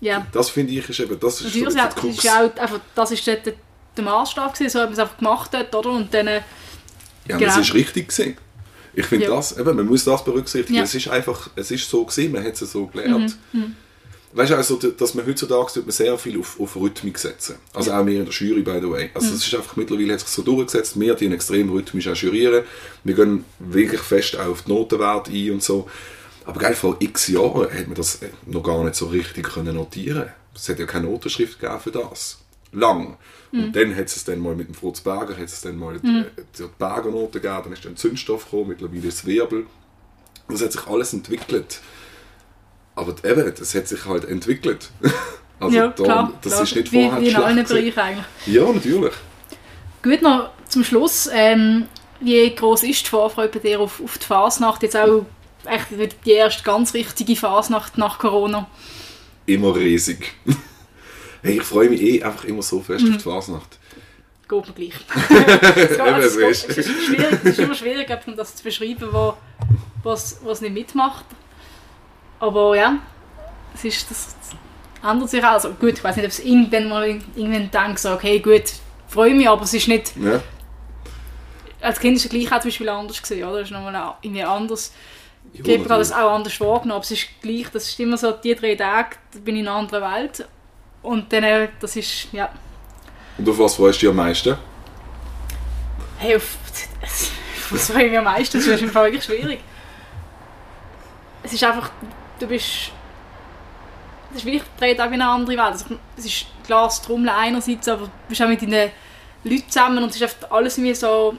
Ja. 0.00 0.26
Das 0.32 0.50
finde 0.50 0.72
ich 0.74 0.88
ist 0.88 1.00
eben, 1.00 1.18
das 1.18 1.40
ist 1.40 1.56
Natürlich, 1.56 1.72
so 1.74 1.80
das, 2.06 2.24
ist 2.24 2.30
auch, 2.30 2.62
einfach, 2.62 2.80
das 2.94 3.10
ist 3.10 3.26
der, 3.26 3.36
der 3.36 4.04
Maßstab 4.04 4.54
gewesen, 4.54 4.70
so 4.70 4.80
hat 4.80 4.86
man 4.86 4.92
es 4.92 4.98
einfach 4.98 5.18
gemacht 5.18 5.54
hat, 5.54 5.74
oder? 5.74 5.90
Und 5.90 6.12
dann 6.14 6.28
ja, 7.28 7.36
genau. 7.36 7.54
das 7.54 7.68
ist 7.68 7.74
richtig 7.74 8.08
gewesen. 8.08 8.36
Ich 8.94 9.06
finde 9.06 9.26
ja. 9.26 9.36
das, 9.36 9.56
eben, 9.56 9.76
man 9.76 9.86
muss 9.86 10.04
das 10.04 10.24
berücksichtigen. 10.24 10.78
Ja. 10.78 10.82
Es 10.82 10.94
ist 10.94 11.08
einfach, 11.08 11.50
es 11.54 11.70
ist 11.70 11.88
so 11.88 12.04
gewesen, 12.04 12.32
man 12.32 12.44
hat 12.44 12.60
es 12.60 12.72
so 12.72 12.86
gelernt. 12.86 13.36
Mhm. 13.52 13.60
Mhm. 13.60 13.76
Weißt 14.32 14.50
du, 14.50 14.56
also, 14.56 14.76
dass 14.76 15.14
man 15.14 15.26
heutzutage 15.26 15.80
man 15.80 15.90
sehr 15.90 16.18
viel 16.18 16.38
auf, 16.38 16.60
auf 16.60 16.76
Rhythmik 16.76 17.18
setzen. 17.18 17.56
Also 17.72 17.90
ja. 17.90 18.00
auch 18.00 18.06
wir 18.06 18.18
in 18.18 18.26
der 18.26 18.34
Jury, 18.34 18.62
by 18.62 18.78
the 18.80 18.90
way. 18.90 19.10
Also 19.14 19.28
mhm. 19.28 19.36
es 19.36 19.46
ist 19.46 19.54
einfach, 19.54 19.76
mittlerweile 19.76 20.12
hat 20.12 20.20
sich 20.20 20.28
so 20.28 20.42
durchgesetzt, 20.42 21.00
wir 21.00 21.14
die 21.14 21.32
extrem 21.32 21.70
rhythmisch 21.70 22.08
auch 22.08 22.16
jurieren. 22.16 22.64
Wir 23.04 23.14
gehen 23.14 23.44
wirklich 23.58 24.00
fest 24.00 24.36
auf 24.38 24.62
die 24.62 24.72
Notenwerte 24.72 25.30
ein 25.30 25.52
und 25.52 25.62
so. 25.62 25.88
Aber 26.44 26.60
geil, 26.60 26.74
vor 26.74 26.96
x 26.98 27.28
Jahren 27.28 27.70
hat 27.72 27.86
man 27.86 27.94
das 27.94 28.20
noch 28.46 28.62
gar 28.62 28.82
nicht 28.84 28.96
so 28.96 29.06
richtig 29.06 29.48
können 29.48 29.76
notieren 29.76 30.28
Es 30.54 30.68
hat 30.68 30.78
ja 30.78 30.86
keine 30.86 31.06
Notenschrift 31.06 31.60
gegeben 31.60 31.80
für 31.80 31.90
das. 31.90 32.38
Lang. 32.72 33.16
Und 33.50 33.68
mhm. 33.68 33.72
dann 33.72 33.96
hat 33.96 34.06
es 34.06 34.24
dann 34.24 34.40
mal 34.40 34.54
mit 34.54 34.68
dem 34.68 34.74
Fritz 34.74 35.00
Berger, 35.00 35.36
hat 35.36 35.44
es 35.44 35.60
dann 35.62 35.76
mal 35.76 35.94
mhm. 35.94 36.00
die, 36.02 36.24
die 36.58 36.68
Bergernote 36.78 37.40
gegeben, 37.40 37.62
dann 37.64 37.72
ist 37.72 37.84
dann 37.84 37.96
Zündstoff 37.96 38.44
gekommen, 38.44 38.68
mittlerweile 38.68 39.08
ist 39.08 39.26
Wirbel. 39.26 39.66
Das 40.48 40.62
hat 40.62 40.72
sich 40.72 40.86
alles 40.86 41.12
entwickelt. 41.12 41.80
Aber 42.94 43.14
eben, 43.24 43.52
das 43.56 43.74
hat 43.74 43.88
sich 43.88 44.04
halt 44.06 44.24
entwickelt. 44.24 44.90
also 45.60 45.76
ja, 45.76 45.88
da, 45.88 46.02
klar, 46.02 46.32
das 46.42 46.52
klar. 46.52 46.64
ist 46.64 46.76
nicht 46.76 46.92
wie, 46.92 47.10
Wie 47.20 47.28
in 47.28 47.36
allen 47.36 47.64
Bereichen 47.64 47.98
eigentlich. 47.98 48.26
Ja, 48.46 48.70
natürlich. 48.70 49.14
Gut, 50.02 50.22
noch 50.22 50.50
zum 50.68 50.84
Schluss. 50.84 51.28
Ähm, 51.32 51.86
wie 52.20 52.54
groß 52.54 52.82
ist 52.82 53.06
die 53.06 53.10
Vorfreude 53.10 53.58
bei 53.58 53.68
dir 53.68 53.80
auf, 53.80 54.02
auf 54.02 54.18
die 54.18 54.24
Fasnacht? 54.24 54.82
Jetzt 54.82 54.96
auch 54.96 55.24
echt 55.64 55.86
die 56.24 56.30
erste 56.30 56.62
ganz 56.64 56.92
richtige 56.94 57.36
Fasnacht 57.36 57.98
nach 57.98 58.18
Corona. 58.18 58.68
Immer 59.46 59.74
riesig. 59.74 60.34
Hey, 61.42 61.58
ich 61.58 61.62
freue 61.62 61.88
mich 61.90 62.00
eh 62.00 62.22
einfach 62.22 62.44
immer 62.44 62.62
so 62.62 62.80
fest 62.80 63.04
mhm. 63.04 63.12
auf 63.12 63.16
die 63.18 63.22
Fasnacht. 63.22 63.78
Geht 64.48 64.66
mir 64.66 64.74
gleich. 64.74 64.94
es, 65.76 66.00
also, 66.00 66.40
es, 66.40 66.64
es, 66.64 66.78
ist 66.78 67.04
schwierig, 67.04 67.38
es 67.44 67.50
ist 67.50 67.58
immer 67.58 67.74
schwierig, 67.74 68.08
das 68.36 68.56
zu 68.56 68.62
beschreiben, 68.62 69.08
wo, 69.12 69.34
was, 70.02 70.40
was 70.42 70.60
nicht 70.60 70.72
mitmacht. 70.72 71.24
Aber 72.40 72.74
ja, 72.76 72.98
es 73.74 73.84
ist 73.84 74.10
das 74.10 74.36
ändert 75.02 75.30
sich 75.30 75.42
auch. 75.44 75.50
Also 75.50 75.70
gut, 75.70 75.94
ich 75.94 76.04
weiß 76.04 76.16
nicht, 76.16 76.24
ob 76.24 76.30
es 76.30 76.40
irgendwann 76.40 76.88
mal 76.88 77.06
irgendwann 77.06 77.70
denkt, 77.70 77.98
so, 77.98 78.12
okay, 78.12 78.40
gut, 78.40 78.64
freue 79.06 79.34
mich, 79.34 79.48
aber 79.48 79.62
es 79.62 79.74
ist 79.74 79.88
nicht. 79.88 80.16
Ja. 80.16 80.40
Als 81.80 82.00
Kind 82.00 82.16
ist 82.16 82.24
es 82.24 82.30
gleich 82.30 82.50
auch 82.52 82.60
zum 82.60 82.70
Beispiel 82.70 82.88
anders 82.88 83.20
gesehen, 83.20 83.46
oder? 83.46 83.60
Das 83.60 83.68
ist 83.68 83.72
nochmal 83.72 84.14
irgendwie 84.22 84.42
anders. 84.42 84.92
Ich 85.52 85.60
habe 85.60 85.88
das 85.88 86.12
auch 86.12 86.32
anders 86.32 86.60
wahrgenommen, 86.60 86.92
aber 86.92 87.04
es 87.04 87.10
ist 87.10 87.28
gleich, 87.40 87.66
das 87.72 87.88
ist 87.88 88.00
immer 88.00 88.16
so, 88.16 88.32
die 88.32 88.54
drei 88.54 88.74
Tage 88.74 89.16
bin 89.44 89.56
ich 89.56 89.62
in 89.62 89.68
einer 89.68 89.78
anderen 89.78 90.02
Welt 90.02 90.46
und 91.02 91.32
dann, 91.32 91.44
äh, 91.44 91.68
das 91.80 91.96
ist, 91.96 92.28
ja. 92.32 92.50
Und 93.36 93.48
auf 93.48 93.58
was 93.58 93.76
freust 93.76 94.02
du 94.02 94.06
dich 94.06 94.10
am 94.10 94.16
meisten? 94.16 94.56
Hey, 96.18 96.36
auf, 96.36 96.56
was 97.70 97.90
freue 97.90 98.04
ich 98.04 98.10
mich 98.10 98.18
am 98.18 98.24
meisten? 98.24 98.58
Das 98.58 98.66
ist 98.66 98.82
im 98.82 98.90
Fall 98.90 99.06
wirklich 99.06 99.24
schwierig. 99.24 99.60
Es 101.42 101.52
ist 101.52 101.62
einfach, 101.64 101.90
du 102.38 102.46
bist, 102.46 102.90
es 104.30 104.36
ist 104.36 104.44
wirklich 104.44 104.62
drei 104.78 104.94
Tage 104.94 105.14
in 105.14 105.22
eine 105.22 105.30
andere 105.30 105.56
Welt. 105.56 105.60
Also, 105.60 105.86
es 106.16 106.26
ist 106.26 106.46
klar, 106.64 106.84
das 106.84 107.00
Trommeln 107.00 107.28
einerseits, 107.28 107.88
aber 107.88 108.06
du 108.06 108.10
bist 108.28 108.42
auch 108.42 108.48
mit 108.48 108.60
deinen 108.60 108.90
Leuten 109.44 109.70
zusammen 109.70 110.02
und 110.02 110.10
es 110.10 110.16
ist 110.16 110.22
einfach 110.22 110.50
alles 110.50 110.82
wie 110.82 110.94
so 110.94 111.36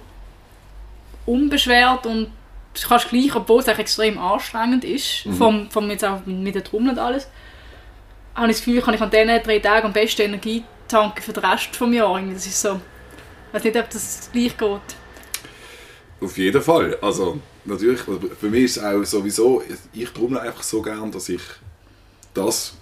unbeschwert 1.26 2.06
und 2.06 2.32
du 2.74 2.88
kannst 2.88 3.10
gleich, 3.10 3.36
obwohl 3.36 3.62
es 3.62 3.68
extrem 3.68 4.18
anstrengend 4.18 4.84
ist, 4.84 5.26
mhm. 5.26 5.34
vom, 5.34 5.70
vom 5.70 5.90
jetzt 5.90 6.06
auch 6.06 6.26
mit 6.26 6.56
der 6.56 6.64
Trommel 6.64 6.92
und 6.92 7.00
alles, 7.00 7.28
habe 8.40 8.52
ich 8.52 8.58
das 8.58 8.66
Gefühl, 8.66 8.82
kann 8.82 8.94
ich 8.94 9.02
an 9.02 9.10
diesen 9.10 9.44
drei 9.44 9.60
Tagen 9.60 9.88
am 9.88 9.94
besten 9.94 10.22
Energie 10.24 10.64
tanken 10.88 11.22
für 11.22 11.34
den 11.34 11.44
Rest 11.46 11.70
des 11.80 11.94
Jahres. 11.94 12.34
Das 12.34 12.46
ist 12.46 12.62
so, 12.62 12.80
ich 13.48 13.54
weiß 13.54 13.64
nicht, 13.64 13.78
ob 13.78 13.90
das 13.90 14.30
gleich 14.32 14.58
geht. 14.58 14.82
Auf 16.22 16.38
jeden 16.38 16.62
Fall. 16.62 16.98
Also 17.02 17.40
natürlich, 17.66 18.02
für 18.02 18.50
mich 18.50 18.64
ist 18.64 18.78
es 18.78 18.84
auch 18.84 19.04
sowieso, 19.04 19.64
ich 19.94 20.10
trommle 20.10 20.42
einfach 20.42 20.64
so 20.64 20.82
gern, 20.82 21.12
dass 21.12 21.30
ich 21.30 21.42
das 22.34 22.74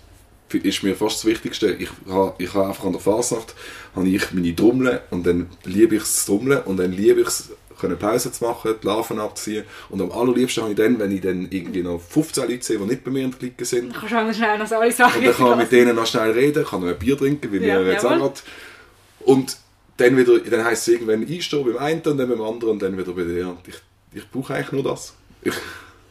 ist 0.53 0.84
mir 0.84 0.95
fast 0.95 1.18
das 1.18 1.26
Wichtigste. 1.26 1.74
Ich 1.74 1.89
habe, 2.08 2.34
ich 2.38 2.53
habe 2.53 2.68
einfach 2.68 2.86
an 2.86 2.93
der 2.93 3.01
Fasnacht 3.01 3.53
habe 3.95 4.08
ich 4.08 4.32
meine 4.32 4.55
Trommel 4.55 5.01
und 5.10 5.26
dann 5.26 5.49
liebe 5.66 5.95
ich 5.95 6.03
es 6.03 6.26
Trommeln 6.26 6.62
und 6.64 6.78
dann 6.78 6.91
liebe 6.91 7.22
ich 7.22 7.28
es 7.28 7.51
können 7.80 7.97
Pause 7.97 8.32
zu 8.32 8.43
machen, 8.43 8.75
die 8.82 8.86
Larven 8.86 9.19
abziehen 9.19 9.65
und 9.89 10.01
am 10.01 10.11
allerliebsten 10.11 10.63
habe 10.63 10.73
ich 10.73 10.78
dann, 10.78 10.99
wenn 10.99 11.11
ich 11.11 11.21
dann 11.21 11.47
irgendwie 11.49 11.84
noch 11.84 11.99
15 11.99 12.49
Leute 12.49 12.63
sehe, 12.63 12.78
die 12.78 12.86
nicht 12.86 13.03
bei 13.03 13.11
mir 13.11 13.23
in 13.25 13.32
der 13.32 13.39
Clique 13.39 13.65
sind. 13.65 13.93
Dann 13.93 13.99
kannst 13.99 14.13
du 14.13 14.23
noch 14.23 14.34
schnell 14.34 14.57
noch 14.57 14.71
alle 14.71 14.91
Sachen 14.91 15.19
Und 15.19 15.25
dann 15.28 15.36
kann 15.36 15.51
ich 15.51 15.57
mit 15.57 15.71
denen 15.71 15.95
noch 15.95 16.05
schnell 16.07 16.32
reden, 16.32 16.65
kann 16.65 16.82
noch 16.82 16.88
ein 16.88 16.99
Bier 16.99 17.17
trinken, 17.17 17.51
wie 17.51 17.57
Ja, 17.57 17.80
wir 17.84 17.91
jetzt 17.91 18.05
auch 18.05 18.17
gerade. 18.17 18.39
Und 19.19 19.57
dann 19.97 20.15
wieder, 20.15 20.39
dann 20.39 20.63
heisst 20.63 20.88
es 20.88 20.93
irgendwann 20.93 21.28
einstehen 21.28 21.65
beim 21.65 21.78
einen 21.78 22.01
und 22.01 22.17
dann 22.17 22.30
beim 22.30 22.41
anderen 22.41 22.73
und 22.73 22.82
dann 22.82 22.97
wieder 22.97 23.13
bei 23.13 23.23
dir. 23.23 23.49
Und 23.49 23.67
Ich, 23.67 23.75
ich 24.13 24.30
brauche 24.30 24.53
eigentlich 24.53 24.71
nur 24.71 24.84
das. 24.84 25.13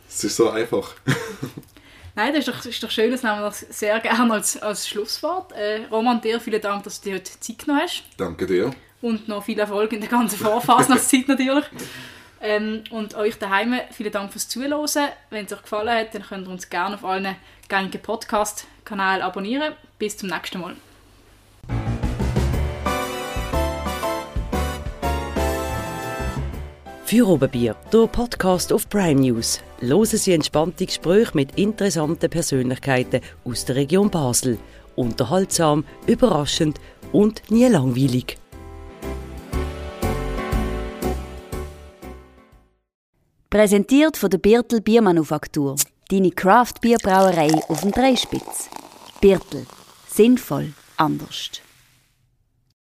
Es 0.09 0.25
ist 0.25 0.37
so 0.37 0.51
einfach. 0.51 0.95
Nein, 2.15 2.33
das 2.33 2.49
ist 2.49 2.49
doch, 2.49 2.65
ist 2.65 2.83
doch 2.83 2.91
schön, 2.91 3.11
das 3.11 3.23
nehmen 3.23 3.41
wir 3.41 3.43
das 3.43 3.61
sehr 3.61 4.01
gerne 4.01 4.33
als, 4.33 4.57
als 4.57 4.89
Schlusswort. 4.89 5.53
Äh, 5.53 5.85
Roman, 5.91 6.21
dir 6.21 6.41
vielen 6.41 6.63
Dank, 6.63 6.83
dass 6.85 7.01
du 7.01 7.11
dir 7.11 7.17
heute 7.17 7.39
Zeit 7.39 7.59
genommen 7.59 7.83
hast. 7.83 8.05
Danke 8.17 8.47
dir. 8.47 8.75
Und 9.03 9.29
noch 9.29 9.45
viel 9.45 9.59
Erfolg 9.59 9.93
in 9.93 10.01
der 10.01 10.09
ganzen 10.09 10.39
Vorfasnachtszeit 10.39 11.29
natürlich. 11.29 11.65
Ähm, 12.41 12.85
und 12.91 13.15
euch 13.15 13.39
daheim 13.39 13.75
vielen 13.91 14.13
Dank 14.13 14.33
fürs 14.33 14.49
Zuhören. 14.49 15.09
Wenn 15.31 15.47
es 15.47 15.53
euch 15.53 15.63
gefallen 15.63 15.89
hat, 15.89 16.15
dann 16.15 16.23
könnt 16.23 16.47
ihr 16.47 16.53
uns 16.53 16.69
gerne 16.69 16.97
auf 16.97 17.05
allen 17.05 17.37
gängigen 17.69 18.03
Podcast-Kanälen 18.03 19.23
abonnieren. 19.23 19.75
Bis 19.99 20.17
zum 20.17 20.29
nächsten 20.29 20.61
Mal. 20.61 20.77
Für 27.07 27.29
Oberbier, 27.29 27.77
der 27.93 28.09
Podcast 28.09 28.73
auf 28.73 28.89
Prime 28.89 29.21
News. 29.21 29.61
Hören 29.79 30.05
Sie 30.07 30.33
entspannte 30.33 30.87
Gespräche 30.87 31.31
mit 31.35 31.57
interessanten 31.57 32.29
Persönlichkeiten 32.29 33.21
aus 33.45 33.65
der 33.65 33.77
Region 33.77 34.11
Basel. 34.11 34.59
Unterhaltsam, 34.97 35.85
überraschend 36.09 36.81
und 37.13 37.49
nie 37.49 37.67
langweilig. 37.67 38.39
Präsentiert 43.57 44.19
von 44.19 44.29
der 44.29 44.37
Birtel 44.37 44.83
Biermanufaktur. 44.83 45.77
Deine 46.11 46.31
Craft 46.31 46.75
Bierbrauerei 46.83 47.51
auf 47.69 47.81
dem 47.81 47.91
Dreispitz. 47.91 48.69
Birtel. 49.23 49.65
Sinnvoll 50.07 50.75
anders. 50.99 51.63